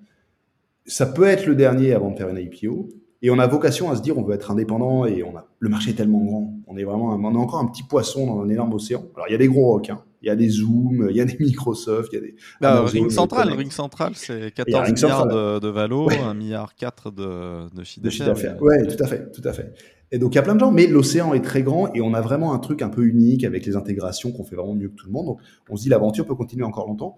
Ça 0.87 1.07
peut 1.07 1.25
être 1.25 1.47
le 1.47 1.55
dernier 1.55 1.93
avant 1.93 2.11
de 2.11 2.17
faire 2.17 2.29
une 2.29 2.39
IPO. 2.39 2.89
Et 3.23 3.31
on 3.31 3.39
a 3.39 3.47
vocation 3.47 3.91
à 3.91 3.97
se 3.97 4.03
dire, 4.03 4.19
on 4.19 4.23
veut 4.23 4.35
être 4.35 4.51
indépendant 4.51 5.07
et 5.07 5.23
on 5.23 5.37
a, 5.37 5.47
le 5.59 5.69
marché 5.69 5.91
est 5.91 5.95
tellement 5.95 6.25
grand. 6.25 6.55
On 6.67 6.77
est 6.77 6.85
vraiment, 6.85 7.15
on 7.15 7.35
est 7.35 7.39
encore 7.39 7.61
un 7.61 7.67
petit 7.67 7.85
poisson 7.85 8.27
dans 8.27 8.43
un 8.43 8.49
énorme 8.49 8.73
océan. 8.75 9.05
Alors, 9.15 9.27
il 9.29 9.33
y 9.33 9.35
a 9.37 9.39
des 9.39 9.49
gros 9.49 9.73
requins 9.73 10.03
il 10.23 10.29
y 10.29 10.31
a 10.31 10.37
des 10.37 10.49
Zoom, 10.49 11.09
il 11.11 11.17
y 11.17 11.21
a 11.21 11.25
des 11.25 11.37
Microsoft, 11.39 12.13
il 12.13 12.17
y 12.17 12.19
a 12.19 12.21
des. 12.23 12.35
Bah, 12.61 12.85
Ring 12.85 13.11
Central, 13.11 13.53
Ring 13.53 13.73
Central, 13.73 14.13
c'est 14.15 14.55
14 14.55 14.93
milliards 14.93 15.27
de, 15.27 15.59
de, 15.59 15.69
valo, 15.69 16.09
1 16.11 16.35
milliard 16.35 16.75
4 16.77 17.11
de, 17.11 17.75
de 17.75 17.85
chiffre 17.85 18.27
d'affaires. 18.27 18.57
Oui, 18.61 18.75
tout 18.87 19.03
à 19.03 19.07
fait, 19.07 19.31
tout 19.33 19.43
à 19.45 19.53
fait. 19.53 19.75
Et 20.13 20.19
donc 20.19 20.35
il 20.35 20.37
y 20.37 20.39
a 20.39 20.43
plein 20.43 20.55
de 20.55 20.61
gens, 20.61 20.71
mais 20.71 20.87
l'océan 20.87 21.33
est 21.35 21.41
très 21.41 21.63
grand 21.63 21.93
et 21.95 22.03
on 22.03 22.15
a 22.15 22.21
vraiment 22.21 22.53
un 22.53 22.59
truc 22.59 22.83
un 22.83 22.91
peu 22.91 23.03
unique 23.05 23.45
avec 23.45 23.65
les 23.67 23.77
intégrations 23.77 24.31
qu'on 24.31 24.45
fait 24.45 24.57
vraiment 24.57 24.75
mieux 24.75 24.91
que 24.91 24.95
tout 24.95 25.07
le 25.07 25.13
monde. 25.13 25.27
Donc 25.27 25.41
on 25.71 25.77
se 25.77 25.83
dit 25.83 25.89
l'aventure 25.89 26.27
peut 26.27 26.35
continuer 26.35 26.65
encore 26.65 26.87
longtemps. 26.87 27.17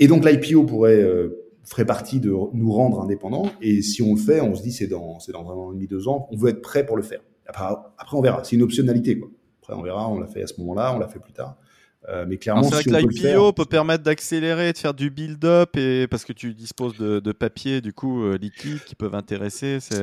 Et 0.00 0.08
donc 0.08 0.24
l'IPO 0.24 0.64
pourrait 0.64 1.00
euh, 1.00 1.47
ferait 1.68 1.84
partie 1.84 2.20
de 2.20 2.34
nous 2.52 2.72
rendre 2.72 3.00
indépendants. 3.00 3.50
Et 3.60 3.82
si 3.82 4.02
on 4.02 4.14
le 4.14 4.20
fait, 4.20 4.40
on 4.40 4.54
se 4.54 4.62
dit 4.62 4.72
c'est 4.72 4.86
dans 4.86 5.18
c'est 5.20 5.32
dans 5.32 5.48
un 5.50 5.54
an 5.54 5.72
et 5.72 5.74
demi, 5.74 5.86
deux 5.86 6.08
ans, 6.08 6.28
on 6.30 6.36
veut 6.36 6.50
être 6.50 6.62
prêt 6.62 6.86
pour 6.86 6.96
le 6.96 7.02
faire. 7.02 7.20
Après, 7.46 7.64
après 7.98 8.16
on 8.16 8.20
verra. 8.20 8.42
C'est 8.44 8.56
une 8.56 8.62
optionnalité 8.62 9.18
quoi. 9.18 9.28
Après 9.62 9.74
on 9.74 9.82
verra. 9.82 10.08
On 10.08 10.18
l'a 10.18 10.26
fait 10.26 10.42
à 10.42 10.46
ce 10.46 10.54
moment-là, 10.60 10.94
on 10.94 10.98
l'a 10.98 11.08
fait 11.08 11.18
plus 11.18 11.32
tard. 11.32 11.56
Euh, 12.08 12.24
mais 12.26 12.38
clairement, 12.38 12.62
c'est 12.62 12.70
vrai 12.70 12.84
que 12.84 12.90
l'IPO 12.90 13.52
peut, 13.52 13.64
permettre 13.64 14.04
d'accélérer, 14.04 14.72
de 14.72 14.78
faire 14.78 14.94
du 14.94 15.10
build-up, 15.10 15.76
et 15.76 16.06
parce 16.06 16.24
que 16.24 16.32
tu 16.32 16.54
disposes 16.54 16.96
de, 16.96 17.20
de 17.20 17.32
papiers 17.32 17.80
du 17.80 17.92
coup 17.92 18.22
euh, 18.22 18.38
liquides 18.38 18.82
qui 18.86 18.94
peuvent 18.94 19.14
intéresser. 19.14 19.78
C'est 19.80 19.96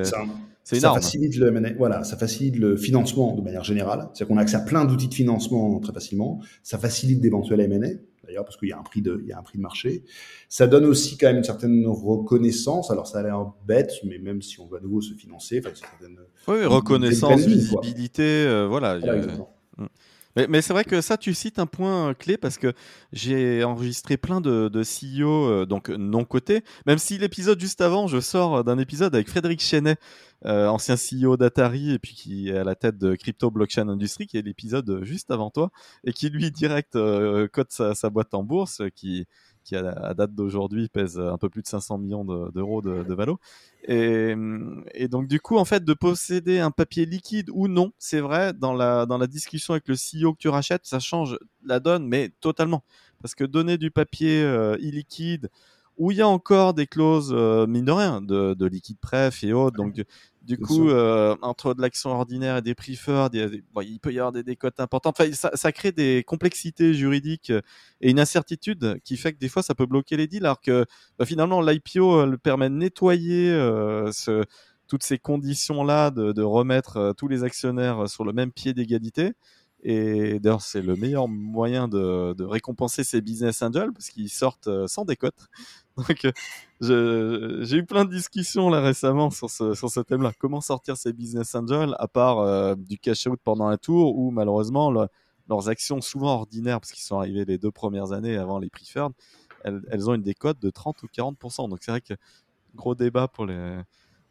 énorme. 0.77 0.95
Ça 0.99 1.01
facilite 1.01 1.37
le 1.37 1.75
voilà, 1.77 2.03
ça 2.03 2.17
facilite 2.17 2.57
le 2.57 2.75
financement 2.75 3.33
de 3.35 3.41
manière 3.41 3.63
générale. 3.63 4.09
C'est-à-dire 4.13 4.27
qu'on 4.27 4.37
a 4.37 4.41
accès 4.41 4.57
à 4.57 4.61
plein 4.61 4.85
d'outils 4.85 5.07
de 5.07 5.13
financement 5.13 5.79
très 5.79 5.93
facilement. 5.93 6.41
Ça 6.63 6.77
facilite 6.77 7.21
d'éventuels 7.21 7.61
M&A 7.61 7.87
d'ailleurs 8.25 8.45
parce 8.45 8.57
qu'il 8.57 8.69
y 8.69 8.73
a 8.73 8.79
un 8.79 8.83
prix 8.83 9.01
de, 9.01 9.19
il 9.21 9.27
y 9.27 9.33
a 9.33 9.39
un 9.39 9.43
prix 9.43 9.57
de 9.57 9.63
marché. 9.63 10.03
Ça 10.49 10.67
donne 10.67 10.85
aussi 10.85 11.17
quand 11.17 11.27
même 11.27 11.37
une 11.37 11.43
certaine 11.43 11.85
reconnaissance. 11.87 12.91
Alors 12.91 13.07
ça 13.07 13.19
a 13.19 13.23
l'air 13.23 13.51
bête, 13.65 13.93
mais 14.03 14.17
même 14.17 14.41
si 14.41 14.59
on 14.59 14.67
veut 14.67 14.77
à 14.77 14.81
nouveau 14.81 15.01
se 15.01 15.13
financer, 15.13 15.61
enfin, 15.65 15.71
oui, 16.47 16.65
reconnaissance, 16.65 17.41
visibilité, 17.41 18.23
euh, 18.23 18.67
voilà. 18.67 18.99
Mais, 20.35 20.61
c'est 20.61 20.73
vrai 20.73 20.83
que 20.83 20.99
ça, 20.99 21.17
tu 21.17 21.33
cites 21.33 21.59
un 21.59 21.65
point 21.65 22.13
clé 22.13 22.37
parce 22.37 22.57
que 22.57 22.73
j'ai 23.13 23.63
enregistré 23.63 24.17
plein 24.17 24.41
de, 24.41 24.67
de 24.67 24.81
CEO, 24.81 25.49
euh, 25.49 25.65
donc 25.65 25.89
non 25.89 26.25
cotés, 26.25 26.63
même 26.85 26.97
si 26.97 27.17
l'épisode 27.17 27.59
juste 27.59 27.79
avant, 27.79 28.07
je 28.07 28.19
sors 28.19 28.63
d'un 28.65 28.77
épisode 28.77 29.15
avec 29.15 29.29
Frédéric 29.29 29.61
Chenet, 29.61 29.95
euh, 30.45 30.67
ancien 30.67 30.95
CEO 30.95 31.37
d'Atari 31.37 31.93
et 31.93 31.99
puis 31.99 32.13
qui 32.13 32.49
est 32.49 32.57
à 32.57 32.65
la 32.65 32.75
tête 32.75 32.97
de 32.97 33.15
Crypto 33.15 33.49
Blockchain 33.49 33.87
Industry, 33.87 34.27
qui 34.27 34.37
est 34.37 34.41
l'épisode 34.41 35.03
juste 35.03 35.31
avant 35.31 35.51
toi, 35.51 35.71
et 36.03 36.11
qui 36.11 36.29
lui 36.29 36.51
direct 36.51 36.97
euh, 36.97 37.47
cote 37.47 37.71
sa, 37.71 37.95
sa, 37.95 38.09
boîte 38.09 38.33
en 38.33 38.43
bourse, 38.43 38.81
qui 38.93 39.25
qui 39.65 39.75
à, 39.75 40.13
date 40.13 40.33
d'aujourd'hui 40.33 40.87
pèse 40.87 41.19
un 41.19 41.37
peu 41.37 41.49
plus 41.49 41.63
de 41.63 41.67
500 41.67 41.97
millions 41.97 42.23
d'euros 42.23 42.81
de, 42.81 43.03
de, 43.03 43.13
valo. 43.13 43.39
Et, 43.87 44.35
et, 44.93 45.07
donc 45.07 45.27
du 45.27 45.41
coup, 45.41 45.57
en 45.57 45.65
fait, 45.65 45.83
de 45.83 45.93
posséder 45.93 46.59
un 46.59 46.71
papier 46.71 47.05
liquide 47.05 47.49
ou 47.51 47.67
non, 47.67 47.91
c'est 47.97 48.21
vrai, 48.21 48.53
dans 48.53 48.73
la, 48.73 49.05
dans 49.05 49.17
la 49.17 49.27
discussion 49.27 49.73
avec 49.73 49.87
le 49.87 49.95
CEO 49.95 50.33
que 50.33 50.39
tu 50.39 50.49
rachètes, 50.49 50.85
ça 50.85 50.99
change 50.99 51.37
la 51.65 51.79
donne, 51.79 52.07
mais 52.07 52.29
totalement. 52.39 52.83
Parce 53.21 53.35
que 53.35 53.43
donner 53.43 53.77
du 53.77 53.91
papier 53.91 54.43
euh, 54.43 54.77
illiquide, 54.79 55.49
où 55.97 56.11
il 56.11 56.17
y 56.17 56.21
a 56.21 56.27
encore 56.27 56.73
des 56.73 56.87
clauses, 56.87 57.33
euh, 57.33 57.65
mine 57.67 57.85
de 57.85 57.91
rien, 57.91 58.21
de, 58.21 58.53
de 58.53 58.65
liquide 58.65 58.97
pref 58.99 59.43
et 59.43 59.53
autres, 59.53 59.77
donc 59.77 60.03
du 60.45 60.57
coup, 60.57 60.89
euh, 60.89 61.35
entre 61.41 61.73
de 61.73 61.81
l'action 61.81 62.11
ordinaire 62.11 62.57
et 62.57 62.61
des 62.61 62.75
preferred, 62.75 63.33
il, 63.33 63.63
il 63.83 63.99
peut 63.99 64.13
y 64.13 64.19
avoir 64.19 64.31
des 64.31 64.43
décotes 64.43 64.79
importantes. 64.79 65.15
Enfin, 65.19 65.31
ça, 65.33 65.51
ça, 65.55 65.71
crée 65.71 65.91
des 65.91 66.23
complexités 66.25 66.93
juridiques 66.93 67.51
et 68.01 68.11
une 68.11 68.19
incertitude 68.19 68.99
qui 69.03 69.17
fait 69.17 69.33
que 69.33 69.39
des 69.39 69.49
fois, 69.49 69.63
ça 69.63 69.73
peut 69.73 69.85
bloquer 69.85 70.17
les 70.17 70.27
deals, 70.27 70.45
alors 70.45 70.61
que 70.61 70.85
bah, 71.17 71.25
finalement, 71.25 71.61
l'IPO 71.61 72.25
le 72.25 72.37
permet 72.37 72.69
de 72.69 72.75
nettoyer 72.75 73.51
euh, 73.51 74.11
ce, 74.11 74.43
toutes 74.87 75.03
ces 75.03 75.17
conditions-là, 75.17 76.11
de, 76.11 76.31
de 76.31 76.43
remettre 76.43 76.97
euh, 76.97 77.13
tous 77.13 77.27
les 77.27 77.43
actionnaires 77.43 78.07
sur 78.07 78.23
le 78.23 78.33
même 78.33 78.51
pied 78.51 78.73
d'égalité. 78.73 79.33
Et 79.87 80.39
d'ailleurs, 80.39 80.63
c'est 80.63 80.81
le 80.81 80.95
meilleur 80.95 81.27
moyen 81.27 81.87
de, 81.87 82.33
de, 82.33 82.43
récompenser 82.43 83.03
ces 83.03 83.21
business 83.21 83.61
angels 83.61 83.91
parce 83.93 84.09
qu'ils 84.09 84.31
sortent 84.31 84.87
sans 84.87 85.05
décote. 85.05 85.47
Donc, 85.97 86.25
j'ai 86.81 87.77
eu 87.77 87.85
plein 87.85 88.03
de 88.03 88.09
discussions 88.09 88.69
là 88.71 88.81
récemment 88.81 89.29
sur 89.29 89.51
ce, 89.51 89.75
sur 89.75 89.91
ce 89.91 89.99
thème-là. 89.99 90.31
Comment 90.39 90.59
sortir 90.59 90.97
ces 90.97 91.13
business 91.13 91.53
angels 91.53 91.95
à 91.99 92.07
part 92.07 92.39
euh, 92.39 92.73
du 92.73 92.97
cash 92.97 93.27
out 93.27 93.39
pendant 93.43 93.67
un 93.67 93.77
tour 93.77 94.17
ou 94.17 94.31
malheureusement 94.31 94.91
leurs 94.91 95.69
actions 95.69 96.01
souvent 96.01 96.33
ordinaires 96.33 96.81
parce 96.81 96.91
qu'ils 96.91 97.03
sont 97.03 97.19
arrivés 97.19 97.45
les 97.45 97.59
deux 97.59 97.71
premières 97.71 98.11
années 98.11 98.37
avant 98.37 98.57
les 98.57 98.71
preferred, 98.71 99.11
elles, 99.63 99.81
elles 99.91 100.09
ont 100.09 100.15
une 100.15 100.23
décote 100.23 100.59
de 100.59 100.71
30 100.71 101.03
ou 101.03 101.07
40%. 101.15 101.69
Donc 101.69 101.77
c'est 101.81 101.91
vrai 101.91 102.01
que 102.01 102.15
gros 102.73 102.95
débat 102.95 103.27
pour 103.27 103.45
les 103.45 103.79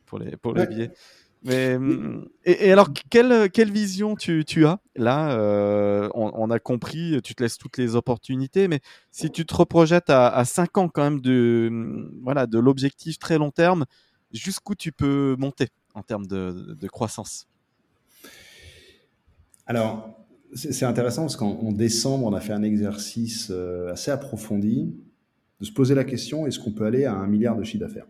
pour 0.05 0.19
les 0.19 0.37
pour 0.37 0.53
les 0.53 0.67
billets. 0.67 0.91
Mais, 1.45 1.77
hum, 1.77 2.27
et, 2.45 2.73
alors, 2.73 2.89
quelle, 3.11 3.51
quelle 3.51 3.71
vision 3.71 4.17
tu, 4.17 4.45
tu 4.47 4.67
as? 4.67 4.81
Là, 4.97 5.37
euh, 5.39 6.09
on, 6.15 6.51
a 6.51 6.59
compris, 6.59 7.21
tu 7.23 7.35
te 7.35 7.43
laisses 7.43 7.59
toutes 7.59 7.77
les 7.77 7.97
opportunités, 7.97 8.67
mais 8.67 8.81
si 9.11 9.31
tu 9.31 9.45
te 9.45 9.55
reprojettes 9.55 10.09
à, 10.09 10.29
à 10.29 10.45
5 10.47 10.79
ans 10.79 10.89
quand 10.89 11.03
même 11.03 11.21
de, 11.21 11.69
hum, 11.71 12.19
voilà, 12.23 12.47
de 12.47 12.59
l'objectif 12.59 13.19
très 13.19 13.37
long 13.37 13.51
terme, 13.51 13.85
jusqu'où 14.33 14.75
tu 14.75 14.91
peux 14.91 15.37
monter 15.39 15.69
en 15.95 16.03
termes 16.03 16.27
de, 16.27 16.75
de 16.81 16.89
croissance? 16.89 17.47
Alors, 19.67 20.19
c'est 20.55 20.85
intéressant 20.85 21.23
parce 21.23 21.37
qu'en 21.37 21.73
décembre, 21.73 22.27
on 22.27 22.33
a 22.33 22.41
fait 22.41 22.53
un 22.53 22.63
exercice 22.63 23.49
euh, 23.51 23.93
assez 23.93 24.11
approfondi 24.11 24.95
de 25.61 25.65
se 25.65 25.73
poser 25.73 25.95
la 25.95 26.05
question 26.05 26.47
est-ce 26.47 26.59
qu'on 26.59 26.73
peut 26.73 26.85
aller 26.85 27.05
à 27.05 27.15
un 27.15 27.27
milliard 27.27 27.57
de 27.57 27.65
chiffre 27.65 27.85
d'affaires? 27.85 28.07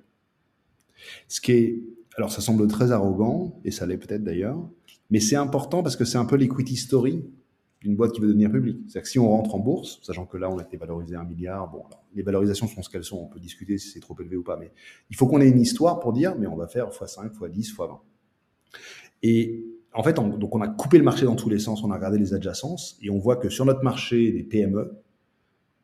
Ce 1.28 1.40
qui 1.40 1.52
est 1.52 1.82
alors 2.16 2.30
ça 2.30 2.40
semble 2.40 2.66
très 2.68 2.92
arrogant, 2.92 3.60
et 3.64 3.70
ça 3.70 3.86
l'est 3.86 3.96
peut-être 3.96 4.24
d'ailleurs, 4.24 4.58
mais 5.10 5.20
c'est 5.20 5.36
important 5.36 5.82
parce 5.82 5.96
que 5.96 6.04
c'est 6.04 6.18
un 6.18 6.24
peu 6.24 6.36
l'equity 6.36 6.76
story 6.76 7.24
d'une 7.80 7.96
boîte 7.96 8.12
qui 8.12 8.20
veut 8.20 8.28
devenir 8.28 8.50
publique. 8.50 8.78
C'est-à-dire 8.86 9.02
que 9.02 9.08
si 9.08 9.18
on 9.18 9.28
rentre 9.28 9.54
en 9.54 9.58
bourse, 9.58 10.00
sachant 10.02 10.24
que 10.24 10.38
là, 10.38 10.50
on 10.50 10.58
a 10.58 10.62
été 10.62 10.78
valorisé 10.78 11.16
un 11.16 11.24
milliard, 11.24 11.70
bon, 11.70 11.82
les 12.14 12.22
valorisations 12.22 12.66
sont 12.66 12.82
ce 12.82 12.88
qu'elles 12.88 13.04
sont, 13.04 13.18
on 13.18 13.26
peut 13.26 13.40
discuter 13.40 13.76
si 13.76 13.90
c'est 13.90 14.00
trop 14.00 14.16
élevé 14.18 14.36
ou 14.36 14.42
pas, 14.42 14.56
mais 14.56 14.72
il 15.10 15.16
faut 15.16 15.26
qu'on 15.26 15.40
ait 15.40 15.48
une 15.48 15.60
histoire 15.60 16.00
pour 16.00 16.12
dire, 16.14 16.34
mais 16.38 16.46
on 16.46 16.56
va 16.56 16.66
faire 16.66 16.88
x5, 16.88 17.32
x10, 17.32 17.74
x20. 17.74 17.98
Et 19.22 19.66
en 19.92 20.02
fait, 20.02 20.14
donc 20.14 20.54
on 20.54 20.60
a 20.62 20.68
coupé 20.68 20.98
le 20.98 21.04
marché 21.04 21.26
dans 21.26 21.36
tous 21.36 21.50
les 21.50 21.58
sens, 21.58 21.84
on 21.84 21.90
a 21.90 21.94
regardé 21.94 22.18
les 22.18 22.32
adjacences, 22.32 22.96
et 23.02 23.10
on 23.10 23.18
voit 23.18 23.36
que 23.36 23.50
sur 23.50 23.66
notre 23.66 23.82
marché 23.82 24.32
des 24.32 24.42
PME, 24.42 25.00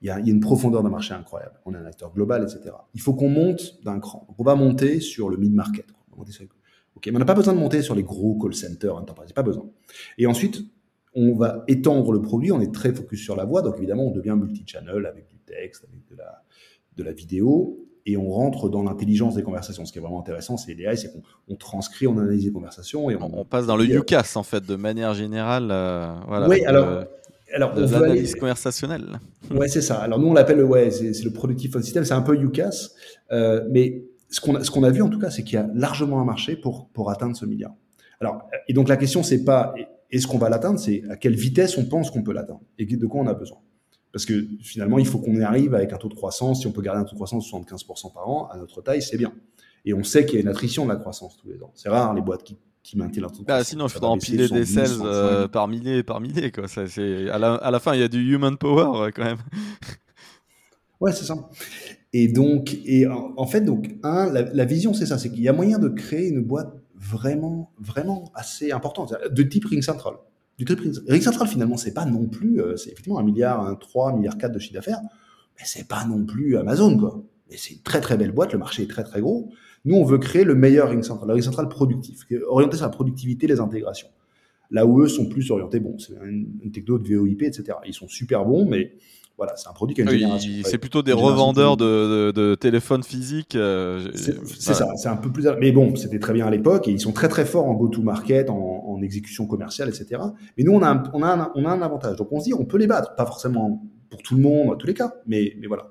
il 0.02 0.06
y, 0.06 0.10
a, 0.10 0.18
une 0.18 0.40
profondeur 0.40 0.82
de 0.82 0.88
marché 0.88 1.12
incroyable. 1.12 1.60
On 1.66 1.74
est 1.74 1.76
un 1.76 1.84
acteur 1.84 2.10
global, 2.14 2.42
etc. 2.42 2.74
Il 2.94 3.02
faut 3.02 3.12
qu'on 3.12 3.28
monte 3.28 3.84
d'un 3.84 4.00
cran. 4.00 4.26
on 4.38 4.42
va 4.42 4.54
monter 4.54 4.98
sur 4.98 5.28
le 5.28 5.36
mid-market. 5.36 5.84
Ok, 6.16 7.06
mais 7.06 7.16
on 7.16 7.18
n'a 7.18 7.24
pas 7.24 7.34
besoin 7.34 7.54
de 7.54 7.58
monter 7.58 7.82
sur 7.82 7.94
les 7.94 8.02
gros 8.02 8.38
call 8.38 8.54
centers 8.54 8.96
enterprise, 8.96 9.32
pas 9.32 9.42
besoin. 9.42 9.70
Et 10.18 10.26
ensuite, 10.26 10.62
on 11.14 11.34
va 11.34 11.64
étendre 11.68 12.12
le 12.12 12.20
produit, 12.20 12.52
on 12.52 12.60
est 12.60 12.72
très 12.72 12.92
focus 12.92 13.22
sur 13.22 13.36
la 13.36 13.44
voix, 13.44 13.62
donc 13.62 13.76
évidemment, 13.78 14.06
on 14.06 14.10
devient 14.10 14.36
multi-channel 14.36 15.06
avec 15.06 15.28
du 15.28 15.38
texte, 15.38 15.84
avec 15.84 16.06
de 16.10 16.16
la, 16.16 16.42
de 16.96 17.02
la 17.02 17.12
vidéo, 17.12 17.86
et 18.06 18.16
on 18.16 18.28
rentre 18.30 18.68
dans 18.68 18.82
l'intelligence 18.82 19.34
des 19.34 19.42
conversations. 19.42 19.84
Ce 19.84 19.92
qui 19.92 19.98
est 19.98 20.02
vraiment 20.02 20.20
intéressant, 20.20 20.56
c'est 20.56 20.74
l'AI, 20.74 20.96
c'est 20.96 21.12
qu'on 21.12 21.56
transcrit, 21.56 22.06
on 22.06 22.18
analyse 22.18 22.44
les 22.44 22.52
conversations. 22.52 23.10
Et 23.10 23.16
on, 23.16 23.44
passe 23.44 23.66
dans 23.66 23.76
le 23.76 23.84
UCAS, 23.84 24.32
en 24.36 24.42
fait, 24.42 24.64
de 24.64 24.76
manière 24.76 25.14
générale. 25.14 25.68
Euh, 25.70 26.12
voilà, 26.26 26.48
oui, 26.48 26.64
alors... 26.64 27.04
alors, 27.52 27.74
de 27.74 27.82
l'analyse 27.82 28.34
conversationnelle. 28.36 29.20
Ouais, 29.50 29.68
c'est 29.68 29.82
ça. 29.82 29.98
Alors 29.98 30.18
nous, 30.18 30.28
on 30.28 30.32
l'appelle, 30.32 30.62
ouais, 30.64 30.90
c'est 30.90 31.24
le 31.24 31.30
Productive 31.30 31.72
Phone 31.72 31.82
System, 31.82 32.04
c'est 32.04 32.14
un 32.14 32.22
peu 32.22 32.36
UCAS, 32.36 32.90
euh, 33.32 33.66
mais 33.70 34.04
ce 34.30 34.40
qu'on 34.40 34.82
a, 34.84 34.90
vu 34.90 35.02
en 35.02 35.08
tout 35.08 35.18
cas, 35.18 35.30
c'est 35.30 35.42
qu'il 35.42 35.54
y 35.54 35.58
a 35.58 35.68
largement 35.74 36.20
un 36.20 36.24
marché 36.24 36.56
pour, 36.56 36.88
pour 36.88 37.10
atteindre 37.10 37.36
ce 37.36 37.44
milliard. 37.44 37.74
Alors, 38.20 38.42
et 38.68 38.72
donc 38.72 38.88
la 38.88 38.96
question, 38.96 39.22
c'est 39.22 39.44
pas 39.44 39.74
est-ce 40.10 40.26
qu'on 40.26 40.38
va 40.38 40.48
l'atteindre, 40.48 40.78
c'est 40.78 41.02
à 41.10 41.16
quelle 41.16 41.34
vitesse 41.34 41.76
on 41.78 41.84
pense 41.84 42.10
qu'on 42.10 42.22
peut 42.22 42.32
l'atteindre 42.32 42.62
et 42.78 42.84
de 42.84 43.06
quoi 43.06 43.20
on 43.20 43.26
a 43.26 43.34
besoin. 43.34 43.58
Parce 44.12 44.24
que 44.24 44.44
finalement, 44.60 44.98
il 44.98 45.06
faut 45.06 45.18
qu'on 45.18 45.34
y 45.36 45.42
arrive 45.42 45.74
avec 45.74 45.92
un 45.92 45.96
taux 45.96 46.08
de 46.08 46.14
croissance. 46.14 46.60
Si 46.60 46.66
on 46.66 46.72
peut 46.72 46.82
garder 46.82 47.00
un 47.00 47.04
taux 47.04 47.12
de 47.12 47.16
croissance 47.16 47.44
de 47.44 47.50
75% 47.50 48.12
par 48.12 48.28
an, 48.28 48.48
à 48.48 48.56
notre 48.56 48.82
taille, 48.82 49.02
c'est 49.02 49.16
bien. 49.16 49.32
Et 49.84 49.94
on 49.94 50.02
sait 50.02 50.26
qu'il 50.26 50.34
y 50.34 50.38
a 50.38 50.40
une 50.42 50.48
attrition 50.48 50.84
de 50.84 50.90
la 50.90 50.96
croissance 50.96 51.36
tous 51.36 51.48
les 51.48 51.62
ans. 51.62 51.70
C'est 51.74 51.88
rare 51.88 52.12
les 52.12 52.20
boîtes 52.20 52.42
qui, 52.42 52.58
qui 52.82 52.98
maintiennent 52.98 53.22
leur 53.22 53.32
taux 53.32 53.42
de 53.42 53.46
bah, 53.46 53.62
Sinon, 53.62 53.86
il 53.86 53.90
faudra 53.90 54.10
empiler 54.10 54.48
des 54.48 54.66
sales 54.66 55.00
euh, 55.00 55.46
par 55.46 55.68
milliers 55.68 55.98
et 55.98 56.02
par 56.02 56.20
milliers. 56.20 56.50
Quoi. 56.50 56.66
Ça, 56.66 56.82
à, 56.82 57.38
la, 57.38 57.54
à 57.54 57.70
la 57.70 57.78
fin, 57.78 57.94
il 57.94 58.00
y 58.00 58.02
a 58.04 58.08
du 58.08 58.34
human 58.34 58.58
power 58.58 59.12
quand 59.12 59.24
même. 59.24 59.38
Ouais, 61.00 61.12
c'est 61.12 61.24
ça. 61.24 61.34
Et 62.12 62.26
donc, 62.26 62.76
et 62.84 63.06
en, 63.06 63.46
fait, 63.46 63.60
donc, 63.60 63.94
un, 64.02 64.32
la, 64.32 64.64
vision, 64.64 64.92
c'est 64.92 65.06
ça, 65.06 65.16
c'est 65.16 65.30
qu'il 65.30 65.42
y 65.42 65.48
a 65.48 65.52
moyen 65.52 65.78
de 65.78 65.88
créer 65.88 66.28
une 66.28 66.42
boîte 66.42 66.74
vraiment, 66.96 67.72
vraiment 67.78 68.32
assez 68.34 68.72
importante, 68.72 69.14
de 69.30 69.42
type 69.44 69.64
Ring 69.66 69.82
Central. 69.82 70.14
Du 70.58 70.64
type 70.64 70.80
Ring, 70.80 71.22
Central, 71.22 71.46
finalement, 71.46 71.76
c'est 71.76 71.94
pas 71.94 72.04
non 72.04 72.26
plus, 72.26 72.60
euh, 72.60 72.76
c'est 72.76 72.90
effectivement 72.90 73.18
un 73.20 73.22
milliard, 73.22 73.64
un 73.64 73.76
3, 73.76 74.10
un 74.10 74.16
milliard 74.16 74.36
4 74.36 74.52
de 74.52 74.58
chiffre 74.58 74.74
d'affaires, 74.74 75.00
mais 75.56 75.64
c'est 75.64 75.86
pas 75.86 76.04
non 76.04 76.24
plus 76.24 76.56
Amazon, 76.56 76.98
quoi. 76.98 77.22
Mais 77.48 77.56
c'est 77.56 77.74
une 77.74 77.82
très 77.82 78.00
très 78.00 78.16
belle 78.16 78.32
boîte, 78.32 78.52
le 78.52 78.58
marché 78.58 78.82
est 78.82 78.90
très 78.90 79.04
très 79.04 79.20
gros. 79.20 79.50
Nous, 79.84 79.94
on 79.94 80.04
veut 80.04 80.18
créer 80.18 80.44
le 80.44 80.54
meilleur 80.54 80.90
Ring 80.90 81.02
Central, 81.04 81.28
le 81.28 81.34
Ring 81.34 81.44
Central 81.44 81.68
productif, 81.68 82.26
orienté 82.48 82.76
sur 82.76 82.86
la 82.86 82.90
productivité, 82.90 83.46
les 83.46 83.60
intégrations. 83.60 84.08
Là 84.70 84.84
où 84.84 85.00
eux 85.00 85.08
sont 85.08 85.28
plus 85.28 85.50
orientés, 85.50 85.80
bon, 85.80 85.98
c'est 85.98 86.12
une, 86.24 86.58
une 86.62 86.70
techno 86.72 86.98
de 86.98 87.08
VoIP, 87.08 87.42
etc. 87.42 87.78
Ils 87.86 87.94
sont 87.94 88.08
super 88.08 88.44
bons, 88.44 88.66
mais 88.66 88.92
voilà, 89.40 89.56
c'est 89.56 89.70
un 89.70 89.72
produit 89.72 89.94
qui 89.94 90.02
a 90.02 90.04
une 90.04 90.10
génération. 90.10 90.50
C'est 90.66 90.76
plutôt 90.76 91.02
des 91.02 91.14
revendeurs 91.14 91.78
de, 91.78 92.30
de, 92.30 92.54
téléphones 92.54 93.02
physiques. 93.02 93.56
Euh, 93.56 94.10
c'est 94.14 94.74
ça, 94.74 94.86
c'est 94.96 95.08
un 95.08 95.16
peu 95.16 95.32
plus. 95.32 95.48
Mais 95.58 95.72
bon, 95.72 95.96
c'était 95.96 96.18
très 96.18 96.34
bien 96.34 96.46
à 96.46 96.50
l'époque 96.50 96.88
et 96.88 96.90
ils 96.90 97.00
sont 97.00 97.12
très 97.12 97.28
très 97.28 97.46
forts 97.46 97.64
en 97.64 97.72
go-to-market, 97.72 98.50
en, 98.50 99.00
exécution 99.00 99.46
commerciale, 99.46 99.88
etc. 99.88 100.20
Mais 100.58 100.64
nous, 100.64 100.72
on 100.72 100.82
a, 100.82 100.90
un, 100.90 101.02
on, 101.14 101.22
a 101.22 101.28
un, 101.28 101.52
on 101.54 101.64
a 101.64 101.70
un 101.70 101.80
avantage. 101.80 102.16
Donc 102.16 102.28
on 102.32 102.38
se 102.38 102.44
dit, 102.44 102.52
on 102.52 102.66
peut 102.66 102.76
les 102.76 102.86
battre, 102.86 103.14
pas 103.14 103.24
forcément 103.24 103.82
pour 104.10 104.20
tout 104.22 104.34
le 104.34 104.42
monde, 104.42 104.66
dans 104.66 104.76
tous 104.76 104.86
les 104.86 104.92
cas, 104.92 105.14
mais, 105.26 105.54
mais 105.58 105.68
voilà. 105.68 105.88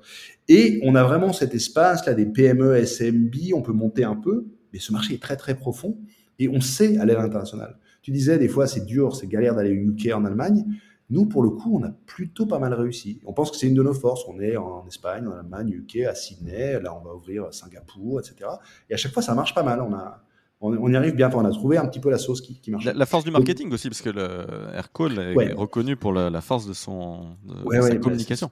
Et 0.48 0.80
on 0.84 0.94
a 0.94 1.04
vraiment 1.04 1.34
cet 1.34 1.56
espace 1.56 2.06
là 2.06 2.14
des 2.14 2.28
PME, 2.28 2.86
SMB, 2.86 3.34
on 3.56 3.64
peut 3.64 3.74
monter 3.74 4.04
un 4.04 4.16
peu, 4.16 4.46
mais 4.72 4.78
ce 4.78 4.92
marché 4.92 5.16
est 5.16 5.22
très 5.22 5.38
très 5.38 5.56
profond 5.56 5.98
et 6.38 6.50
on 6.50 6.62
sait 6.62 7.00
aller 7.00 7.14
à 7.14 7.24
l'international. 7.24 7.80
Tu 8.04 8.12
disais 8.12 8.38
des 8.38 8.48
fois 8.48 8.68
c'est 8.68 8.86
dur, 8.86 9.16
c'est 9.16 9.26
galère 9.26 9.56
d'aller 9.56 9.72
au 9.72 9.92
UK 9.92 10.14
en 10.14 10.24
Allemagne. 10.24 10.66
Nous, 11.10 11.26
pour 11.26 11.42
le 11.42 11.50
coup, 11.50 11.78
on 11.78 11.84
a 11.84 11.90
plutôt 12.06 12.46
pas 12.46 12.60
mal 12.60 12.74
réussi. 12.74 13.20
On 13.26 13.34
pense 13.34 13.50
que 13.50 13.58
c'est 13.58 13.68
une 13.68 13.74
de 13.74 13.84
nos 13.84 13.94
forces. 13.94 14.24
On 14.28 14.40
est 14.40 14.58
en 14.58 14.86
Espagne, 14.88 15.28
en 15.28 15.32
Allemagne, 15.32 15.70
UK, 15.70 16.06
à 16.06 16.14
Sydney. 16.14 16.80
Là, 16.80 16.96
on 16.96 17.04
va 17.04 17.16
ouvrir 17.16 17.52
Singapour, 17.52 18.20
etc. 18.20 18.50
Et 18.90 18.94
à 18.94 18.98
chaque 18.98 19.12
fois, 19.12 19.24
ça 19.24 19.34
marche 19.34 19.56
pas 19.56 19.64
mal. 19.64 19.82
On 19.82 19.94
a, 19.94 20.24
on, 20.62 20.92
y 20.92 20.96
arrive 20.96 21.16
bien. 21.16 21.32
On 21.34 21.46
a 21.46 21.52
trouvé 21.52 21.78
un 21.78 21.88
petit 21.88 22.00
peu 22.00 22.12
la 22.12 22.20
sauce 22.20 22.42
qui, 22.42 22.60
marche. 22.70 22.86
La, 22.86 23.06
force 23.06 23.24
du 23.24 23.32
marketing 23.32 23.72
aussi, 23.72 23.90
parce 23.90 24.02
que 24.02 24.10
le 24.10 24.46
Aircall 24.76 25.18
est 25.18 25.54
reconnu 25.54 25.96
pour 25.96 26.14
la, 26.14 26.42
force 26.42 26.68
de 26.68 26.74
son 26.74 27.36
sa 27.72 27.96
communication. 27.98 28.52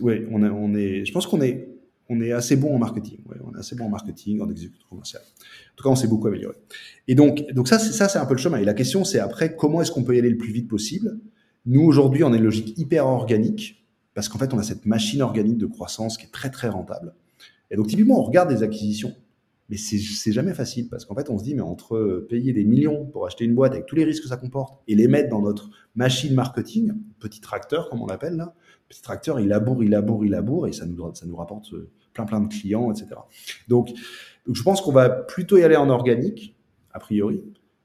Oui, 0.00 0.26
on, 0.30 0.42
on 0.42 0.74
est. 0.74 1.04
Je 1.04 1.12
pense 1.12 1.26
qu'on 1.26 1.42
est 1.42 1.68
on 2.08 2.20
est 2.20 2.32
assez 2.32 2.56
bon 2.56 2.74
en 2.74 2.78
marketing. 2.78 3.18
on 3.44 3.54
est 3.54 3.58
assez 3.58 3.76
bon 3.76 3.86
en 3.86 3.88
marketing, 3.88 4.40
en 4.40 4.50
exécution 4.50 4.86
commerciale. 4.88 5.22
En 5.22 5.76
tout 5.76 5.84
cas, 5.84 5.90
on 5.90 5.96
s'est 5.96 6.06
beaucoup 6.06 6.28
amélioré. 6.28 6.56
Et 7.08 7.14
donc, 7.14 7.44
donc 7.52 7.68
ça, 7.68 7.78
c'est 7.78 7.92
ça, 7.92 8.08
c'est 8.08 8.18
un 8.18 8.26
peu 8.26 8.34
le 8.34 8.40
chemin. 8.40 8.58
Et 8.58 8.64
la 8.64 8.74
question, 8.74 9.04
c'est 9.04 9.18
après, 9.18 9.56
comment 9.56 9.80
est-ce 9.80 9.90
qu'on 9.90 10.04
peut 10.04 10.14
y 10.14 10.18
aller 10.18 10.30
le 10.30 10.36
plus 10.36 10.52
vite 10.52 10.68
possible? 10.68 11.18
Nous, 11.66 11.82
aujourd'hui, 11.82 12.24
on 12.24 12.32
a 12.32 12.36
une 12.36 12.44
logique 12.44 12.78
hyper 12.78 13.06
organique 13.06 13.84
parce 14.14 14.28
qu'en 14.28 14.38
fait, 14.38 14.54
on 14.54 14.58
a 14.58 14.62
cette 14.62 14.86
machine 14.86 15.22
organique 15.22 15.58
de 15.58 15.66
croissance 15.66 16.16
qui 16.16 16.26
est 16.26 16.30
très, 16.32 16.50
très 16.50 16.68
rentable. 16.68 17.14
Et 17.70 17.76
donc, 17.76 17.88
typiquement, 17.88 18.20
on 18.20 18.22
regarde 18.22 18.48
des 18.48 18.62
acquisitions, 18.62 19.14
mais 19.68 19.76
c'est 19.76 20.32
jamais 20.32 20.54
facile 20.54 20.88
parce 20.88 21.04
qu'en 21.04 21.14
fait, 21.14 21.30
on 21.30 21.38
se 21.38 21.44
dit, 21.44 21.54
mais 21.54 21.62
entre 21.62 22.26
payer 22.28 22.52
des 22.52 22.64
millions 22.64 23.06
pour 23.06 23.26
acheter 23.26 23.44
une 23.44 23.54
boîte 23.54 23.72
avec 23.72 23.86
tous 23.86 23.96
les 23.96 24.04
risques 24.04 24.22
que 24.22 24.28
ça 24.28 24.36
comporte 24.36 24.82
et 24.86 24.94
les 24.94 25.08
mettre 25.08 25.30
dans 25.30 25.40
notre 25.40 25.70
machine 25.96 26.34
marketing, 26.34 26.92
petit 27.18 27.40
tracteur, 27.40 27.88
comme 27.88 28.02
on 28.02 28.06
l'appelle 28.06 28.36
là, 28.36 28.54
petit 28.88 29.02
tracteur, 29.02 29.40
il 29.40 29.48
laboure, 29.48 29.82
il 29.82 29.90
laboure, 29.90 30.24
il 30.24 30.30
laboure 30.30 30.68
et 30.68 30.72
ça 30.72 30.86
nous, 30.86 31.14
ça 31.14 31.26
nous 31.26 31.36
rapporte 31.36 31.70
plein, 32.12 32.26
plein 32.26 32.40
de 32.40 32.48
clients, 32.48 32.92
etc. 32.92 33.08
Donc, 33.68 33.88
donc 34.46 34.54
je 34.54 34.62
pense 34.62 34.82
qu'on 34.82 34.92
va 34.92 35.08
plutôt 35.08 35.56
y 35.56 35.62
aller 35.64 35.76
en 35.76 35.88
organique, 35.88 36.54
a 36.92 37.00
priori, 37.00 37.42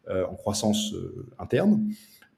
euh, 0.10 0.26
en 0.26 0.36
croissance 0.36 0.94
euh, 0.94 1.26
interne 1.40 1.88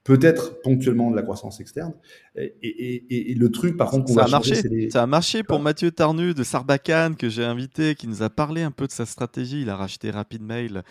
peut-être 0.04 0.62
ponctuellement 0.62 1.12
de 1.12 1.16
la 1.16 1.22
croissance 1.22 1.60
externe. 1.60 1.94
Et, 2.36 3.36
le 3.38 3.52
truc, 3.52 3.78
par 3.78 3.90
contre, 3.92 4.12
ça, 4.12 4.24
a 4.24 4.28
marché. 4.28 4.90
ça 4.90 5.04
a 5.04 5.08
marché 5.08 5.44
pour 5.44 5.60
Mathieu 5.60 5.92
Tarnu 5.92 6.34
de 6.34 6.44
Sarbacane 6.44 7.16
que 7.16 7.30
j'ai 7.30 7.46
invité, 7.46 7.96
qui 7.96 8.08
nous 8.08 8.24
a 8.24 8.30
parlé 8.30 8.64
un 8.64 8.72
peu 8.72 8.88
de 8.88 8.92
sa 8.92 9.06
stratégie. 9.06 9.62
Il 9.62 9.70
a 9.70 9.76
racheté 9.76 10.10
Rapid 10.10 10.42
Mail 10.42 10.84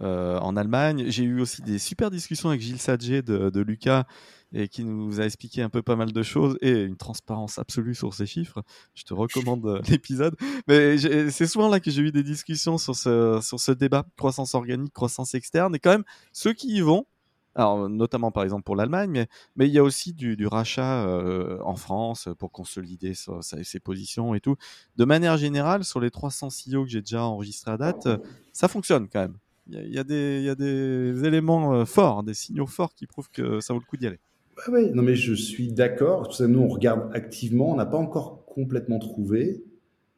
euh, 0.00 0.38
en 0.38 0.56
Allemagne. 0.56 1.04
J'ai 1.08 1.24
eu 1.24 1.40
aussi 1.40 1.62
des 1.62 1.78
super 1.78 2.10
discussions 2.10 2.48
avec 2.48 2.60
Gilles 2.60 2.80
Sadger 2.80 3.22
de, 3.22 3.60
Lucas 3.60 4.04
et 4.52 4.68
qui 4.68 4.84
nous 4.84 5.20
a 5.20 5.24
expliqué 5.24 5.62
un 5.62 5.68
peu 5.68 5.82
pas 5.82 5.96
mal 5.96 6.12
de 6.12 6.22
choses 6.22 6.56
et 6.62 6.82
une 6.82 6.96
transparence 6.96 7.58
absolue 7.58 7.94
sur 7.94 8.14
ces 8.14 8.26
chiffres. 8.26 8.62
Je 8.94 9.04
te 9.04 9.12
recommande 9.12 9.66
euh, 9.66 9.80
l'épisode. 9.88 10.36
Mais 10.68 10.96
c'est 11.30 11.46
souvent 11.46 11.68
là 11.68 11.80
que 11.80 11.90
j'ai 11.90 12.02
eu 12.02 12.12
des 12.12 12.22
discussions 12.22 12.78
sur 12.78 12.96
ce, 12.96 13.40
sur 13.42 13.60
ce 13.60 13.72
débat 13.72 14.06
croissance 14.16 14.54
organique, 14.54 14.92
croissance 14.92 15.34
externe. 15.34 15.74
Et 15.76 15.78
quand 15.78 15.90
même, 15.90 16.04
ceux 16.32 16.54
qui 16.54 16.68
y 16.76 16.80
vont, 16.80 17.06
alors, 17.54 17.88
notamment 17.88 18.32
par 18.32 18.42
exemple 18.42 18.64
pour 18.64 18.76
l'Allemagne, 18.76 19.26
mais, 19.56 19.68
il 19.68 19.72
y 19.72 19.78
a 19.78 19.84
aussi 19.84 20.12
du, 20.12 20.46
rachat 20.46 21.06
euh, 21.06 21.58
en 21.62 21.76
France 21.76 22.28
pour 22.38 22.50
consolider 22.50 23.12
ses 23.14 23.80
positions 23.80 24.34
et 24.34 24.40
tout. 24.40 24.56
De 24.96 25.04
manière 25.04 25.36
générale, 25.36 25.84
sur 25.84 26.00
les 26.00 26.10
300 26.10 26.48
CEO 26.48 26.84
que 26.84 26.90
j'ai 26.90 27.00
déjà 27.00 27.24
enregistrés 27.24 27.72
à 27.72 27.76
date, 27.76 28.08
ça 28.52 28.68
fonctionne 28.68 29.08
quand 29.08 29.20
même. 29.20 29.36
Il 29.70 29.94
y 29.94 29.98
a, 29.98 30.04
des, 30.04 31.24
éléments 31.24 31.74
euh, 31.74 31.84
forts, 31.86 32.22
des 32.22 32.34
signaux 32.34 32.66
forts 32.66 32.94
qui 32.94 33.06
prouvent 33.06 33.30
que 33.30 33.60
ça 33.60 33.72
vaut 33.72 33.80
le 33.80 33.86
coup 33.86 33.96
d'y 33.96 34.06
aller. 34.06 34.20
Oui, 34.68 34.90
non 34.92 35.02
mais 35.02 35.16
je 35.16 35.32
suis 35.32 35.72
d'accord. 35.72 36.30
Nous, 36.40 36.60
on 36.60 36.68
regarde 36.68 37.10
activement. 37.14 37.72
On 37.72 37.76
n'a 37.76 37.86
pas 37.86 37.96
encore 37.96 38.44
complètement 38.44 38.98
trouvé. 38.98 39.64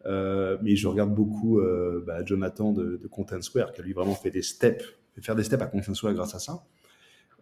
Euh, 0.04 0.56
mais 0.62 0.76
je 0.76 0.86
regarde 0.86 1.14
beaucoup 1.14 1.60
bah, 2.06 2.24
Jonathan 2.24 2.72
de, 2.72 2.96
de 2.96 3.08
Content 3.08 3.40
Square, 3.40 3.72
qui 3.72 3.80
a 3.80 3.84
lui 3.84 3.92
vraiment 3.92 4.14
fait 4.14 4.30
des 4.30 4.42
steps, 4.42 4.84
fait 5.14 5.20
faire 5.20 5.36
des 5.36 5.44
steps 5.44 5.62
à 5.62 5.66
Content 5.66 5.94
Square 5.94 6.14
grâce 6.14 6.34
à 6.34 6.38
ça. 6.38 6.64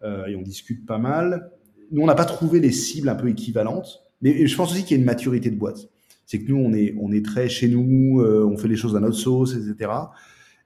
Euh, 0.03 0.25
et 0.27 0.35
on 0.35 0.41
discute 0.41 0.85
pas 0.85 0.97
mal. 0.97 1.51
Nous, 1.91 2.01
on 2.01 2.05
n'a 2.05 2.15
pas 2.15 2.25
trouvé 2.25 2.59
les 2.59 2.71
cibles 2.71 3.09
un 3.09 3.15
peu 3.15 3.29
équivalentes, 3.29 4.03
mais 4.21 4.45
je 4.47 4.55
pense 4.55 4.71
aussi 4.71 4.83
qu'il 4.83 4.91
y 4.91 4.99
a 4.99 4.99
une 4.99 5.05
maturité 5.05 5.49
de 5.49 5.55
boîte. 5.55 5.89
C'est 6.25 6.39
que 6.39 6.51
nous, 6.51 6.57
on 6.57 6.73
est, 6.73 6.95
on 6.99 7.11
est 7.11 7.23
très 7.23 7.49
chez 7.49 7.67
nous, 7.67 8.21
euh, 8.21 8.43
on 8.45 8.57
fait 8.57 8.67
les 8.67 8.75
choses 8.75 8.95
à 8.95 8.99
notre 8.99 9.15
sauce, 9.15 9.55
etc. 9.55 9.91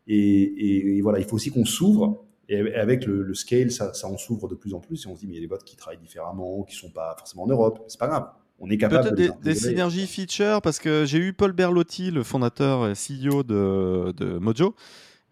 Et, 0.08 1.00
voilà, 1.02 1.20
il 1.20 1.26
faut 1.26 1.36
aussi 1.36 1.52
qu'on 1.52 1.66
s'ouvre. 1.66 2.26
Et 2.48 2.74
avec 2.74 3.06
le, 3.06 3.32
scale, 3.36 3.70
ça, 3.70 3.94
ça 3.94 4.08
on 4.10 4.18
s'ouvre 4.18 4.48
de 4.48 4.56
plus 4.56 4.74
en 4.74 4.80
plus. 4.80 5.06
Et 5.06 5.08
on 5.08 5.16
se 5.16 5.20
dit, 5.20 5.28
mais 5.28 5.34
il 5.34 5.36
y 5.36 5.40
a 5.40 5.42
des 5.42 5.48
boîtes 5.48 5.64
qui 5.64 5.76
travaillent 5.76 6.00
différemment, 6.00 6.64
qui 6.64 6.76
sont 6.76 6.90
pas 6.90 7.16
forcément 7.18 7.44
en 7.44 7.48
Europe. 7.48 7.84
C'est 7.88 8.00
pas 8.00 8.08
grave. 8.08 8.28
On 8.60 8.70
est 8.70 8.78
capable 8.78 9.16
Peut-être 9.16 9.40
des, 9.42 9.56
synergies 9.56 10.08
features, 10.08 10.62
parce 10.62 10.80
que 10.80 11.06
j'ai 11.06 11.20
eu 11.20 11.34
Paul 11.34 11.54
Berlotti, 11.54 12.12
le 12.12 12.24
fondateur 12.24 12.90
et 12.90 12.94
CEO 12.94 13.44
de, 13.44 14.12
de 14.12 14.38
Mojo, 14.38 14.76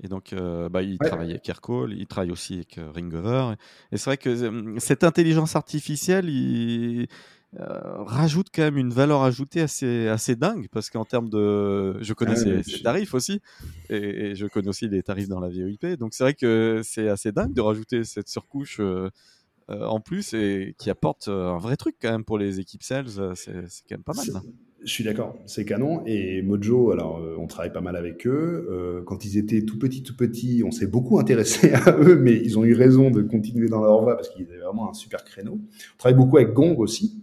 et 0.03 0.07
donc, 0.07 0.33
euh, 0.33 0.69
bah, 0.69 0.83
il 0.83 0.97
travaille 0.99 1.31
avec 1.31 1.47
Aircall, 1.49 1.93
il 1.93 2.05
travaille 2.05 2.31
aussi 2.31 2.55
avec 2.55 2.77
euh, 2.77 2.91
Ringover. 2.91 3.55
Et 3.91 3.97
c'est 3.97 4.09
vrai 4.09 4.17
que 4.17 4.29
euh, 4.29 4.75
cette 4.79 5.03
intelligence 5.03 5.55
artificielle, 5.55 6.29
il 6.29 7.07
rajoute 7.53 8.49
quand 8.53 8.61
même 8.61 8.77
une 8.77 8.91
valeur 8.91 9.23
ajoutée 9.23 9.61
assez, 9.61 10.07
assez 10.09 10.35
dingue, 10.35 10.67
parce 10.71 10.91
qu'en 10.91 11.05
termes 11.05 11.29
de... 11.29 11.97
Je 12.03 12.13
connais 12.13 12.35
ses, 12.35 12.83
tarifs 12.83 13.15
aussi, 13.15 13.41
et, 13.89 14.35
je 14.35 14.45
connais 14.45 14.67
aussi 14.67 14.87
les 14.87 15.01
tarifs 15.01 15.29
dans 15.29 15.39
la 15.39 15.49
VOIP. 15.49 15.97
Donc 15.97 16.13
c'est 16.13 16.23
vrai 16.23 16.33
que 16.35 16.81
c'est 16.83 17.07
assez 17.07 17.31
dingue 17.31 17.53
de 17.53 17.61
rajouter 17.61 18.03
cette 18.03 18.27
surcouche 18.27 18.79
en 19.69 19.99
plus 20.01 20.33
et 20.33 20.75
qui 20.77 20.91
apporte 20.91 21.29
un 21.29 21.57
vrai 21.57 21.77
truc 21.77 21.95
quand 21.99 22.11
même 22.11 22.25
pour 22.25 22.37
les 22.37 22.59
équipes 22.59 22.83
sales. 22.83 23.07
C'est 23.35 23.53
quand 23.89 23.95
même 23.95 24.03
pas 24.03 24.13
mal. 24.13 24.43
Je 24.87 24.93
suis 24.93 25.03
d'accord, 25.03 25.35
c'est 25.45 25.65
canon. 25.65 26.01
Et 26.05 26.41
Mojo, 26.41 26.91
alors 26.91 27.21
on 27.37 27.45
travaille 27.45 27.73
pas 27.73 27.81
mal 27.81 27.97
avec 27.97 28.25
eux. 28.25 29.03
quand 29.05 29.25
ils 29.25 29.37
étaient 29.37 29.63
tout 29.63 29.77
petits, 29.77 30.01
tout 30.01 30.15
petits, 30.15 30.63
on 30.65 30.71
s'est 30.71 30.87
beaucoup 30.87 31.19
intéressé 31.19 31.73
à 31.73 31.97
eux, 31.99 32.17
mais 32.17 32.33
ils 32.33 32.57
ont 32.57 32.63
eu 32.63 32.73
raison 32.73 33.11
de 33.11 33.21
continuer 33.21 33.67
dans 33.67 33.81
leur 33.81 34.01
voie 34.01 34.15
parce 34.15 34.29
qu'ils 34.29 34.47
avaient 34.47 34.61
vraiment 34.61 34.89
un 34.89 34.93
super 34.93 35.25
créneau. 35.25 35.59
On 35.59 35.97
travaille 35.97 36.17
beaucoup 36.17 36.37
avec 36.37 36.53
Gong 36.53 36.75
aussi. 36.77 37.21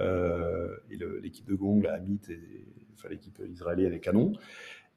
et 0.00 0.96
l'équipe 1.22 1.46
de 1.46 1.54
Gong, 1.54 1.82
la 1.82 1.96
Amit 1.96 2.20
et 2.30 2.66
l'équipe 3.10 3.40
israélienne 3.52 3.92
est 3.92 4.00
canon. 4.00 4.32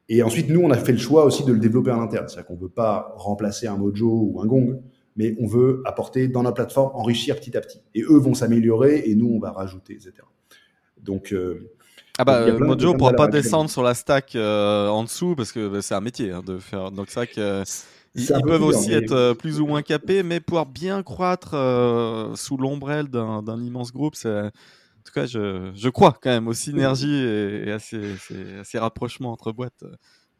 Et 0.08 0.24
ensuite, 0.24 0.50
nous, 0.50 0.62
on 0.62 0.72
a 0.72 0.78
fait 0.78 0.92
le 0.92 0.98
choix 0.98 1.26
aussi 1.26 1.46
de 1.46 1.54
le 1.54 1.60
développer 1.60 1.92
à 1.92 1.98
l'interne. 1.98 2.28
C'est-à-dire 2.28 2.48
qu'on 2.48 2.56
ne 2.56 2.62
veut 2.62 2.70
pas 2.70 3.14
remplacer 3.16 3.68
un 3.68 3.78
Mojo 3.78 4.32
ou 4.32 4.42
un 4.42 4.46
Gong, 4.48 4.82
mais 5.16 5.36
on 5.40 5.46
veut 5.46 5.84
apporter 5.86 6.28
dans 6.28 6.42
la 6.42 6.52
plateforme, 6.52 6.92
enrichir 6.96 7.36
petit 7.36 7.56
à 7.56 7.62
petit. 7.62 7.82
Et 7.94 8.02
eux 8.02 8.18
vont 8.18 8.34
s'améliorer 8.34 9.04
et 9.06 9.16
nous, 9.16 9.28
on 9.28 9.40
va 9.40 9.52
rajouter, 9.52 9.94
etc. 9.94 10.14
Donc, 10.98 11.32
euh, 11.32 11.70
ah 12.20 12.26
bah, 12.26 12.52
Mojo 12.52 12.94
ne 12.94 12.98
pourra 12.98 13.14
pas 13.14 13.28
descendre 13.28 13.70
sur 13.70 13.82
la 13.82 13.94
stack 13.94 14.36
euh, 14.36 14.88
en 14.88 15.04
dessous 15.04 15.36
parce 15.36 15.52
que 15.52 15.68
bah, 15.68 15.82
c'est 15.82 15.96
un 15.96 16.02
métier 16.02 16.32
hein, 16.32 16.44
de 16.46 16.58
faire. 16.60 16.92
Donc, 16.92 17.08
c'est 17.10 17.16
vrai 17.16 17.28
que. 17.28 17.64
Ils, 18.16 18.28
peuvent 18.44 18.64
aussi 18.64 18.92
être 18.92 19.12
euh, 19.12 19.34
plus 19.36 19.62
ou 19.62 19.68
moins 19.68 19.84
capés, 19.84 20.24
mais 20.24 20.40
pouvoir 20.40 20.66
bien 20.66 21.04
croître 21.04 21.52
sous 22.36 22.58
l'ombrelle 22.58 23.08
d'un 23.08 23.64
immense 23.64 23.92
groupe, 23.92 24.16
c'est 24.16 24.30
en 24.30 24.52
tout 25.06 25.14
cas, 25.14 25.26
je, 25.26 25.72
je, 25.76 25.90
crois 25.90 26.18
quand 26.22 26.30
même 26.30 26.48
aux 26.48 26.54
synergies 26.54 27.16
et, 27.16 27.72
à, 27.72 27.80
ces, 27.80 28.16
ces, 28.64 28.80
rapprochements 28.80 29.32
entre 29.32 29.52
boîtes. 29.52 29.84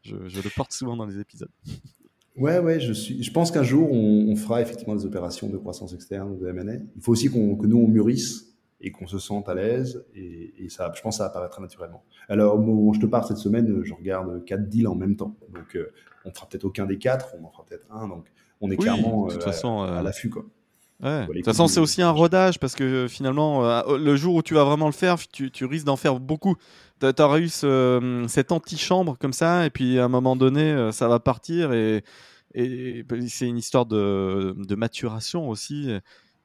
Je, 0.02 0.16
je, 0.28 0.40
le 0.40 0.50
porte 0.54 0.72
souvent 0.72 0.96
dans 0.96 1.06
les 1.06 1.18
épisodes. 1.18 1.50
Ouais, 2.36 2.58
ouais, 2.58 2.80
je, 2.80 2.92
suis, 2.92 3.22
je 3.22 3.30
pense 3.32 3.50
qu'un 3.50 3.62
jour, 3.62 3.90
on, 3.92 4.34
fera 4.36 4.62
effectivement 4.62 4.94
des 4.94 5.04
opérations 5.04 5.48
de 5.48 5.56
croissance 5.56 5.92
externe, 5.92 6.38
de 6.38 6.48
M&A. 6.48 6.74
Il 6.96 7.02
faut 7.02 7.12
aussi 7.12 7.28
qu'on 7.28 7.56
que 7.56 7.66
nous, 7.66 7.78
on 7.78 7.88
mûrisse 7.88 8.49
et 8.80 8.90
qu'on 8.90 9.06
se 9.06 9.18
sente 9.18 9.48
à 9.48 9.54
l'aise. 9.54 10.04
Et, 10.14 10.54
et, 10.58 10.68
ça, 10.68 10.90
je 10.94 11.02
pense 11.02 11.16
que 11.16 11.18
ça 11.18 11.26
apparaîtra 11.26 11.60
naturellement. 11.60 12.02
Alors, 12.28 12.54
au 12.54 12.58
moment 12.58 12.80
où 12.80 12.94
je 12.94 13.00
te 13.00 13.06
parle 13.06 13.24
cette 13.26 13.36
semaine, 13.38 13.82
je 13.84 13.94
regarde 13.94 14.44
quatre 14.44 14.68
deals 14.68 14.88
en 14.88 14.94
même 14.94 15.16
temps. 15.16 15.36
Donc, 15.52 15.76
euh, 15.76 15.92
on 16.24 16.32
fera 16.32 16.48
peut-être 16.48 16.64
aucun 16.64 16.86
des 16.86 16.98
quatre, 16.98 17.34
on 17.40 17.44
en 17.44 17.50
fera 17.50 17.64
peut-être 17.64 17.86
un. 17.90 18.08
Donc, 18.08 18.26
on 18.60 18.70
est 18.70 18.76
clairement 18.76 19.26
de 19.26 19.32
toute 19.32 19.42
euh, 19.42 19.44
façon, 19.44 19.80
à, 19.80 19.88
à 19.88 20.00
euh, 20.00 20.02
l'affût, 20.02 20.30
quoi. 20.30 20.44
Ouais. 21.02 21.26
De 21.26 21.32
toute 21.32 21.44
façon, 21.46 21.66
c'est 21.66 21.80
aussi 21.80 22.02
un 22.02 22.10
rodage 22.10 22.58
parce 22.58 22.74
que 22.74 22.84
euh, 22.84 23.08
finalement, 23.08 23.64
euh, 23.64 23.96
le 23.96 24.16
jour 24.16 24.34
où 24.34 24.42
tu 24.42 24.52
vas 24.54 24.64
vraiment 24.64 24.86
le 24.86 24.92
faire, 24.92 25.16
tu, 25.32 25.50
tu 25.50 25.64
risques 25.64 25.86
d'en 25.86 25.96
faire 25.96 26.20
beaucoup. 26.20 26.56
Tu 27.00 27.06
as, 27.06 27.38
eu 27.38 27.48
ce, 27.48 28.26
cette 28.28 28.52
antichambre 28.52 29.16
comme 29.18 29.32
ça, 29.32 29.64
et 29.64 29.70
puis 29.70 29.98
à 29.98 30.04
un 30.04 30.08
moment 30.08 30.36
donné, 30.36 30.90
ça 30.92 31.08
va 31.08 31.18
partir, 31.18 31.72
et, 31.72 32.04
et 32.54 33.02
c'est 33.28 33.48
une 33.48 33.56
histoire 33.56 33.86
de, 33.86 34.54
de, 34.54 34.74
maturation 34.74 35.48
aussi. 35.48 35.88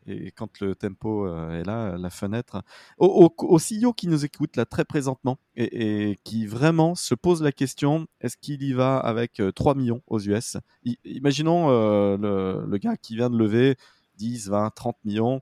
Et 0.07 0.31
quand 0.31 0.59
le 0.59 0.75
tempo 0.75 1.27
est 1.27 1.63
là, 1.63 1.97
la 1.97 2.09
fenêtre. 2.09 2.61
Au, 2.97 3.29
CEO 3.57 3.93
qui 3.93 4.07
nous 4.07 4.23
écoute 4.23 4.55
là 4.55 4.65
très 4.65 4.85
présentement 4.85 5.39
et, 5.55 6.17
qui 6.23 6.45
vraiment 6.45 6.93
se 6.95 7.15
pose 7.15 7.41
la 7.41 7.51
question 7.51 8.07
est-ce 8.21 8.37
qu'il 8.37 8.61
y 8.61 8.73
va 8.73 8.97
avec 8.97 9.41
3 9.55 9.73
millions 9.75 10.01
aux 10.07 10.19
US 10.19 10.57
Imaginons 11.05 11.69
le, 12.17 12.65
le, 12.67 12.77
gars 12.77 12.97
qui 12.97 13.15
vient 13.15 13.29
de 13.29 13.37
lever 13.37 13.77
10, 14.17 14.49
20, 14.49 14.69
30 14.75 14.97
millions, 15.05 15.41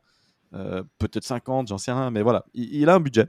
euh, 0.53 0.84
peut-être 0.99 1.24
50, 1.24 1.68
j'en 1.68 1.78
sais 1.78 1.91
rien, 1.91 2.11
mais 2.11 2.22
voilà, 2.22 2.45
il, 2.53 2.88
a 2.89 2.95
un 2.95 2.99
budget. 2.99 3.28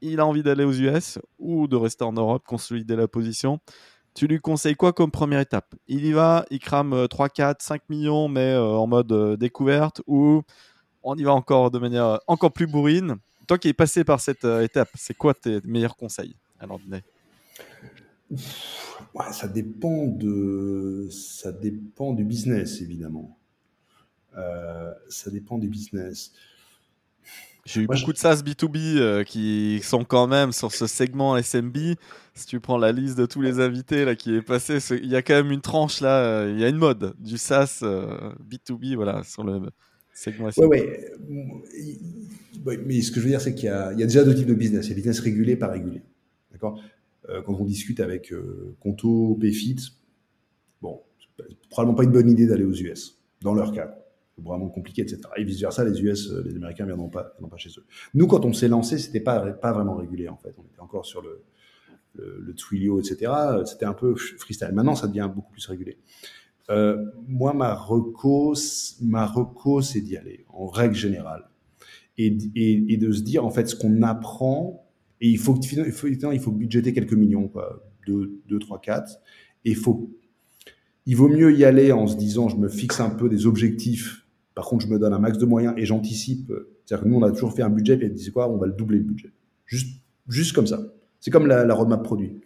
Il 0.00 0.20
a 0.20 0.26
envie 0.26 0.42
d'aller 0.42 0.64
aux 0.64 0.72
US 0.72 1.18
ou 1.38 1.66
de 1.66 1.76
rester 1.76 2.04
en 2.04 2.12
Europe, 2.12 2.44
consolider 2.46 2.96
la 2.96 3.08
position. 3.08 3.60
Tu 4.14 4.26
lui 4.26 4.40
conseilles 4.40 4.76
quoi 4.76 4.92
comme 4.92 5.10
première 5.10 5.40
étape? 5.40 5.74
Il 5.88 6.04
y 6.06 6.12
va, 6.12 6.46
il 6.50 6.60
crame 6.60 7.08
3, 7.08 7.28
4, 7.28 7.62
5 7.62 7.82
millions, 7.88 8.28
mais 8.28 8.52
euh, 8.52 8.64
en 8.64 8.86
mode 8.86 9.10
euh, 9.12 9.36
découverte, 9.36 10.02
ou 10.06 10.42
on 11.02 11.16
y 11.16 11.24
va 11.24 11.32
encore 11.32 11.70
de 11.70 11.78
manière 11.78 12.20
encore 12.26 12.52
plus 12.52 12.66
bourrine? 12.66 13.16
Toi 13.46 13.58
qui 13.58 13.68
es 13.68 13.72
passé 13.74 14.04
par 14.04 14.20
cette 14.20 14.44
étape, 14.44 14.88
c'est 14.94 15.14
quoi 15.14 15.34
tes 15.34 15.60
meilleurs 15.64 15.96
conseils 15.96 16.34
à 16.60 16.66
ouais, 19.14 19.32
ça 19.32 19.48
dépend 19.48 20.06
de 20.06 21.08
ça 21.10 21.52
dépend 21.52 22.12
du 22.12 22.24
business 22.24 22.80
évidemment. 22.80 23.38
Euh, 24.36 24.92
ça 25.08 25.30
dépend 25.30 25.58
du 25.58 25.68
business. 25.68 26.32
J'ai 27.66 27.82
eu 27.82 27.86
beaucoup 27.86 28.12
de 28.12 28.18
SaaS 28.18 28.42
B2B 28.44 28.98
euh, 28.98 29.24
qui 29.24 29.80
sont 29.82 30.04
quand 30.04 30.26
même 30.26 30.52
sur 30.52 30.70
ce 30.70 30.86
segment 30.86 31.40
SMB. 31.40 31.76
Si 32.34 32.46
tu 32.46 32.60
prends 32.60 32.76
la 32.76 32.92
liste 32.92 33.16
de 33.16 33.24
tous 33.24 33.40
les 33.40 33.58
invités 33.58 34.04
là 34.04 34.14
qui 34.14 34.34
est 34.34 34.42
passé, 34.42 34.78
il 35.02 35.08
y 35.08 35.16
a 35.16 35.22
quand 35.22 35.34
même 35.34 35.50
une 35.50 35.62
tranche 35.62 36.00
là, 36.00 36.24
euh, 36.24 36.52
il 36.54 36.60
y 36.60 36.64
a 36.64 36.68
une 36.68 36.76
mode 36.76 37.14
du 37.18 37.38
SaaS 37.38 37.82
B2B 37.82 38.96
voilà, 38.96 39.22
sur 39.24 39.44
le 39.44 39.62
segment 40.12 40.50
SMB. 40.50 40.64
Ouais, 40.68 41.10
ouais. 42.66 42.78
mais 42.84 43.00
ce 43.00 43.10
que 43.10 43.20
je 43.20 43.24
veux 43.24 43.30
dire, 43.30 43.40
c'est 43.40 43.54
qu'il 43.54 43.70
y, 43.70 43.98
y, 43.98 44.02
a 44.02 44.06
déjà 44.06 44.24
deux 44.24 44.34
types 44.34 44.46
de 44.46 44.54
business. 44.54 44.86
Il 44.86 44.90
y 44.90 44.92
a 44.92 44.96
business 44.96 45.20
régulé, 45.20 45.56
pas 45.56 45.68
régulé. 45.68 46.02
D'accord? 46.52 46.82
Quand 47.46 47.54
on 47.58 47.64
discute 47.64 48.00
avec 48.00 48.34
Conto, 48.80 49.38
Payfit, 49.40 49.76
bon, 50.82 51.00
probablement 51.70 51.96
pas 51.96 52.04
une 52.04 52.12
bonne 52.12 52.28
idée 52.28 52.46
d'aller 52.46 52.64
aux 52.64 52.74
US, 52.74 53.18
dans 53.40 53.54
leur 53.54 53.72
cas 53.72 54.03
vraiment 54.38 54.68
compliqué, 54.68 55.02
etc. 55.02 55.20
Et 55.36 55.44
vice 55.44 55.60
versa, 55.60 55.84
les 55.84 56.00
US, 56.02 56.30
euh, 56.30 56.42
les 56.44 56.56
Américains 56.56 56.86
viendront 56.86 57.08
pas, 57.08 57.32
viendront 57.36 57.50
pas 57.50 57.56
chez 57.56 57.70
eux. 57.70 57.84
Nous, 58.14 58.26
quand 58.26 58.44
on 58.44 58.52
s'est 58.52 58.68
lancé, 58.68 58.98
c'était 58.98 59.20
pas 59.20 59.40
pas 59.52 59.72
vraiment 59.72 59.96
régulé 59.96 60.28
en 60.28 60.36
fait. 60.36 60.54
On 60.58 60.64
était 60.64 60.80
encore 60.80 61.06
sur 61.06 61.22
le 61.22 62.54
Twilio, 62.54 63.00
etc. 63.00 63.32
C'était 63.64 63.86
un 63.86 63.94
peu 63.94 64.14
freestyle. 64.14 64.72
Maintenant, 64.72 64.94
ça 64.94 65.08
devient 65.08 65.30
beaucoup 65.34 65.52
plus 65.52 65.66
régulé. 65.66 65.98
Euh, 66.70 67.04
moi, 67.28 67.52
ma 67.52 67.74
reco, 67.74 68.54
ma 69.02 69.26
reco, 69.26 69.82
c'est 69.82 70.00
d'y 70.00 70.16
aller 70.16 70.44
en 70.48 70.66
règle 70.66 70.94
générale 70.94 71.48
et, 72.16 72.36
et, 72.54 72.92
et, 72.92 72.96
de 72.96 73.12
se 73.12 73.20
dire 73.20 73.44
en 73.44 73.50
fait 73.50 73.66
ce 73.66 73.76
qu'on 73.76 74.02
apprend. 74.02 74.86
Et 75.20 75.28
il 75.28 75.38
faut, 75.38 75.58
il 75.60 75.92
faut, 75.92 76.08
il 76.08 76.40
faut 76.40 76.52
budgéter 76.52 76.92
quelques 76.92 77.14
millions, 77.14 77.48
quoi, 77.48 77.82
2, 78.06 78.42
2 78.46 78.58
3, 78.58 78.80
4. 78.80 79.20
Et 79.64 79.74
faut, 79.74 80.10
il 81.06 81.16
vaut 81.16 81.28
mieux 81.28 81.54
y 81.56 81.64
aller 81.64 81.92
en 81.92 82.06
se 82.06 82.16
disant, 82.16 82.48
je 82.48 82.56
me 82.56 82.68
fixe 82.68 83.00
un 83.00 83.10
peu 83.10 83.28
des 83.28 83.46
objectifs 83.46 84.23
par 84.54 84.66
contre, 84.66 84.86
je 84.86 84.90
me 84.90 84.98
donne 84.98 85.12
un 85.12 85.18
max 85.18 85.38
de 85.38 85.46
moyens 85.46 85.74
et 85.76 85.84
j'anticipe. 85.84 86.52
C'est-à-dire 86.84 87.04
que 87.04 87.08
nous, 87.08 87.16
on 87.16 87.22
a 87.22 87.30
toujours 87.30 87.52
fait 87.52 87.62
un 87.62 87.70
budget 87.70 87.98
et 88.00 88.10
on 88.10 88.14
dit 88.14 88.30
quoi 88.30 88.50
On 88.50 88.56
va 88.56 88.66
le 88.66 88.72
doubler 88.72 88.98
le 88.98 89.04
budget. 89.04 89.30
Juste, 89.66 90.00
juste 90.28 90.54
comme 90.54 90.66
ça. 90.66 90.80
C'est 91.18 91.30
comme 91.30 91.46
la, 91.46 91.64
la, 91.64 91.74
roadmap 91.74 92.02
produit. 92.02 92.40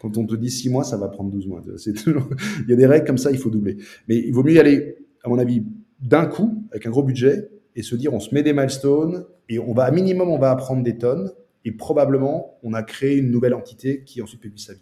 Quand 0.00 0.18
on 0.18 0.26
te 0.26 0.34
dit 0.34 0.50
6 0.50 0.68
mois, 0.68 0.84
ça 0.84 0.96
va 0.96 1.08
prendre 1.08 1.30
12 1.30 1.46
mois. 1.46 1.62
C'est 1.76 1.92
toujours... 1.92 2.28
Il 2.64 2.70
y 2.70 2.72
a 2.72 2.76
des 2.76 2.86
règles 2.86 3.06
comme 3.06 3.18
ça, 3.18 3.30
il 3.30 3.38
faut 3.38 3.50
doubler. 3.50 3.76
Mais 4.08 4.16
il 4.16 4.32
vaut 4.32 4.42
mieux 4.42 4.54
y 4.54 4.58
aller, 4.58 4.96
à 5.22 5.28
mon 5.28 5.38
avis, 5.38 5.62
d'un 6.00 6.26
coup, 6.26 6.66
avec 6.72 6.86
un 6.86 6.90
gros 6.90 7.04
budget, 7.04 7.48
et 7.76 7.82
se 7.82 7.94
dire 7.94 8.12
on 8.12 8.18
se 8.18 8.34
met 8.34 8.42
des 8.42 8.52
milestones, 8.52 9.24
et 9.48 9.60
on 9.60 9.72
va, 9.72 9.84
à 9.84 9.90
minimum, 9.92 10.28
on 10.28 10.38
va 10.38 10.50
apprendre 10.50 10.82
des 10.82 10.98
tonnes, 10.98 11.30
et 11.64 11.72
probablement, 11.72 12.58
on 12.64 12.72
a 12.72 12.82
créé 12.82 13.16
une 13.16 13.30
nouvelle 13.30 13.54
entité 13.54 14.02
qui 14.04 14.20
ensuite 14.22 14.42
vivre 14.42 14.58
sa 14.58 14.74
vie 14.74 14.80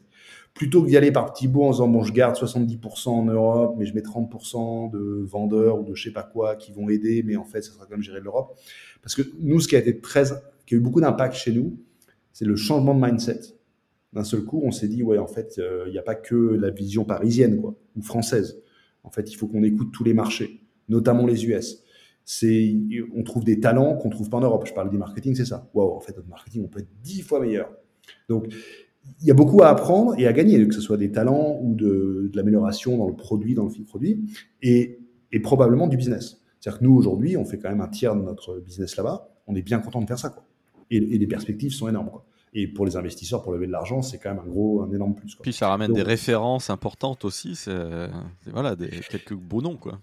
plutôt 0.59 0.83
que 0.83 0.89
d'y 0.89 0.97
aller 0.97 1.13
par 1.13 1.33
petits 1.33 1.47
bouts 1.47 1.63
en 1.63 1.71
disant 1.71 1.87
bon 1.87 2.03
je 2.03 2.13
garde 2.13 2.35
70% 2.35 3.11
en 3.11 3.25
Europe 3.27 3.77
mais 3.79 3.87
je 3.87 3.95
mets 3.95 4.01
30% 4.01 4.91
de 4.91 5.25
vendeurs 5.25 5.79
ou 5.79 5.85
de 5.85 5.95
je 5.95 6.03
sais 6.03 6.13
pas 6.13 6.25
quoi 6.25 6.57
qui 6.57 6.73
vont 6.73 6.89
aider 6.89 7.23
mais 7.25 7.37
en 7.37 7.45
fait 7.45 7.63
ça 7.63 7.73
sera 7.73 7.85
quand 7.85 7.93
même 7.93 8.03
gérer 8.03 8.21
l'Europe. 8.21 8.59
Parce 9.01 9.15
que 9.15 9.23
nous 9.39 9.61
ce 9.61 9.69
qui 9.69 9.77
a 9.77 9.79
été 9.79 10.01
très 10.01 10.25
qui 10.67 10.75
a 10.75 10.79
eu 10.79 10.81
beaucoup 10.81 11.01
d'impact 11.01 11.35
chez 11.35 11.53
nous 11.53 11.79
c'est 12.33 12.45
le 12.45 12.57
changement 12.57 12.93
de 12.93 13.01
mindset. 13.01 13.39
D'un 14.13 14.25
seul 14.25 14.43
coup 14.43 14.61
on 14.65 14.73
s'est 14.73 14.89
dit 14.89 15.05
ouais 15.05 15.19
en 15.19 15.29
fait 15.29 15.61
euh, 15.61 15.85
il 15.87 15.93
n'y 15.93 15.99
a 15.99 16.03
pas 16.03 16.17
que 16.17 16.35
la 16.35 16.71
vision 16.71 17.05
parisienne 17.05 17.61
quoi 17.61 17.77
ou 17.97 18.03
française. 18.03 18.61
En 19.05 19.11
fait 19.11 19.31
il 19.31 19.37
faut 19.37 19.47
qu'on 19.47 19.63
écoute 19.63 19.93
tous 19.93 20.03
les 20.03 20.13
marchés 20.13 20.65
notamment 20.89 21.25
les 21.25 21.47
US 21.47 21.85
c'est 22.25 22.75
on 23.15 23.23
trouve 23.23 23.45
des 23.45 23.61
talents 23.61 23.97
qu'on 23.97 24.11
trouve 24.11 24.29
pas 24.29 24.39
en 24.39 24.41
Europe. 24.41 24.67
Je 24.67 24.75
parle 24.75 24.91
du 24.91 24.99
marketing 24.99 25.37
c'est 25.37 25.45
ça. 25.45 25.71
Waouh 25.73 25.93
en 25.93 26.01
fait 26.01 26.17
notre 26.17 26.29
marketing 26.29 26.65
on 26.65 26.69
peut 26.69 26.81
être 26.81 26.91
dix 27.01 27.23
fois 27.23 27.39
meilleur. 27.39 27.71
Donc 28.29 28.53
il 29.21 29.27
y 29.27 29.31
a 29.31 29.35
beaucoup 29.35 29.63
à 29.63 29.69
apprendre 29.69 30.15
et 30.19 30.27
à 30.27 30.33
gagner, 30.33 30.67
que 30.67 30.75
ce 30.75 30.81
soit 30.81 30.97
des 30.97 31.11
talents 31.11 31.59
ou 31.63 31.75
de, 31.75 32.31
de 32.33 32.37
l'amélioration 32.37 32.97
dans 32.99 33.09
le 33.09 33.15
produit, 33.15 33.55
dans 33.55 33.65
le 33.65 33.71
fil 33.71 33.85
produit, 33.85 34.25
et, 34.63 35.01
et 35.33 35.41
probablement 35.41 35.87
du 35.87 35.97
business. 35.97 36.41
C'est-à-dire 36.61 36.81
que 36.81 36.85
nous, 36.85 36.95
aujourd'hui, 36.95 37.37
on 37.37 37.45
fait 37.45 37.59
quand 37.59 37.69
même 37.69 37.81
un 37.81 37.89
tiers 37.89 38.15
de 38.17 38.23
notre 38.23 38.61
business 38.61 38.97
là-bas. 38.97 39.29
On 39.47 39.55
est 39.55 39.63
bien 39.63 39.79
content 39.79 40.01
de 40.01 40.07
faire 40.07 40.19
ça. 40.19 40.31
Quoi. 40.31 40.45
Et, 40.91 40.97
et 40.97 41.19
les 41.19 41.27
perspectives 41.27 41.73
sont 41.73 41.89
énormes. 41.89 42.11
Quoi. 42.11 42.25
Et 42.55 42.67
pour 42.67 42.87
les 42.87 42.97
investisseurs, 42.97 43.43
pour 43.43 43.53
lever 43.53 43.67
de 43.67 43.73
l'argent, 43.73 44.03
c'est 44.03 44.19
quand 44.19 44.31
même 44.31 44.43
un 44.45 44.49
gros, 44.49 44.83
un 44.83 44.93
énorme 44.93 45.15
plus. 45.15 45.35
Quoi. 45.35 45.43
Puis 45.43 45.53
ça 45.53 45.69
ramène 45.69 45.93
des 45.93 46.03
références 46.03 46.71
importantes 46.71 47.25
aussi. 47.25 47.55
C'est, 47.55 47.77
voilà, 48.53 48.75
des, 48.75 48.89
quelques 49.11 49.35
beaux 49.35 49.63
noms. 49.63 49.77
Quoi. 49.77 50.01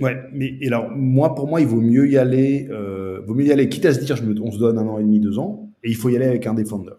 Ouais, 0.00 0.16
mais 0.32 0.56
et 0.60 0.68
alors 0.68 0.90
moi, 0.90 1.34
pour 1.34 1.46
moi, 1.46 1.60
il 1.60 1.66
vaut 1.66 1.80
mieux 1.80 2.08
y 2.08 2.16
aller, 2.16 2.68
euh, 2.70 3.20
vaut 3.26 3.34
mieux 3.34 3.46
y 3.46 3.52
aller, 3.52 3.68
quitte 3.68 3.84
à 3.84 3.92
se 3.92 4.02
dire, 4.02 4.16
je 4.16 4.24
me, 4.24 4.40
on 4.40 4.50
se 4.50 4.58
donne 4.58 4.78
un 4.78 4.86
an 4.86 4.98
et 4.98 5.02
demi, 5.02 5.20
deux 5.20 5.38
ans, 5.38 5.70
et 5.82 5.90
il 5.90 5.96
faut 5.96 6.08
y 6.08 6.16
aller 6.16 6.26
avec 6.26 6.46
un 6.46 6.54
défendeur 6.54 6.98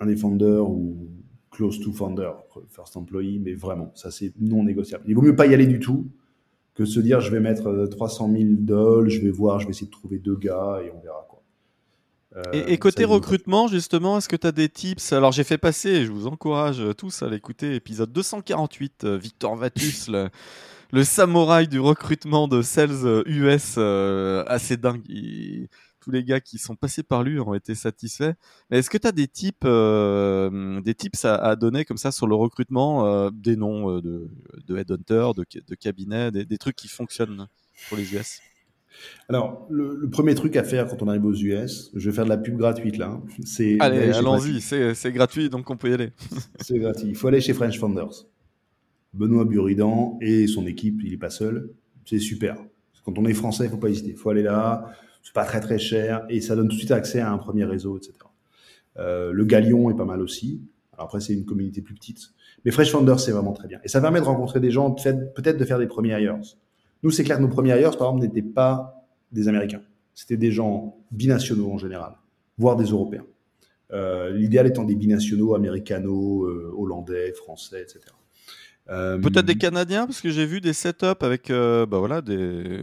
un 0.00 0.06
des 0.06 0.22
ou 0.24 1.08
close 1.50 1.80
to 1.80 1.92
founder, 1.92 2.30
first 2.68 2.96
employee, 2.96 3.38
mais 3.38 3.54
vraiment, 3.54 3.90
ça 3.94 4.10
c'est 4.10 4.32
non 4.40 4.64
négociable. 4.64 5.04
Il 5.06 5.14
vaut 5.14 5.22
mieux 5.22 5.36
pas 5.36 5.46
y 5.46 5.54
aller 5.54 5.66
du 5.66 5.80
tout 5.80 6.06
que 6.74 6.84
se 6.84 7.00
dire 7.00 7.20
je 7.20 7.30
vais 7.32 7.40
mettre 7.40 7.86
300 7.86 8.30
000 8.32 8.44
dollars, 8.58 9.08
je 9.08 9.20
vais 9.20 9.30
voir, 9.30 9.58
je 9.58 9.66
vais 9.66 9.70
essayer 9.70 9.86
de 9.86 9.92
trouver 9.92 10.18
deux 10.18 10.36
gars 10.36 10.80
et 10.84 10.92
on 10.96 11.00
verra 11.00 11.26
quoi. 11.28 11.42
Euh, 12.36 12.42
et, 12.52 12.76
côté 12.76 13.04
recrutement, 13.04 13.68
justement, 13.68 14.18
est-ce 14.18 14.28
que 14.28 14.36
tu 14.36 14.46
as 14.46 14.52
des 14.52 14.68
tips? 14.68 15.12
Alors 15.12 15.32
j'ai 15.32 15.44
fait 15.44 15.58
passer, 15.58 16.04
je 16.04 16.12
vous 16.12 16.26
encourage 16.26 16.82
tous 16.96 17.22
à 17.22 17.28
l'écouter, 17.28 17.74
épisode 17.74 18.12
248, 18.12 19.04
euh, 19.04 19.16
Victor 19.16 19.56
Vatus, 19.56 20.10
le 20.92 21.04
samouraï 21.04 21.66
du 21.68 21.80
recrutement 21.80 22.46
de 22.46 22.62
sales 22.62 23.24
US 23.26 23.74
euh, 23.78 24.44
assez 24.46 24.76
dingue. 24.76 25.02
Tous 26.00 26.10
les 26.10 26.24
gars 26.24 26.40
qui 26.40 26.58
sont 26.58 26.76
passés 26.76 27.02
par 27.02 27.22
lui 27.22 27.40
ont 27.40 27.54
été 27.54 27.74
satisfaits. 27.74 28.32
Mais 28.70 28.78
est-ce 28.78 28.90
que 28.90 28.98
tu 28.98 29.06
as 29.06 29.12
des 29.12 29.28
types, 29.28 29.64
des 29.64 30.94
tips 30.94 31.24
à, 31.24 31.56
donner 31.56 31.84
comme 31.84 31.96
ça 31.96 32.12
sur 32.12 32.26
le 32.26 32.34
recrutement, 32.34 33.30
des 33.30 33.56
noms 33.56 34.00
de, 34.00 34.28
de 34.66 34.76
headhunter, 34.76 35.30
de, 35.36 35.44
de 35.66 35.74
cabinet, 35.74 36.30
des, 36.30 36.44
des 36.44 36.58
trucs 36.58 36.76
qui 36.76 36.88
fonctionnent 36.88 37.46
pour 37.88 37.96
les 37.96 38.14
US 38.14 38.40
alors, 39.28 39.66
le, 39.70 40.08
premier 40.10 40.34
truc 40.34 40.56
à 40.56 40.64
faire 40.64 40.88
quand 40.88 41.02
on 41.02 41.08
arrive 41.08 41.24
aux 41.24 41.34
US, 41.34 41.90
je 41.94 42.10
vais 42.10 42.14
faire 42.14 42.24
de 42.24 42.30
la 42.30 42.38
pub 42.38 42.56
gratuite 42.56 42.96
là. 42.96 43.08
Hein. 43.08 43.22
C'est 43.44 43.76
Allez, 43.80 44.12
allons-y, 44.12 44.60
c'est 44.60 45.12
gratuit, 45.12 45.50
donc 45.50 45.68
on 45.70 45.76
peut 45.76 45.90
y 45.90 45.94
aller. 45.94 46.10
c'est 46.60 46.78
gratuit. 46.78 47.08
Il 47.08 47.14
faut 47.14 47.28
aller 47.28 47.40
chez 47.40 47.54
French 47.54 47.78
Founders. 47.78 48.26
Benoît 49.14 49.44
Buridan 49.44 50.18
et 50.20 50.46
son 50.46 50.66
équipe, 50.66 51.00
il 51.02 51.10
n'est 51.10 51.18
pas 51.18 51.30
seul. 51.30 51.70
C'est 52.04 52.18
super. 52.18 52.56
Quand 53.04 53.18
on 53.18 53.24
est 53.24 53.34
français, 53.34 53.64
il 53.64 53.70
faut 53.70 53.78
pas 53.78 53.88
hésiter. 53.88 54.10
Il 54.10 54.16
faut 54.16 54.30
aller 54.30 54.42
là. 54.42 54.92
Pas 55.34 55.44
très 55.44 55.60
très 55.60 55.78
cher 55.78 56.24
et 56.28 56.40
ça 56.40 56.56
donne 56.56 56.68
tout 56.68 56.74
de 56.74 56.78
suite 56.78 56.90
accès 56.90 57.20
à 57.20 57.30
un 57.30 57.38
premier 57.38 57.64
réseau, 57.64 57.96
etc. 57.96 58.14
Euh, 58.98 59.32
le 59.32 59.44
Galion 59.44 59.90
est 59.90 59.96
pas 59.96 60.04
mal 60.04 60.20
aussi. 60.20 60.62
Alors 60.92 61.06
après, 61.06 61.20
c'est 61.20 61.34
une 61.34 61.44
communauté 61.44 61.82
plus 61.82 61.94
petite. 61.94 62.30
Mais 62.64 62.70
Fresh 62.70 62.90
Founders, 62.90 63.20
c'est 63.20 63.32
vraiment 63.32 63.52
très 63.52 63.68
bien. 63.68 63.78
Et 63.84 63.88
ça 63.88 64.00
permet 64.00 64.20
de 64.20 64.24
rencontrer 64.24 64.60
des 64.60 64.70
gens, 64.70 64.90
peut-être 64.90 65.58
de 65.58 65.64
faire 65.64 65.78
des 65.78 65.86
premiers 65.86 66.20
hires. 66.20 66.40
Nous, 67.02 67.10
c'est 67.10 67.22
clair 67.22 67.36
que 67.36 67.42
nos 67.42 67.48
premiers 67.48 67.78
hires, 67.80 67.96
par 67.96 68.08
exemple, 68.08 68.22
n'étaient 68.26 68.42
pas 68.42 69.06
des 69.30 69.46
Américains. 69.46 69.82
C'était 70.14 70.36
des 70.36 70.50
gens 70.50 70.96
binationaux 71.12 71.70
en 71.70 71.78
général, 71.78 72.14
voire 72.56 72.74
des 72.74 72.86
Européens. 72.86 73.24
Euh, 73.92 74.30
L'idéal 74.30 74.66
étant 74.66 74.84
des 74.84 74.96
binationaux 74.96 75.54
américano, 75.54 76.44
euh, 76.46 76.74
hollandais, 76.76 77.32
français, 77.32 77.82
etc. 77.82 78.00
Peut-être 78.86 79.44
des 79.44 79.56
Canadiens, 79.56 80.06
parce 80.06 80.22
que 80.22 80.30
j'ai 80.30 80.46
vu 80.46 80.62
des 80.62 80.72
setups 80.72 81.06
avec 81.20 81.50
bah 81.50 81.98
voilà, 81.98 82.22
des, 82.22 82.82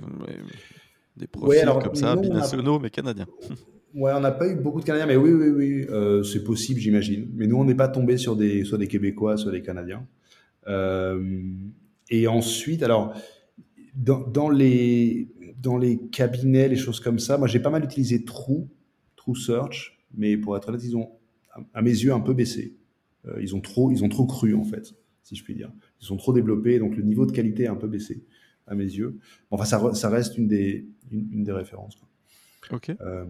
des 1.18 1.28
profils 1.28 1.66
comme 1.84 1.96
ça, 1.96 2.16
binationaux, 2.16 2.80
mais 2.80 2.90
canadiens. 2.90 3.28
Ouais, 3.98 4.12
on 4.14 4.20
n'a 4.20 4.34
pas 4.34 4.50
eu 4.50 4.56
beaucoup 4.56 4.82
de 4.82 4.86
Canadiens, 4.86 5.08
mais 5.08 5.16
oui, 5.16 5.32
oui, 5.32 5.48
oui, 5.48 5.86
euh, 5.90 6.22
c'est 6.22 6.44
possible, 6.44 6.82
j'imagine. 6.82 7.30
Mais 7.34 7.48
nous, 7.48 7.56
on 7.56 7.64
n'est 7.64 7.76
pas 7.76 7.88
tombé 7.88 8.18
sur 8.18 8.36
des, 8.36 8.66
soit 8.66 8.78
des 8.78 8.90
Québécois, 8.90 9.38
soit 9.38 9.54
des 9.54 9.62
Canadiens. 9.62 10.06
et 12.10 12.28
ensuite, 12.28 12.84
alors, 12.84 13.16
dans, 13.96 14.50
les, 14.50 15.30
dans 15.62 15.78
les 15.78 15.98
cabinets, 15.98 16.68
les 16.68 16.76
choses 16.76 17.00
comme 17.00 17.20
ça, 17.20 17.38
moi 17.38 17.48
j'ai 17.48 17.60
pas 17.60 17.70
mal 17.70 17.84
utilisé 17.84 18.24
True, 18.24 18.68
True 19.16 19.36
Search, 19.36 19.98
mais 20.14 20.38
pour 20.38 20.56
être 20.58 20.70
honnête, 20.70 20.84
ils 20.84 20.96
ont, 20.98 21.10
à 21.74 21.82
mes 21.82 21.92
yeux, 21.92 22.14
un 22.14 22.20
peu 22.20 22.34
baissé. 22.34 22.76
Euh, 23.28 23.42
ils, 23.42 23.56
ont 23.56 23.62
trop, 23.62 23.92
ils 23.92 24.04
ont 24.04 24.10
trop 24.10 24.26
cru, 24.26 24.54
en 24.54 24.64
fait, 24.64 24.94
si 25.24 25.36
je 25.36 25.44
puis 25.44 25.56
dire. 25.56 25.72
Ils 26.02 26.06
sont 26.06 26.18
trop 26.18 26.34
développés, 26.34 26.80
donc 26.80 26.96
le 26.96 27.04
niveau 27.04 27.26
de 27.26 27.32
qualité 27.32 27.68
a 27.68 27.72
un 27.72 27.76
peu 27.76 27.88
baissé, 27.88 28.24
à 28.68 28.76
mes 28.76 28.84
yeux. 28.84 29.20
Enfin, 29.52 29.66
ça, 29.66 29.94
ça 29.94 30.10
reste 30.10 30.38
une 30.38 30.48
des, 30.48 30.86
une, 31.12 31.44
des 31.44 31.52
références. 31.52 31.98
Ok. 32.72 32.90
Euh, 33.02 33.26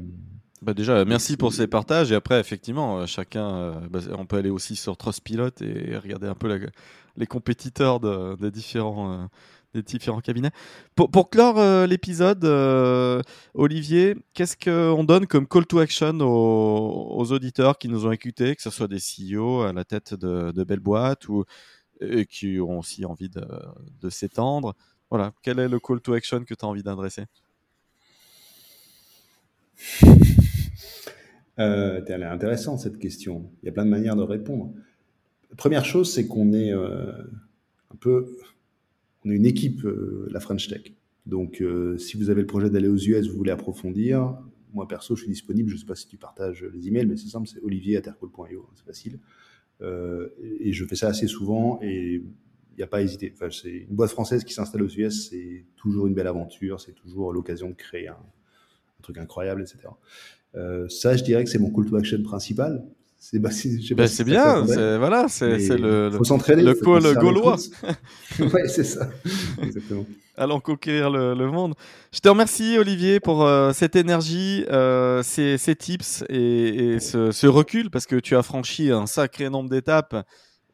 bah 0.61 0.73
déjà, 0.73 1.03
merci 1.05 1.37
pour 1.37 1.53
ces 1.53 1.67
partages. 1.67 2.11
Et 2.11 2.15
après, 2.15 2.39
effectivement, 2.39 2.99
euh, 2.99 3.05
chacun, 3.05 3.81
bah, 3.89 3.99
on 4.17 4.25
peut 4.25 4.37
aller 4.37 4.49
aussi 4.49 4.75
sur 4.75 4.97
Trustpilot 4.97 5.61
et 5.61 5.97
regarder 5.97 6.27
un 6.27 6.35
peu 6.35 6.71
les 7.17 7.27
compétiteurs 7.27 7.99
de, 7.99 8.35
des 8.37 8.51
différents 8.51 9.29
des 9.75 9.83
différents 9.83 10.21
cabinets. 10.21 10.51
Pour, 10.95 11.11
pour 11.11 11.29
clore 11.29 11.59
euh, 11.59 11.85
l'épisode, 11.85 12.43
euh, 12.45 13.21
Olivier, 13.53 14.15
qu'est-ce 14.33 14.55
qu'on 14.57 15.03
donne 15.03 15.27
comme 15.27 15.47
call 15.47 15.65
to 15.65 15.79
action 15.79 16.17
aux, 16.21 17.31
auditeurs 17.31 17.77
qui 17.77 17.89
nous 17.89 18.05
ont 18.05 18.11
écoutés, 18.11 18.55
que 18.55 18.61
ce 18.61 18.69
soit 18.69 18.87
des 18.87 18.99
CEO 18.99 19.61
à 19.61 19.73
la 19.73 19.83
tête 19.83 20.13
de, 20.13 20.51
de 20.51 20.63
belles 20.63 20.79
boîtes 20.79 21.27
ou 21.27 21.43
et 22.01 22.25
qui 22.25 22.59
ont 22.59 22.79
aussi 22.79 23.05
envie 23.05 23.29
de, 23.29 23.45
de 24.01 24.09
s'étendre? 24.09 24.75
Voilà, 25.09 25.33
quel 25.43 25.59
est 25.59 25.67
le 25.67 25.79
call 25.79 26.01
to 26.01 26.13
action 26.13 26.43
que 26.43 26.53
tu 26.53 26.65
as 26.65 26.67
envie 26.67 26.83
d'adresser 26.83 27.25
euh, 31.59 32.01
Elle 32.07 32.21
est 32.21 32.25
intéressante 32.25 32.79
cette 32.79 32.97
question. 32.97 33.49
Il 33.61 33.67
y 33.67 33.69
a 33.69 33.71
plein 33.71 33.85
de 33.85 33.89
manières 33.89 34.15
de 34.15 34.23
répondre. 34.23 34.73
première 35.57 35.85
chose, 35.85 36.11
c'est 36.11 36.27
qu'on 36.27 36.53
est, 36.53 36.73
euh, 36.73 37.11
un 37.91 37.95
peu 37.99 38.37
on 39.25 39.31
est 39.31 39.35
une 39.35 39.45
équipe, 39.45 39.85
euh, 39.85 40.27
la 40.31 40.39
French 40.39 40.67
Tech. 40.67 40.93
Donc, 41.25 41.61
euh, 41.61 41.97
si 41.97 42.17
vous 42.17 42.29
avez 42.29 42.41
le 42.41 42.47
projet 42.47 42.69
d'aller 42.69 42.87
aux 42.87 42.97
US, 42.97 43.27
vous 43.27 43.37
voulez 43.37 43.51
approfondir, 43.51 44.37
moi 44.73 44.87
perso, 44.87 45.15
je 45.15 45.21
suis 45.23 45.31
disponible. 45.31 45.69
Je 45.69 45.75
ne 45.75 45.79
sais 45.79 45.85
pas 45.85 45.95
si 45.95 46.07
tu 46.07 46.17
partages 46.17 46.63
les 46.73 46.87
emails, 46.87 47.07
mais 47.07 47.17
c'est 47.17 47.29
simple, 47.29 47.47
c'est 47.47 47.61
olivier@tercol.io, 47.63 48.69
c'est 48.75 48.85
facile. 48.85 49.19
Et 49.81 50.71
je 50.71 50.85
fais 50.85 50.95
ça 50.95 51.07
assez 51.07 51.27
souvent 51.27 51.79
et 51.81 52.23
n'y 52.77 52.83
a 52.83 52.87
pas 52.87 52.97
à 52.97 53.01
hésiter. 53.01 53.31
Enfin, 53.33 53.49
c'est 53.51 53.69
une 53.69 53.95
boîte 53.95 54.11
française 54.11 54.43
qui 54.43 54.53
s'installe 54.53 54.83
aux 54.83 54.89
US, 54.89 55.29
c'est 55.29 55.65
toujours 55.75 56.07
une 56.07 56.13
belle 56.13 56.27
aventure, 56.27 56.79
c'est 56.81 56.93
toujours 56.93 57.33
l'occasion 57.33 57.69
de 57.69 57.75
créer 57.75 58.07
un, 58.07 58.17
truc 59.01 59.17
incroyable, 59.19 59.61
etc. 59.61 59.93
ça, 60.89 61.15
je 61.15 61.23
dirais 61.23 61.43
que 61.43 61.49
c'est 61.49 61.59
mon 61.59 61.69
call 61.69 61.85
to 61.85 61.95
action 61.95 62.23
principal. 62.23 62.83
C'est 63.17 63.39
bah, 63.39 63.49
bien, 64.23 64.61
voilà, 64.99 65.27
c'est 65.27 65.47
le, 65.47 66.09
le, 66.09 66.63
le 66.63 66.73
call 66.75 67.15
gaulois. 67.15 67.55
oui, 68.39 68.61
c'est 68.67 68.83
ça. 68.83 69.09
Exactement. 69.63 70.05
Allons 70.37 70.59
conquérir 70.59 71.09
le, 71.09 71.49
monde. 71.49 71.73
Je 72.13 72.19
te 72.19 72.29
remercie, 72.29 72.77
Olivier, 72.77 73.19
pour 73.19 73.43
euh, 73.43 73.71
cette 73.73 73.95
énergie, 73.95 74.65
euh, 74.69 75.23
ces, 75.23 75.57
ces, 75.57 75.75
tips 75.75 76.23
et, 76.29 76.93
et 76.93 76.99
ce, 76.99 77.31
ce, 77.31 77.47
recul, 77.47 77.89
parce 77.89 78.05
que 78.05 78.17
tu 78.17 78.35
as 78.35 78.43
franchi 78.43 78.91
un 78.91 79.07
sacré 79.07 79.49
nombre 79.49 79.69
d'étapes. 79.69 80.15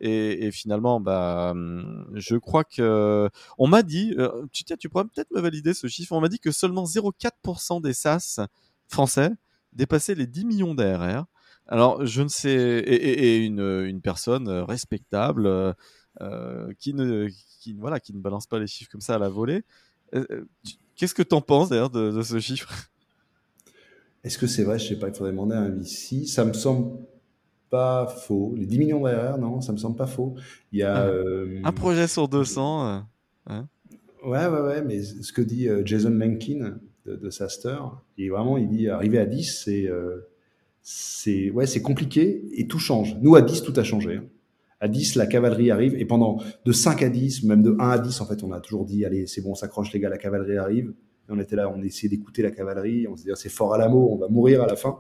Et, 0.04 0.50
finalement, 0.52 1.00
bah, 1.00 1.52
hum, 1.52 2.08
je 2.16 2.36
crois 2.36 2.64
que 2.64 3.30
on 3.60 3.68
m'a 3.68 3.84
dit, 3.84 4.16
euh, 4.18 4.48
tu, 4.52 4.64
tu 4.64 4.90
pourrais 4.90 5.06
peut-être 5.06 5.30
me 5.32 5.40
valider 5.40 5.76
ce 5.76 5.86
chiffre. 5.88 6.14
On 6.14 6.22
m'a 6.22 6.28
dit 6.28 6.40
que 6.40 6.52
seulement 6.52 6.86
0,4% 6.86 7.82
des 7.82 7.94
SaaS 7.94 8.40
français 8.88 9.30
dépassaient 9.74 10.16
les 10.16 10.26
10 10.26 10.46
millions 10.46 10.74
d'ARR. 10.74 11.26
Alors, 11.68 12.04
je 12.04 12.24
ne 12.24 12.28
sais, 12.28 12.52
et, 12.52 13.38
une, 13.38 13.62
une, 13.62 14.02
personne 14.02 14.50
respectable 14.50 15.46
euh, 15.46 15.72
euh, 16.22 16.74
qui 16.80 16.96
ne, 16.96 17.30
qui, 17.60 17.74
voilà, 17.74 18.00
qui 18.00 18.14
ne 18.14 18.20
balance 18.20 18.48
pas 18.48 18.58
les 18.58 18.68
chiffres 18.68 18.92
comme 18.92 19.02
ça 19.02 19.16
à 19.16 19.20
la 19.20 19.30
volée. 19.30 19.64
Qu'est-ce 20.96 21.14
que 21.14 21.22
tu 21.22 21.36
en 21.36 21.42
penses 21.42 21.70
d'ailleurs 21.70 21.92
de, 21.92 22.22
ce 22.24 22.40
chiffre? 22.40 22.90
Est-ce 24.24 24.40
que 24.40 24.48
c'est 24.48 24.64
vrai? 24.64 24.80
Je 24.80 24.88
sais 24.90 25.00
pas. 25.00 25.10
Il 25.10 25.14
faudrait 25.14 25.32
demander 25.32 25.56
à 25.56 25.60
un 25.60 25.70
VC. 25.70 26.26
Ça 26.26 26.44
me 26.44 26.54
semble 26.54 26.98
pas 27.72 28.06
faux. 28.06 28.54
Les 28.56 28.68
10 28.68 28.78
millions 28.78 29.04
d'erreurs, 29.04 29.40
non, 29.40 29.62
ça 29.62 29.72
me 29.72 29.78
semble 29.78 29.96
pas 29.96 30.06
faux. 30.06 30.36
Il 30.72 30.80
y 30.80 30.84
a 30.84 31.08
ah, 31.08 31.68
un 31.68 31.72
projet 31.72 32.08
sur 32.08 32.28
200. 32.28 33.04
Hein 33.48 33.68
ouais, 34.24 34.46
ouais, 34.46 34.62
ouais. 34.62 34.82
Mais 34.84 35.02
ce 35.02 35.34
que 35.34 35.42
dit 35.42 35.68
Jason 35.86 36.12
Lankin 36.12 36.78
de, 37.08 37.16
de 37.16 37.30
Saster, 37.32 37.80
il 38.18 38.30
vraiment, 38.30 38.58
il 38.58 38.68
dit 38.68 38.90
arriver 38.90 39.18
à 39.18 39.26
10, 39.26 39.64
c'est 39.66 39.90
c'est 40.82 41.52
ouais, 41.52 41.68
c'est 41.68 41.82
compliqué 41.82 42.44
et 42.54 42.68
tout 42.68 42.80
change. 42.80 43.16
Nous, 43.22 43.36
à 43.36 43.42
10, 43.42 43.64
tout 43.64 43.74
a 43.76 43.84
changé. 43.84 44.18
Hein. 44.18 44.26
À 44.80 44.88
10, 44.88 45.16
la 45.16 45.28
cavalerie 45.28 45.70
arrive 45.70 45.96
et 45.96 46.06
pendant 46.06 46.42
de 46.66 46.72
5 46.72 47.04
à 47.04 47.10
10, 47.10 47.44
même 47.44 47.62
de 47.62 47.76
1 47.80 47.90
à 47.90 48.00
10, 48.00 48.20
en 48.20 48.26
fait, 48.26 48.44
on 48.44 48.52
a 48.52 48.60
toujours 48.60 48.86
dit, 48.86 49.06
allez, 49.06 49.28
c'est 49.28 49.42
bon, 49.42 49.52
on 49.52 49.56
s'accroche 49.56 49.94
les 49.94 50.00
gars, 50.00 50.10
la 50.10 50.18
cavalerie 50.18 50.58
arrive. 50.58 50.94
Et 51.30 51.32
on 51.32 51.40
était 51.40 51.56
là, 51.56 51.70
on 51.70 51.82
essayait 51.84 52.10
d'écouter 52.10 52.42
la 52.42 52.50
cavalerie, 52.50 53.08
on 53.08 53.16
se 53.16 53.24
disait, 53.24 53.36
c'est 53.36 53.50
fort 53.50 53.76
à 53.76 53.78
la 53.78 53.90
mot, 53.90 54.10
on 54.12 54.18
va 54.18 54.28
mourir 54.28 54.64
à 54.64 54.68
la 54.68 54.76
fin. 54.76 55.00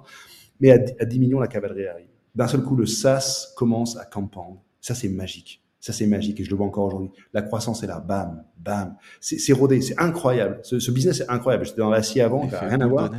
Mais 0.59 0.69
à, 0.69 1.05
10 1.05 1.19
millions, 1.19 1.39
la 1.39 1.47
cavalerie 1.47 1.87
arrive. 1.87 2.10
D'un 2.35 2.47
seul 2.47 2.63
coup, 2.63 2.75
le 2.75 2.85
SaaS 2.85 3.53
commence 3.55 3.97
à 3.97 4.05
compound. 4.05 4.57
Ça, 4.79 4.95
c'est 4.95 5.09
magique. 5.09 5.61
Ça, 5.79 5.93
c'est 5.93 6.05
magique 6.05 6.39
et 6.39 6.43
je 6.43 6.51
le 6.51 6.55
vois 6.55 6.67
encore 6.67 6.85
aujourd'hui. 6.85 7.09
La 7.33 7.41
croissance 7.41 7.81
est 7.81 7.87
là, 7.87 7.99
bam, 7.99 8.43
bam. 8.59 8.95
C'est 9.19 9.51
rodé, 9.51 9.81
c'est 9.81 9.99
incroyable. 9.99 10.59
Ce, 10.63 10.79
ce, 10.79 10.91
business 10.91 11.21
est 11.21 11.29
incroyable. 11.29 11.65
J'étais 11.65 11.79
dans 11.79 11.89
l'acier 11.89 12.21
avant, 12.21 12.47
ça 12.49 12.59
rien 12.61 12.79
à 12.79 12.87
voir. 12.87 13.11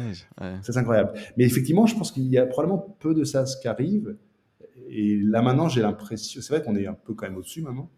C'est 0.62 0.76
incroyable. 0.76 1.12
Mais 1.36 1.44
effectivement, 1.44 1.86
je 1.86 1.96
pense 1.96 2.12
qu'il 2.12 2.28
y 2.28 2.38
a 2.38 2.46
probablement 2.46 2.96
peu 3.00 3.14
de 3.14 3.24
ça 3.24 3.44
qui 3.60 3.66
arrive. 3.66 4.16
Et 4.88 5.16
là, 5.16 5.42
maintenant, 5.42 5.68
j'ai 5.68 5.82
l'impression, 5.82 6.40
c'est 6.40 6.54
vrai 6.54 6.62
qu'on 6.62 6.76
est 6.76 6.86
un 6.86 6.94
peu 6.94 7.14
quand 7.14 7.26
même 7.26 7.36
au-dessus 7.36 7.62
maintenant. 7.62 7.90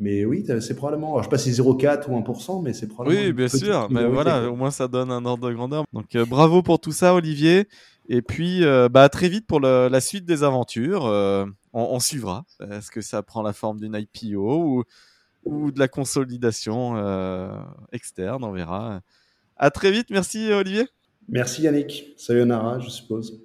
Mais 0.00 0.24
oui, 0.24 0.44
c'est 0.60 0.76
probablement, 0.76 1.18
je 1.18 1.24
sais 1.24 1.30
pas 1.30 1.38
si 1.38 1.52
c'est 1.52 1.60
0,4 1.60 2.08
ou 2.08 2.16
1%, 2.20 2.62
mais 2.62 2.72
c'est 2.72 2.86
probablement. 2.86 3.20
Oui, 3.20 3.32
bien 3.32 3.48
sûr. 3.48 3.88
Mais 3.90 4.06
voilà, 4.06 4.48
au 4.48 4.54
moins 4.54 4.70
ça 4.70 4.86
donne 4.86 5.10
un 5.10 5.24
ordre 5.24 5.48
de 5.48 5.54
grandeur. 5.54 5.84
Donc 5.92 6.14
euh, 6.14 6.24
bravo 6.24 6.62
pour 6.62 6.78
tout 6.78 6.92
ça, 6.92 7.14
Olivier. 7.14 7.66
Et 8.08 8.22
puis, 8.22 8.64
euh, 8.64 8.88
bah, 8.88 9.08
très 9.10 9.28
vite 9.28 9.46
pour 9.46 9.60
la 9.60 10.00
suite 10.00 10.24
des 10.24 10.42
aventures. 10.42 11.06
Euh, 11.06 11.44
on, 11.74 12.00
suivra. 12.00 12.46
Est-ce 12.70 12.90
que 12.90 13.02
ça 13.02 13.22
prend 13.22 13.42
la 13.42 13.52
forme 13.52 13.78
d'une 13.78 13.94
IPO 13.94 14.84
ou, 15.44 15.70
de 15.70 15.78
la 15.78 15.88
consolidation 15.88 16.96
euh, 16.96 17.50
externe 17.92 18.44
On 18.44 18.50
verra. 18.50 19.02
À 19.56 19.70
très 19.70 19.90
vite. 19.90 20.08
Merci 20.10 20.50
Olivier. 20.52 20.86
Merci 21.28 21.62
Yannick. 21.62 22.14
Salut 22.16 22.46
Nara, 22.46 22.80
je 22.80 22.88
suppose. 22.88 23.38